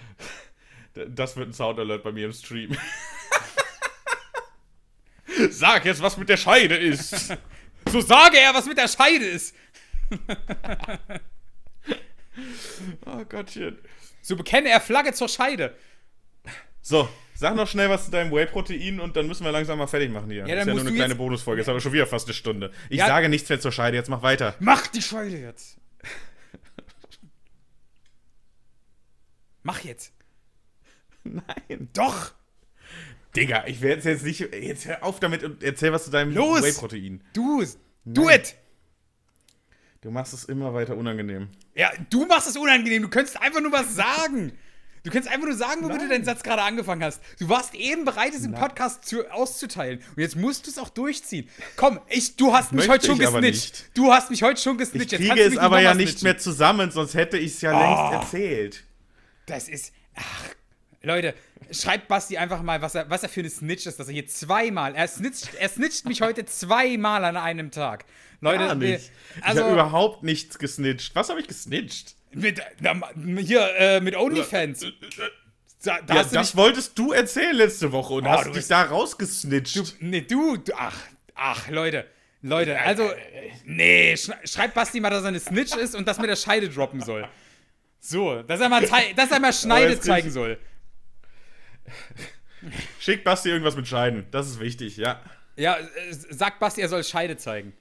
Das 1.14 1.36
wird 1.36 1.48
ein 1.48 1.52
Soundalert 1.52 2.02
bei 2.02 2.10
mir 2.10 2.26
im 2.26 2.32
Stream. 2.32 2.76
Sag 5.50 5.84
jetzt, 5.84 6.02
was 6.02 6.16
mit 6.16 6.28
der 6.28 6.36
Scheide 6.36 6.76
ist. 6.76 7.32
So 7.88 8.00
sage 8.00 8.38
er, 8.38 8.52
was 8.54 8.66
mit 8.66 8.76
der 8.76 8.88
Scheide 8.88 9.24
ist. 9.24 9.54
Oh 13.06 13.24
Gottchen. 13.28 13.78
So 14.20 14.34
bekenne 14.36 14.68
er 14.70 14.80
Flagge 14.80 15.12
zur 15.12 15.28
Scheide. 15.28 15.76
So, 16.82 17.08
sag 17.34 17.54
noch 17.54 17.68
schnell 17.68 17.88
was 17.88 18.06
zu 18.06 18.10
deinem 18.10 18.32
Whey-Protein 18.32 18.98
und 18.98 19.14
dann 19.16 19.28
müssen 19.28 19.44
wir 19.44 19.52
langsam 19.52 19.78
mal 19.78 19.86
fertig 19.86 20.10
machen 20.10 20.28
hier. 20.30 20.40
Ja, 20.46 20.56
dann 20.56 20.58
ist 20.60 20.66
ja 20.66 20.74
nur 20.74 20.86
eine 20.86 20.92
kleine 20.96 21.14
Bonusfolge. 21.14 21.60
Jetzt 21.60 21.68
haben 21.68 21.76
wir 21.76 21.80
schon 21.80 21.92
wieder 21.92 22.06
fast 22.08 22.26
eine 22.26 22.34
Stunde. 22.34 22.72
Ich 22.88 22.98
Ja. 22.98 23.06
sage 23.06 23.28
nichts 23.28 23.48
mehr 23.48 23.60
zur 23.60 23.70
Scheide, 23.72 23.96
jetzt 23.96 24.10
mach 24.10 24.22
weiter. 24.22 24.56
Mach 24.58 24.88
die 24.88 25.02
Scheide 25.02 25.38
jetzt. 25.38 25.76
Mach 29.62 29.80
jetzt. 29.80 30.12
Nein. 31.24 31.88
Doch. 31.92 32.32
Digga, 33.36 33.64
ich 33.66 33.80
werde 33.80 34.08
jetzt 34.08 34.24
nicht. 34.24 34.40
Jetzt 34.40 34.86
hör 34.86 35.04
auf 35.04 35.20
damit 35.20 35.44
und 35.44 35.62
erzähl 35.62 35.92
was 35.92 36.04
zu 36.04 36.10
deinem 36.10 36.34
Los! 36.34 36.62
Whey-Protein. 36.62 37.22
Du. 37.32 37.64
Do 38.04 38.24
Nein. 38.26 38.40
it! 38.40 38.54
Du 40.00 40.10
machst 40.10 40.32
es 40.32 40.44
immer 40.44 40.72
weiter 40.72 40.96
unangenehm. 40.96 41.48
Ja, 41.74 41.90
du 42.08 42.24
machst 42.26 42.48
es 42.48 42.56
unangenehm. 42.56 43.02
Du 43.02 43.08
könntest 43.08 43.40
einfach 43.40 43.60
nur 43.60 43.70
was 43.72 43.94
sagen. 43.94 44.52
Du 45.02 45.10
kannst 45.10 45.28
einfach 45.28 45.46
nur 45.46 45.56
sagen, 45.56 45.82
womit 45.82 46.02
du 46.02 46.08
deinen 46.08 46.24
Satz 46.24 46.42
gerade 46.42 46.62
angefangen 46.62 47.02
hast. 47.02 47.22
Du 47.38 47.48
warst 47.48 47.74
eben 47.74 48.04
bereit, 48.04 48.34
es 48.34 48.44
im 48.44 48.52
Podcast 48.52 49.04
zu, 49.06 49.30
auszuteilen. 49.30 50.00
Und 50.14 50.18
jetzt 50.20 50.36
musst 50.36 50.66
du 50.66 50.70
es 50.70 50.78
auch 50.78 50.90
durchziehen. 50.90 51.48
Komm, 51.76 52.00
ich, 52.08 52.36
du 52.36 52.52
hast 52.52 52.72
mich 52.72 52.88
heute 52.88 53.06
schon 53.06 53.20
ich 53.20 53.26
gesnitcht. 53.26 53.90
Du 53.94 54.12
hast 54.12 54.30
mich 54.30 54.42
heute 54.42 54.60
schon 54.60 54.74
Ich 54.74 54.78
gesnitcht. 54.80 55.12
Jetzt 55.12 55.26
kriege 55.26 55.40
es 55.42 55.56
aber 55.56 55.80
ja 55.80 55.94
nicht 55.94 56.22
mehr 56.22 56.36
zusammen, 56.36 56.90
sonst 56.90 57.14
hätte 57.14 57.38
ich 57.38 57.52
es 57.54 57.60
ja 57.62 57.72
Oh. 57.72 58.10
längst 58.12 58.24
erzählt. 58.24 58.84
Das 59.46 59.68
ist. 59.68 59.92
Ach, 60.14 60.44
Leute, 61.02 61.34
schreibt 61.70 62.08
Basti 62.08 62.36
einfach 62.36 62.62
mal, 62.62 62.82
was 62.82 62.94
er, 62.94 63.08
was 63.08 63.22
er 63.22 63.28
für 63.30 63.40
eine 63.40 63.48
Snitch 63.50 63.86
ist, 63.86 63.98
dass 63.98 64.08
er 64.08 64.12
hier 64.14 64.26
zweimal. 64.26 64.94
Er 64.94 65.08
snitcht, 65.08 65.54
er 65.58 65.68
snitcht 65.68 66.04
mich 66.06 66.20
heute 66.20 66.44
zweimal 66.44 67.24
an 67.24 67.36
einem 67.36 67.70
Tag. 67.70 68.04
Leute, 68.42 68.66
Gar 68.66 68.80
wir- 68.80 68.88
nicht. 68.98 69.10
ich 69.36 69.44
also 69.44 69.62
habe 69.62 69.72
überhaupt 69.72 70.22
nichts 70.22 70.58
gesnitcht. 70.58 71.14
Was 71.14 71.28
habe 71.30 71.40
ich 71.40 71.48
gesnitcht? 71.48 72.14
mit, 72.32 72.60
na, 72.80 72.94
hier 73.38 73.74
äh, 73.76 74.00
mit 74.00 74.14
OnlyFans. 74.14 74.86
Da, 75.82 76.00
da 76.02 76.14
Ja, 76.16 76.24
das 76.24 76.54
wolltest 76.56 76.96
du 76.98 77.12
erzählen 77.12 77.56
letzte 77.56 77.90
Woche 77.90 78.14
und 78.14 78.26
Oh, 78.26 78.30
hast 78.30 78.42
du 78.44 78.48
dich 78.50 78.56
bist- 78.58 78.70
da 78.70 78.82
rausgesnitcht. 78.82 79.76
du, 79.76 79.82
nee, 80.00 80.20
du, 80.20 80.56
du, 80.58 80.72
ach, 80.76 80.96
ach, 81.34 81.68
Leute, 81.70 82.06
Leute, 82.42 82.78
also, 82.78 83.10
nee, 83.64 84.16
sch 84.16 84.30
schreibt 84.44 84.74
Basti 84.74 85.00
mal, 85.00 85.10
dass 85.10 85.22
er 85.22 85.28
eine 85.28 85.40
Snitch 85.40 85.74
ist 85.74 85.94
und 85.96 86.06
dass 86.06 86.18
mir 86.18 86.26
der 86.26 86.36
Scheide 86.36 86.68
droppen 86.68 87.00
soll. 87.00 87.26
So, 88.00 88.42
dass 88.42 88.60
er 88.60 88.68
mal, 88.68 88.82
dass 89.14 89.30
er 89.30 89.40
mal 89.40 89.52
Schneide 89.52 90.00
zeigen 90.00 90.30
soll. 90.30 90.58
Schick 93.00 93.24
Basti 93.24 93.50
irgendwas 93.50 93.76
mit 93.76 93.86
Scheiden. 93.86 94.26
Das 94.30 94.48
ist 94.48 94.58
wichtig, 94.60 94.96
ja. 94.96 95.20
Ja, 95.56 95.76
äh, 95.76 95.86
sagt 96.10 96.58
Basti, 96.60 96.80
er 96.80 96.88
soll 96.88 97.04
Scheide 97.04 97.36
zeigen. 97.36 97.74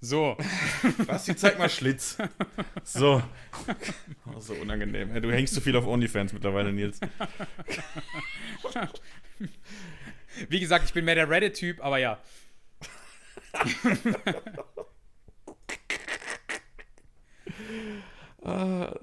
So. 0.00 0.36
Basti, 1.06 1.34
zeig 1.34 1.58
mal 1.58 1.70
Schlitz. 1.70 2.18
So. 2.82 3.22
Oh, 4.34 4.40
so 4.40 4.52
unangenehm. 4.54 5.20
Du 5.22 5.32
hängst 5.32 5.54
zu 5.54 5.62
viel 5.62 5.74
auf 5.76 5.86
OnlyFans 5.86 6.34
mittlerweile, 6.34 6.72
Nils. 6.72 7.00
Wie 10.48 10.60
gesagt, 10.60 10.84
ich 10.84 10.92
bin 10.92 11.06
mehr 11.06 11.14
der 11.14 11.30
Reddit-Typ, 11.30 11.82
aber 11.82 11.98
ja. 11.98 12.18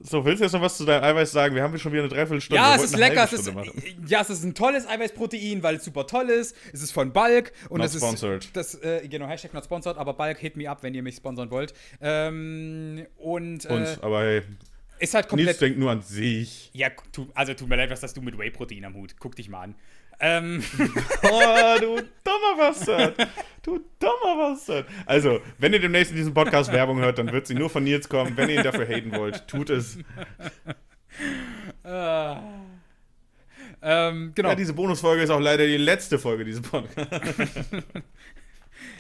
So, 0.03 0.23
willst 0.23 0.39
du 0.39 0.45
jetzt 0.45 0.53
noch 0.53 0.61
was 0.61 0.77
zu 0.77 0.85
deinem 0.85 1.03
Eiweiß 1.03 1.31
sagen? 1.31 1.55
Wir 1.55 1.63
haben 1.63 1.75
schon 1.79 1.91
wieder 1.91 2.03
eine 2.03 2.09
Dreiviertelstunde. 2.09 2.61
Ja, 2.61 2.75
es 2.75 2.83
ist 2.83 2.95
lecker. 2.97 3.23
Es 3.23 3.33
ist, 3.33 3.51
ja, 4.05 4.21
es 4.21 4.29
ist 4.29 4.43
ein 4.43 4.53
tolles 4.53 4.87
Eiweißprotein, 4.87 5.63
weil 5.63 5.75
es 5.75 5.85
super 5.85 6.05
toll 6.05 6.29
ist. 6.29 6.55
Es 6.71 6.83
ist 6.83 6.91
von 6.91 7.11
Bulk 7.11 7.51
und 7.69 7.79
Not 7.79 7.87
es 7.87 7.95
ist 7.95 8.03
sponsored. 8.03 8.55
das 8.55 8.75
äh, 8.83 9.07
genau 9.07 9.27
Hashtag 9.27 9.53
not 9.53 9.65
sponsored, 9.65 9.97
aber 9.97 10.13
Bulk 10.13 10.37
hit 10.37 10.57
me 10.57 10.69
up, 10.69 10.83
wenn 10.83 10.93
ihr 10.93 11.01
mich 11.01 11.15
sponsern 11.15 11.49
wollt. 11.49 11.73
Ähm, 12.01 13.07
und 13.17 13.65
äh, 13.65 13.73
Uns, 13.73 13.99
aber 14.03 14.21
hey, 14.21 14.41
ist 14.99 15.15
halt 15.15 15.25
Nils 15.31 15.47
komplett. 15.47 15.61
denkt 15.61 15.79
nur 15.79 15.89
an 15.89 16.03
sich. 16.03 16.69
Ja, 16.73 16.89
tu, 17.11 17.27
also 17.33 17.55
tut 17.55 17.67
mir 17.67 17.77
leid, 17.77 17.89
was 17.89 18.03
hast 18.03 18.15
du 18.15 18.21
mit 18.21 18.37
Whey-Protein 18.37 18.85
am 18.85 18.93
Hut? 18.93 19.15
Guck 19.19 19.35
dich 19.35 19.49
mal 19.49 19.61
an. 19.61 19.75
Ähm, 20.22 20.63
Oh, 21.24 21.76
du 21.80 21.95
dummer 22.24 22.57
Bastard. 22.57 23.15
Du 23.63 23.80
dummer 23.99 24.38
Bastard. 24.38 24.86
Also, 25.05 25.39
wenn 25.57 25.74
ihr 25.74 25.80
demnächst 25.80 26.11
in 26.11 26.17
diesem 26.17 26.34
Podcast 26.34 26.72
Werbung 26.72 26.99
hört, 26.99 27.17
dann 27.17 27.32
wird 27.32 27.47
sie 27.47 27.55
nur 27.55 27.69
von 27.69 27.84
Nils 27.84 28.07
kommen. 28.07 28.38
Wenn 28.38 28.49
ihr 28.49 28.57
ihn 28.59 28.63
dafür 28.63 28.88
haten 28.88 29.11
wollt, 29.15 29.47
tut 29.47 29.69
es. 29.72 29.97
ähm, 33.84 34.32
genau. 34.36 34.49
Ja, 34.49 34.55
diese 34.55 34.74
Bonusfolge 34.74 35.24
ist 35.24 35.30
auch 35.30 35.39
leider 35.39 35.65
die 35.65 35.78
letzte 35.78 36.19
Folge 36.19 36.45
dieses 36.45 36.61
Podcasts. 36.61 37.17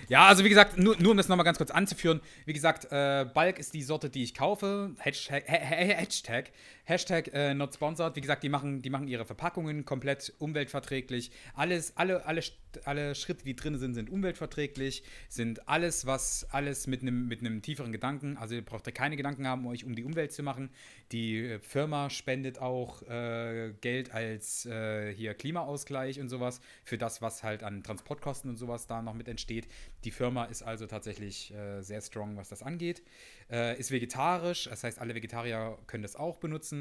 Ja, 0.09 0.27
also 0.27 0.43
wie 0.43 0.49
gesagt, 0.49 0.77
nur, 0.77 0.97
nur 0.99 1.11
um 1.11 1.17
das 1.17 1.29
nochmal 1.29 1.45
ganz 1.45 1.57
kurz 1.57 1.71
anzuführen, 1.71 2.19
wie 2.45 2.51
gesagt, 2.53 2.85
äh, 2.91 3.25
Bulk 3.33 3.57
ist 3.59 3.73
die 3.73 3.81
Sorte, 3.81 4.09
die 4.09 4.23
ich 4.23 4.33
kaufe. 4.33 4.91
Hashtag, 4.99 5.47
ha- 5.47 5.53
ha- 5.53 5.95
Hashtag, 5.95 6.51
Hashtag 6.91 7.33
äh, 7.33 7.53
not 7.53 7.73
sponsored. 7.73 8.17
Wie 8.17 8.21
gesagt, 8.21 8.43
die 8.43 8.49
machen, 8.49 8.81
die 8.81 8.89
machen 8.89 9.07
ihre 9.07 9.23
Verpackungen 9.23 9.85
komplett 9.85 10.33
umweltverträglich. 10.39 11.31
Alles, 11.53 11.95
alle, 11.95 12.25
alle, 12.25 12.41
alle 12.83 13.15
Schritte, 13.15 13.45
die 13.45 13.55
drin 13.55 13.79
sind, 13.79 13.93
sind 13.93 14.09
umweltverträglich, 14.09 15.03
sind 15.29 15.69
alles, 15.69 16.05
was, 16.05 16.45
alles 16.51 16.87
mit 16.87 17.01
einem 17.01 17.29
mit 17.29 17.39
einem 17.39 17.61
tieferen 17.61 17.93
Gedanken. 17.93 18.35
Also 18.35 18.55
ihr 18.55 18.65
braucht 18.65 18.85
da 18.85 18.91
keine 18.91 19.15
Gedanken 19.15 19.47
haben, 19.47 19.65
euch 19.67 19.85
um 19.85 19.95
die 19.95 20.03
Umwelt 20.03 20.33
zu 20.33 20.43
machen. 20.43 20.69
Die 21.13 21.37
äh, 21.37 21.59
Firma 21.59 22.09
spendet 22.09 22.59
auch 22.59 23.03
äh, 23.03 23.71
Geld 23.79 24.13
als 24.13 24.65
äh, 24.65 25.13
hier 25.13 25.33
Klimaausgleich 25.33 26.19
und 26.19 26.27
sowas 26.27 26.59
für 26.83 26.97
das, 26.97 27.21
was 27.21 27.41
halt 27.41 27.63
an 27.63 27.83
Transportkosten 27.83 28.49
und 28.49 28.57
sowas 28.57 28.87
da 28.87 29.01
noch 29.01 29.13
mit 29.13 29.29
entsteht. 29.29 29.69
Die 30.03 30.11
Firma 30.11 30.43
ist 30.43 30.61
also 30.61 30.87
tatsächlich 30.87 31.53
äh, 31.53 31.81
sehr 31.83 32.01
strong, 32.01 32.35
was 32.35 32.49
das 32.49 32.63
angeht. 32.63 33.01
Äh, 33.49 33.79
ist 33.79 33.91
vegetarisch, 33.91 34.65
das 34.65 34.83
heißt, 34.83 34.99
alle 34.99 35.15
Vegetarier 35.15 35.77
können 35.87 36.03
das 36.03 36.15
auch 36.15 36.37
benutzen. 36.37 36.80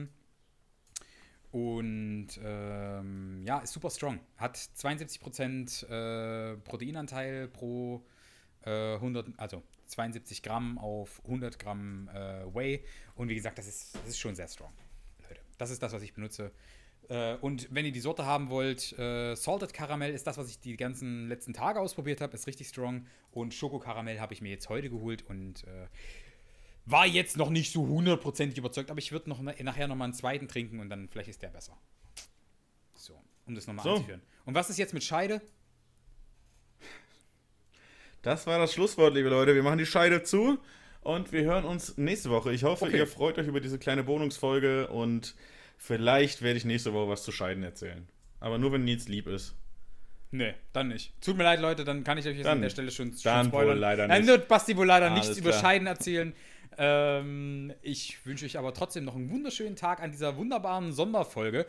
Und 1.52 2.28
ähm, 2.42 3.42
ja, 3.44 3.58
ist 3.58 3.72
super 3.72 3.90
strong. 3.90 4.20
Hat 4.36 4.56
72% 4.56 5.86
äh, 5.86 6.56
Proteinanteil 6.58 7.48
pro 7.48 8.04
äh, 8.64 8.94
100, 8.94 9.28
also 9.36 9.62
72 9.86 10.42
Gramm 10.42 10.78
auf 10.78 11.20
100 11.24 11.58
Gramm 11.58 12.08
äh, 12.14 12.44
Whey. 12.54 12.84
Und 13.16 13.28
wie 13.28 13.34
gesagt, 13.34 13.58
das 13.58 13.66
ist, 13.66 13.96
das 13.96 14.10
ist 14.10 14.18
schon 14.20 14.36
sehr 14.36 14.48
strong. 14.48 14.72
Leute, 15.28 15.40
das 15.58 15.70
ist 15.70 15.82
das, 15.82 15.92
was 15.92 16.02
ich 16.02 16.14
benutze. 16.14 16.52
Äh, 17.08 17.34
und 17.40 17.66
wenn 17.74 17.84
ihr 17.84 17.92
die 17.92 18.00
Sorte 18.00 18.24
haben 18.24 18.48
wollt, 18.50 18.96
äh, 18.96 19.34
Salted 19.34 19.74
Caramel 19.74 20.12
ist 20.12 20.28
das, 20.28 20.38
was 20.38 20.48
ich 20.48 20.60
die 20.60 20.76
ganzen 20.76 21.28
letzten 21.28 21.52
Tage 21.52 21.80
ausprobiert 21.80 22.20
habe, 22.20 22.34
ist 22.34 22.46
richtig 22.46 22.68
strong. 22.68 23.06
Und 23.32 23.52
Schokokaramell 23.52 24.20
habe 24.20 24.32
ich 24.32 24.40
mir 24.40 24.50
jetzt 24.50 24.68
heute 24.68 24.88
geholt 24.88 25.24
und 25.28 25.64
äh, 25.64 25.88
war 26.90 27.06
jetzt 27.06 27.36
noch 27.36 27.50
nicht 27.50 27.72
so 27.72 27.86
hundertprozentig 27.86 28.58
überzeugt, 28.58 28.90
aber 28.90 28.98
ich 28.98 29.12
würde 29.12 29.28
noch 29.28 29.40
nachher 29.40 29.88
noch 29.88 29.96
mal 29.96 30.04
einen 30.04 30.14
zweiten 30.14 30.48
trinken 30.48 30.80
und 30.80 30.88
dann 30.90 31.08
vielleicht 31.08 31.28
ist 31.30 31.42
der 31.42 31.48
besser. 31.48 31.76
So, 32.94 33.20
um 33.46 33.54
das 33.54 33.66
nochmal 33.66 33.84
So. 33.84 33.90
anzuführen. 33.92 34.22
Und 34.44 34.54
was 34.54 34.70
ist 34.70 34.78
jetzt 34.78 34.94
mit 34.94 35.04
Scheide? 35.04 35.40
Das 38.22 38.46
war 38.46 38.58
das 38.58 38.72
Schlusswort, 38.74 39.14
liebe 39.14 39.28
Leute. 39.30 39.54
Wir 39.54 39.62
machen 39.62 39.78
die 39.78 39.86
Scheide 39.86 40.22
zu 40.22 40.58
und 41.00 41.32
wir 41.32 41.42
hören 41.44 41.64
uns 41.64 41.96
nächste 41.96 42.30
Woche. 42.30 42.52
Ich 42.52 42.64
hoffe, 42.64 42.86
Okay. 42.86 42.98
ihr 42.98 43.06
freut 43.06 43.38
euch 43.38 43.46
über 43.46 43.60
diese 43.60 43.78
kleine 43.78 44.04
Bonungsfolge 44.04 44.88
und 44.88 45.34
vielleicht 45.78 46.42
werde 46.42 46.58
ich 46.58 46.64
nächste 46.64 46.92
Woche 46.92 47.08
was 47.08 47.22
zu 47.22 47.32
Scheiden 47.32 47.62
erzählen. 47.62 48.06
Aber 48.40 48.58
nur, 48.58 48.72
wenn 48.72 48.84
Nils 48.84 49.08
lieb 49.08 49.26
ist. 49.26 49.54
Nee, 50.32 50.54
dann 50.72 50.88
nicht. 50.88 51.12
Tut 51.20 51.36
mir 51.36 51.42
leid, 51.44 51.60
Leute, 51.60 51.84
dann 51.84 52.04
kann 52.04 52.16
ich 52.18 52.26
euch 52.26 52.36
jetzt 52.36 52.44
Dann 52.46 52.58
an 52.58 52.62
der. 52.62 52.70
Stelle 52.70 52.90
schon, 52.90 53.08
schon 53.14 53.22
Dann 53.24 53.52
wohl 53.52 53.64
leider 53.72 54.06
Nein, 54.06 54.20
nicht. 54.22 54.28
wird 54.30 54.48
Basti 54.48 54.76
wohl 54.76 54.86
leider 54.86 55.10
Alles 55.10 55.26
nichts 55.26 55.38
über 55.40 55.50
klar. 55.50 55.60
Scheiden 55.62 55.86
erzählen. 55.88 56.32
Ähm, 56.78 57.72
ich 57.82 58.24
wünsche 58.24 58.44
euch 58.44 58.58
aber 58.58 58.72
trotzdem 58.74 59.04
noch 59.04 59.16
einen 59.16 59.30
wunderschönen 59.30 59.76
Tag 59.76 60.00
an 60.00 60.10
dieser 60.10 60.36
wunderbaren 60.36 60.92
Sonderfolge. 60.92 61.66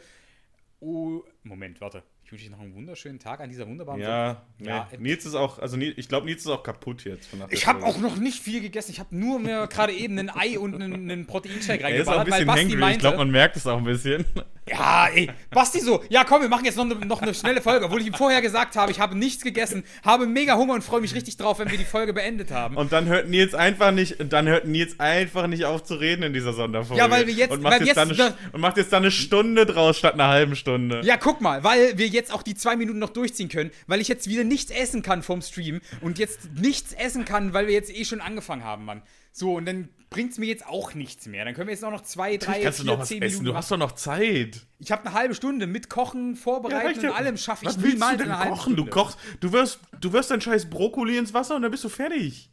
Oh, 0.80 1.24
Moment, 1.44 1.80
warte. 1.82 2.04
Ich 2.24 2.32
wünsche 2.32 2.46
euch 2.46 2.52
noch 2.52 2.62
einen 2.62 2.76
wunderschönen 2.76 3.20
Tag 3.20 3.42
an 3.42 3.50
dieser 3.50 3.68
wunderbaren 3.68 4.00
Ja, 4.00 4.42
nee. 4.58 4.68
Ja, 4.70 4.88
Nils 4.98 5.26
ist 5.26 5.36
auch, 5.36 5.60
also 5.60 5.78
ich 5.78 6.08
glaube, 6.08 6.26
Nils 6.26 6.42
ist 6.42 6.48
auch 6.48 6.64
kaputt 6.64 7.04
jetzt. 7.04 7.30
Ich 7.50 7.68
habe 7.68 7.84
auch 7.84 7.98
noch 7.98 8.16
nicht 8.16 8.42
viel 8.42 8.62
gegessen. 8.62 8.92
Ich 8.92 9.00
habe 9.00 9.14
nur 9.16 9.38
mir 9.38 9.68
gerade 9.68 9.92
eben 9.92 10.18
ein 10.18 10.30
Ei 10.30 10.58
und 10.58 10.76
einen, 10.76 11.12
einen 11.12 11.28
Proteinshake 11.28 11.84
Er 11.84 11.90
ist 11.90 12.08
auch 12.08 12.20
ein 12.20 12.26
bisschen 12.26 12.50
hangry. 12.50 12.74
Ich 12.74 12.78
meinte, 12.78 13.00
glaube, 13.00 13.18
man 13.18 13.32
merkt 13.32 13.58
es 13.58 13.68
auch 13.68 13.78
ein 13.78 13.84
bisschen. 13.84 14.26
Ja, 14.72 15.08
ey, 15.14 15.30
Basti 15.50 15.80
so, 15.82 16.04
ja 16.10 16.24
komm, 16.24 16.42
wir 16.42 16.50
machen 16.50 16.66
jetzt 16.66 16.78
noch 16.78 16.86
eine, 16.86 17.06
noch 17.06 17.22
eine 17.22 17.34
schnelle 17.34 17.62
Folge, 17.62 17.86
obwohl 17.86 18.02
ich 18.02 18.08
ihm 18.08 18.14
vorher 18.14 18.42
gesagt 18.42 18.76
habe, 18.76 18.92
ich 18.92 19.00
habe 19.00 19.18
nichts 19.18 19.44
gegessen, 19.44 19.84
habe 20.04 20.26
mega 20.26 20.56
Hunger 20.56 20.74
und 20.74 20.84
freue 20.84 21.02
mich 21.02 21.14
richtig 21.14 21.38
drauf, 21.38 21.60
wenn 21.60 21.70
wir 21.70 21.78
die 21.78 21.86
Folge 21.86 22.14
beendet 22.14 22.52
haben. 22.52 22.78
Und 22.78 22.92
dann 22.92 23.08
hört 23.08 23.28
Nils 23.28 23.54
einfach 23.54 23.92
nicht, 23.92 24.16
dann 24.20 24.48
hört 24.48 24.66
Nils 24.66 25.00
einfach 25.00 25.48
nicht 25.48 25.66
auf 25.66 25.84
zu 25.84 25.96
reden 25.96 26.24
in 26.24 26.34
dieser 26.34 26.54
Sonderfolge. 26.54 27.02
Ja, 27.02 27.10
weil 27.10 27.28
wir 27.28 27.34
jetzt- 27.34 27.52
und 27.52 27.62
macht 27.62 27.82
jetzt, 27.82 27.98
jetzt 27.98 27.98
eine, 27.98 28.34
und 28.52 28.62
macht 28.62 28.78
jetzt 28.78 28.94
dann 28.94 29.04
eine 29.04 29.12
Stunde 29.12 29.66
draus 29.66 29.98
statt 29.98 30.14
einer 30.14 30.28
halben 30.28 30.56
Stunde. 30.56 31.02
Ja, 31.04 31.18
guck 31.18 31.42
mal, 31.42 31.64
weil 31.64 31.98
wir 31.98 32.08
jetzt 32.08 32.34
auch 32.34 32.44
die 32.44 32.56
zwei 32.56 32.76
Minuten 32.76 33.00
noch 33.00 33.10
durchziehen 33.10 33.50
können, 33.50 33.72
weil 33.88 34.00
ich 34.00 34.08
jetzt 34.08 34.30
wieder 34.30 34.44
nichts 34.44 34.72
essen 34.72 35.02
kann 35.02 35.24
vom 35.24 35.42
Stream 35.42 35.82
und 36.02 36.20
jetzt 36.20 36.50
nichts 36.56 36.94
essen 36.94 37.26
kann, 37.26 37.54
weil 37.54 37.68
wir 37.68 37.74
jetzt 37.74 37.94
eh 37.94 38.06
schon 38.06 38.22
angefangen 38.22 38.64
haben, 38.64 38.86
Mann. 38.86 39.02
So, 39.34 39.54
und 39.56 39.66
dann 39.66 39.90
bringt's 40.12 40.38
mir 40.38 40.46
jetzt 40.46 40.68
auch 40.68 40.94
nichts 40.94 41.26
mehr. 41.26 41.46
Dann 41.46 41.56
können 41.56 41.68
wir 41.68 41.74
jetzt 41.74 41.84
auch 41.84 41.92
noch 41.92 42.02
zwei, 42.02 42.38
drei, 42.38 42.62
Kannst 42.62 42.80
du 42.80 42.84
vier, 42.84 42.92
noch 42.92 43.00
was 43.00 43.08
zehn 43.08 43.24
essen? 43.24 43.38
Minuten 43.38 43.54
Du 43.54 43.56
hast 43.56 43.72
doch 43.72 43.78
noch 43.78 43.94
Zeit. 43.94 44.68
Ich 44.78 44.92
habe 44.92 45.06
eine 45.06 45.14
halbe 45.14 45.34
Stunde 45.34 45.66
mit 45.66 45.90
Kochen, 45.90 46.36
Vorbereiten 46.36 46.86
reicht 46.86 46.98
und 47.00 47.06
ja. 47.06 47.14
allem 47.14 47.38
schaffe 47.38 47.64
ich 47.64 47.70
Was 47.70 47.82
willst 47.82 47.94
niemals 47.96 48.18
du 48.18 48.26
denn 48.26 48.38
halben 48.38 48.56
kochen? 48.56 48.76
Du 48.76 48.86
kochst, 48.86 49.18
du 49.40 49.52
wirst, 49.54 49.80
du 50.00 50.14
wirst 50.14 50.30
dein 50.30 50.42
scheiß 50.42 50.70
Brokkoli 50.70 51.18
ins 51.18 51.34
Wasser 51.34 51.56
und 51.56 51.64
dann 51.64 51.72
bist 51.72 51.84
du 51.86 51.90
fertig. 51.90 52.52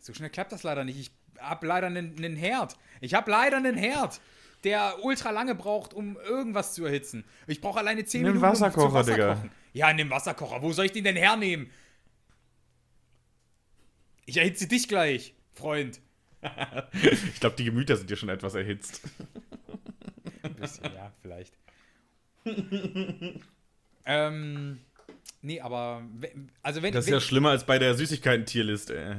So 0.00 0.12
schnell 0.12 0.30
klappt 0.30 0.52
das 0.52 0.64
leider 0.64 0.84
nicht. 0.84 0.98
Ich 0.98 1.12
habe 1.38 1.66
leider 1.66 1.86
einen, 1.86 2.16
einen 2.18 2.36
Herd. 2.36 2.76
Ich 3.00 3.14
habe 3.14 3.30
leider 3.30 3.56
einen 3.56 3.76
Herd, 3.76 4.20
der 4.64 4.96
ultra 5.02 5.30
lange 5.30 5.54
braucht, 5.54 5.94
um 5.94 6.16
irgendwas 6.16 6.74
zu 6.74 6.84
erhitzen. 6.84 7.24
Ich 7.46 7.60
brauche 7.60 7.78
alleine 7.78 8.04
10 8.04 8.22
Nimm 8.22 8.32
Minuten, 8.32 8.44
um 8.44 8.50
Wasserkocher, 8.50 8.94
Wasser 8.94 9.12
Digga. 9.12 9.34
kochen. 9.36 9.50
Ja, 9.74 9.92
nimm 9.92 10.10
Wasserkocher. 10.10 10.60
Wo 10.60 10.72
soll 10.72 10.86
ich 10.86 10.92
den 10.92 11.04
denn 11.04 11.16
hernehmen? 11.16 11.70
Ich 14.26 14.38
erhitze 14.38 14.66
dich 14.66 14.88
gleich, 14.88 15.34
Freund. 15.52 16.00
Ich 16.92 17.40
glaube, 17.40 17.56
die 17.56 17.64
Gemüter 17.64 17.96
sind 17.96 18.10
dir 18.10 18.16
schon 18.16 18.28
etwas 18.28 18.54
erhitzt. 18.54 19.00
Ein 20.42 20.54
bisschen, 20.54 20.84
ja, 20.92 21.12
vielleicht. 21.22 21.54
ähm, 24.04 24.80
nee, 25.40 25.60
aber, 25.60 26.02
also 26.62 26.82
wenn, 26.82 26.92
Das 26.92 27.04
ist 27.04 27.06
wenn 27.08 27.14
ja 27.14 27.20
schlimmer 27.20 27.50
als 27.50 27.64
bei 27.64 27.78
der 27.78 27.94
Süßigkeiten-Tierlist, 27.94 28.90
ey. 28.90 29.16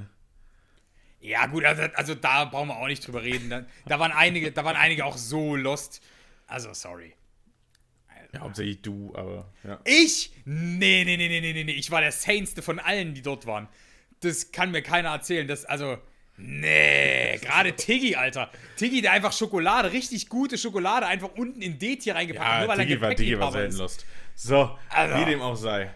Ja, 1.21 1.45
gut, 1.45 1.63
also, 1.63 1.83
also 1.95 2.15
da 2.15 2.43
brauchen 2.45 2.67
wir 2.67 2.77
auch 2.77 2.87
nicht 2.87 3.07
drüber 3.07 3.23
reden. 3.23 3.49
Da, 3.49 3.65
da, 3.85 3.99
waren 3.99 4.11
einige, 4.11 4.51
da 4.51 4.65
waren 4.65 4.75
einige 4.75 5.05
auch 5.05 5.15
so 5.15 5.55
lost. 5.55 6.01
Also, 6.47 6.73
sorry. 6.73 7.13
Ja, 8.33 8.41
hauptsächlich 8.41 8.81
du, 8.81 9.15
aber 9.15 9.49
ja. 9.63 9.79
Ich? 9.85 10.33
Nee, 10.43 11.05
nee, 11.05 11.15
nee, 11.15 11.29
nee, 11.29 11.39
nee, 11.39 11.53
nee, 11.53 11.63
nee. 11.63 11.71
Ich 11.73 11.91
war 11.91 12.01
der 12.01 12.11
Saneste 12.11 12.61
von 12.61 12.79
allen, 12.79 13.13
die 13.13 13.21
dort 13.21 13.45
waren. 13.45 13.69
Das 14.19 14.51
kann 14.51 14.71
mir 14.71 14.81
keiner 14.81 15.09
erzählen. 15.09 15.47
Das, 15.47 15.63
also, 15.63 15.97
nee, 16.37 17.37
gerade 17.41 17.73
Tiggy, 17.75 18.15
Alter. 18.15 18.49
Tiggy, 18.77 19.01
der 19.01 19.11
einfach 19.13 19.33
Schokolade, 19.33 19.91
richtig 19.91 20.29
gute 20.29 20.57
Schokolade, 20.57 21.05
einfach 21.05 21.29
unten 21.35 21.61
in 21.61 21.77
D-Tier 21.79 22.15
reingepackt 22.15 22.45
hat, 22.45 22.53
Ja, 22.53 22.59
nur 22.61 22.67
weil 22.69 22.79
er 22.91 23.01
war, 23.01 23.15
Digi 23.15 23.39
war 23.39 23.51
selten 23.51 23.77
lost. 23.77 24.05
So, 24.35 24.77
Also. 24.89 25.15
wie 25.15 25.25
dem 25.25 25.41
auch 25.41 25.55
sei. 25.55 25.91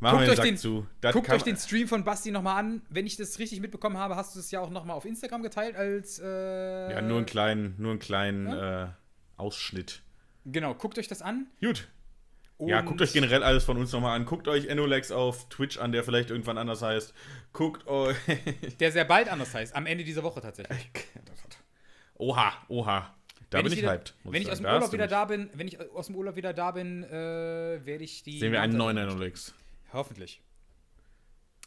Machen 0.00 0.18
Guckt 0.18 0.26
wir 0.26 0.32
euch, 0.32 0.36
den 0.36 0.36
Sack 0.36 0.44
den, 0.44 0.56
zu. 0.58 0.86
Das 1.00 1.12
guckt 1.12 1.30
euch 1.30 1.42
den 1.44 1.56
Stream 1.56 1.88
von 1.88 2.04
Basti 2.04 2.30
nochmal 2.30 2.58
an. 2.58 2.82
Wenn 2.90 3.06
ich 3.06 3.16
das 3.16 3.38
richtig 3.38 3.60
mitbekommen 3.60 3.96
habe, 3.96 4.16
hast 4.16 4.34
du 4.34 4.40
es 4.40 4.50
ja 4.50 4.60
auch 4.60 4.68
nochmal 4.70 4.96
auf 4.96 5.04
Instagram 5.06 5.42
geteilt 5.42 5.76
als. 5.76 6.18
Äh, 6.18 6.92
Ja, 6.92 7.00
nur 7.00 7.16
einen 7.18 7.26
kleinen, 7.26 7.74
nur 7.78 7.92
einen 7.92 8.00
kleinen 8.00 8.46
äh, 8.52 8.86
Ausschnitt. 9.36 10.02
Genau, 10.44 10.74
guckt 10.74 10.98
euch 10.98 11.08
das 11.08 11.22
an. 11.22 11.46
Gut. 11.60 11.88
Ja, 12.66 12.80
Und- 12.80 12.86
guckt 12.86 13.02
euch 13.02 13.12
generell 13.12 13.42
alles 13.42 13.64
von 13.64 13.76
uns 13.76 13.92
nochmal 13.92 14.16
an. 14.16 14.24
Guckt 14.24 14.48
euch 14.48 14.66
Enolex 14.66 15.10
auf 15.10 15.48
Twitch 15.48 15.78
an, 15.78 15.92
der 15.92 16.04
vielleicht 16.04 16.30
irgendwann 16.30 16.58
anders 16.58 16.82
heißt. 16.82 17.14
Guckt 17.52 17.86
euch. 17.86 18.16
Der 18.80 18.90
sehr 18.90 19.04
bald 19.04 19.28
anders 19.28 19.54
heißt. 19.54 19.76
Am 19.76 19.86
Ende 19.86 20.02
dieser 20.02 20.22
Woche 20.24 20.40
tatsächlich. 20.40 20.90
oha, 22.16 22.52
oha. 22.68 23.14
Da 23.50 23.62
bin 23.62 23.70
ich, 23.72 23.78
wieder, 23.78 23.92
hyped. 23.92 24.14
Wenn 24.24 24.42
ich 24.42 24.50
aus 24.50 24.58
dem 24.58 24.66
Urlaub 24.66 24.92
wieder 24.92 25.06
da 25.06 25.24
bin, 25.26 25.48
wenn 25.54 25.68
ich 25.68 25.78
aus 25.78 26.06
dem 26.06 26.16
Urlaub 26.16 26.34
wieder 26.34 26.52
da 26.52 26.72
bin, 26.72 27.04
äh, 27.04 27.12
werde 27.12 28.02
ich 28.02 28.24
die. 28.24 28.40
Sehen 28.40 28.50
wir 28.50 28.60
einen 28.60 28.76
neuen 28.76 28.96
Enolex. 28.96 29.54
Hoffentlich. 29.92 30.40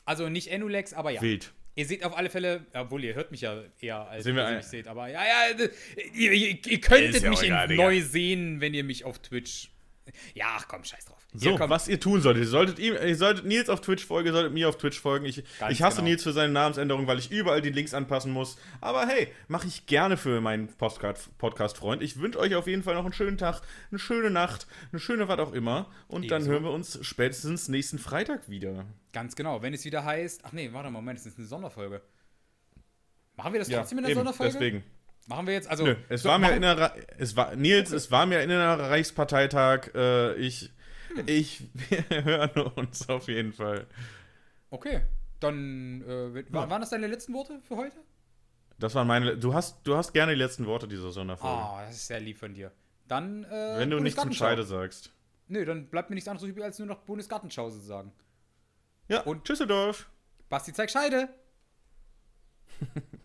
Also 0.03 0.27
nicht 0.27 0.51
Enulex, 0.51 0.93
aber 0.93 1.11
ja. 1.11 1.21
Wild. 1.21 1.53
Ihr 1.75 1.85
seht 1.85 2.03
auf 2.03 2.17
alle 2.17 2.29
Fälle, 2.31 2.65
obwohl 2.73 3.03
ihr 3.03 3.13
hört 3.13 3.29
mich 3.29 3.41
ja 3.41 3.61
eher 3.79 4.09
als 4.09 4.25
ihr 4.25 4.33
mich 4.33 4.65
seht, 4.65 4.87
aber 4.87 5.09
ja, 5.09 5.21
ja, 5.23 5.65
ihr, 6.11 6.31
ihr, 6.31 6.81
könntet 6.81 7.21
ja 7.21 7.29
mich 7.29 7.43
egal, 7.43 7.67
neu 7.67 8.01
sehen, 8.01 8.59
wenn 8.61 8.73
ihr 8.73 8.83
mich 8.83 9.05
auf 9.05 9.19
Twitch. 9.19 9.69
Ja, 10.33 10.55
ach 10.57 10.67
komm, 10.67 10.83
scheiß 10.83 11.05
drauf. 11.05 11.17
So, 11.33 11.55
komm. 11.55 11.69
was 11.69 11.87
ihr 11.87 11.99
tun 11.99 12.21
solltet, 12.21 12.43
ihr 12.43 12.49
solltet, 12.49 12.79
ihm, 12.79 12.93
ihr 12.93 13.15
solltet 13.15 13.45
Nils 13.45 13.69
auf 13.69 13.81
Twitch 13.81 14.05
folgen, 14.05 14.27
ihr 14.27 14.33
solltet 14.33 14.53
mir 14.53 14.69
auf 14.69 14.77
Twitch 14.77 14.99
folgen. 14.99 15.25
Ich, 15.25 15.43
Ganz 15.59 15.73
ich 15.73 15.81
hasse 15.81 15.97
genau. 15.97 16.09
Nils 16.09 16.23
für 16.23 16.33
seine 16.33 16.53
Namensänderung, 16.53 17.07
weil 17.07 17.19
ich 17.19 17.31
überall 17.31 17.61
die 17.61 17.69
Links 17.69 17.93
anpassen 17.93 18.31
muss. 18.31 18.57
Aber 18.81 19.05
hey, 19.07 19.27
mache 19.47 19.67
ich 19.67 19.85
gerne 19.85 20.17
für 20.17 20.41
meinen 20.41 20.67
Podcast-Freund. 20.67 22.01
Ich 22.01 22.19
wünsche 22.19 22.39
euch 22.39 22.55
auf 22.55 22.67
jeden 22.67 22.83
Fall 22.83 22.95
noch 22.95 23.03
einen 23.03 23.13
schönen 23.13 23.37
Tag, 23.37 23.61
eine 23.91 23.99
schöne 23.99 24.29
Nacht, 24.29 24.67
eine 24.91 24.99
schöne 24.99 25.27
was 25.27 25.39
auch 25.39 25.53
immer. 25.53 25.91
Und 26.07 26.31
dann 26.31 26.41
Ebenso. 26.41 26.51
hören 26.51 26.63
wir 26.63 26.71
uns 26.71 26.99
spätestens 27.01 27.67
nächsten 27.67 27.99
Freitag 27.99 28.49
wieder. 28.49 28.85
Ganz 29.13 29.35
genau, 29.35 29.61
wenn 29.61 29.73
es 29.73 29.85
wieder 29.85 30.05
heißt. 30.05 30.41
Ach 30.43 30.51
nee, 30.51 30.69
warte 30.73 30.89
mal, 30.89 30.99
Moment, 30.99 31.19
das 31.19 31.25
ist 31.25 31.37
eine 31.37 31.47
Sonderfolge. 31.47 32.01
Machen 33.35 33.53
wir 33.53 33.59
das 33.59 33.69
Ja, 33.69 33.79
trotzdem 33.79 33.99
in 33.99 34.03
der 34.03 34.11
eben, 34.11 34.19
Sonderfolge? 34.19 34.53
deswegen. 34.53 34.83
Machen 35.27 35.45
wir 35.45 35.53
jetzt, 35.53 35.69
also. 35.69 35.83
Nö, 35.85 35.95
es 36.09 36.23
so, 36.23 36.29
war 36.29 36.39
mir 36.39 36.55
innerer, 36.55 36.93
es 37.17 37.35
war, 37.35 37.55
Nils, 37.55 37.91
es 37.91 38.09
war 38.11 38.25
mir 38.25 38.41
innerer 38.41 38.89
Reichsparteitag. 38.89 39.93
Äh, 39.93 40.33
ich, 40.35 40.71
Hm. 41.15 41.23
ich, 41.27 41.63
wir 41.73 42.03
hören 42.25 42.61
uns 42.75 43.07
auf 43.09 43.27
jeden 43.27 43.53
Fall. 43.53 43.87
Okay, 44.69 45.01
dann. 45.39 46.01
Äh, 46.01 46.51
war, 46.53 46.69
waren 46.69 46.81
das 46.81 46.89
deine 46.89 47.07
letzten 47.07 47.33
Worte 47.33 47.59
für 47.63 47.77
heute? 47.77 47.97
Das 48.79 48.93
waren 48.95 49.07
meine, 49.07 49.37
du 49.37 49.53
hast, 49.53 49.85
du 49.87 49.95
hast 49.95 50.13
gerne 50.13 50.33
die 50.33 50.37
letzten 50.37 50.65
Worte 50.65 50.87
dieser 50.87 51.11
Sonderfolge. 51.11 51.57
Ah, 51.61 51.85
das 51.85 51.95
ist 51.95 52.07
sehr 52.07 52.19
lieb 52.19 52.37
von 52.37 52.53
dir. 52.53 52.71
Dann. 53.07 53.43
Äh, 53.45 53.79
Wenn 53.79 53.89
du 53.89 53.99
nichts 53.99 54.21
zum. 54.21 54.31
Scheide 54.33 54.63
sagst. 54.63 55.11
Nö, 55.47 55.63
dann 55.65 55.87
bleibt 55.89 56.09
mir 56.09 56.15
nichts 56.15 56.27
anderes 56.27 56.47
übrig, 56.49 56.63
als 56.65 56.77
nur 56.77 56.87
noch 56.87 56.99
Bundesgartenschau 56.99 57.69
zu 57.69 57.79
sagen. 57.79 58.11
Ja, 59.07 59.21
Und- 59.21 59.37
und 59.37 59.43
Tschüsseldorf. 59.45 60.09
Basti 60.49 60.73
zeigt 60.73 60.91
Scheide. 60.91 61.29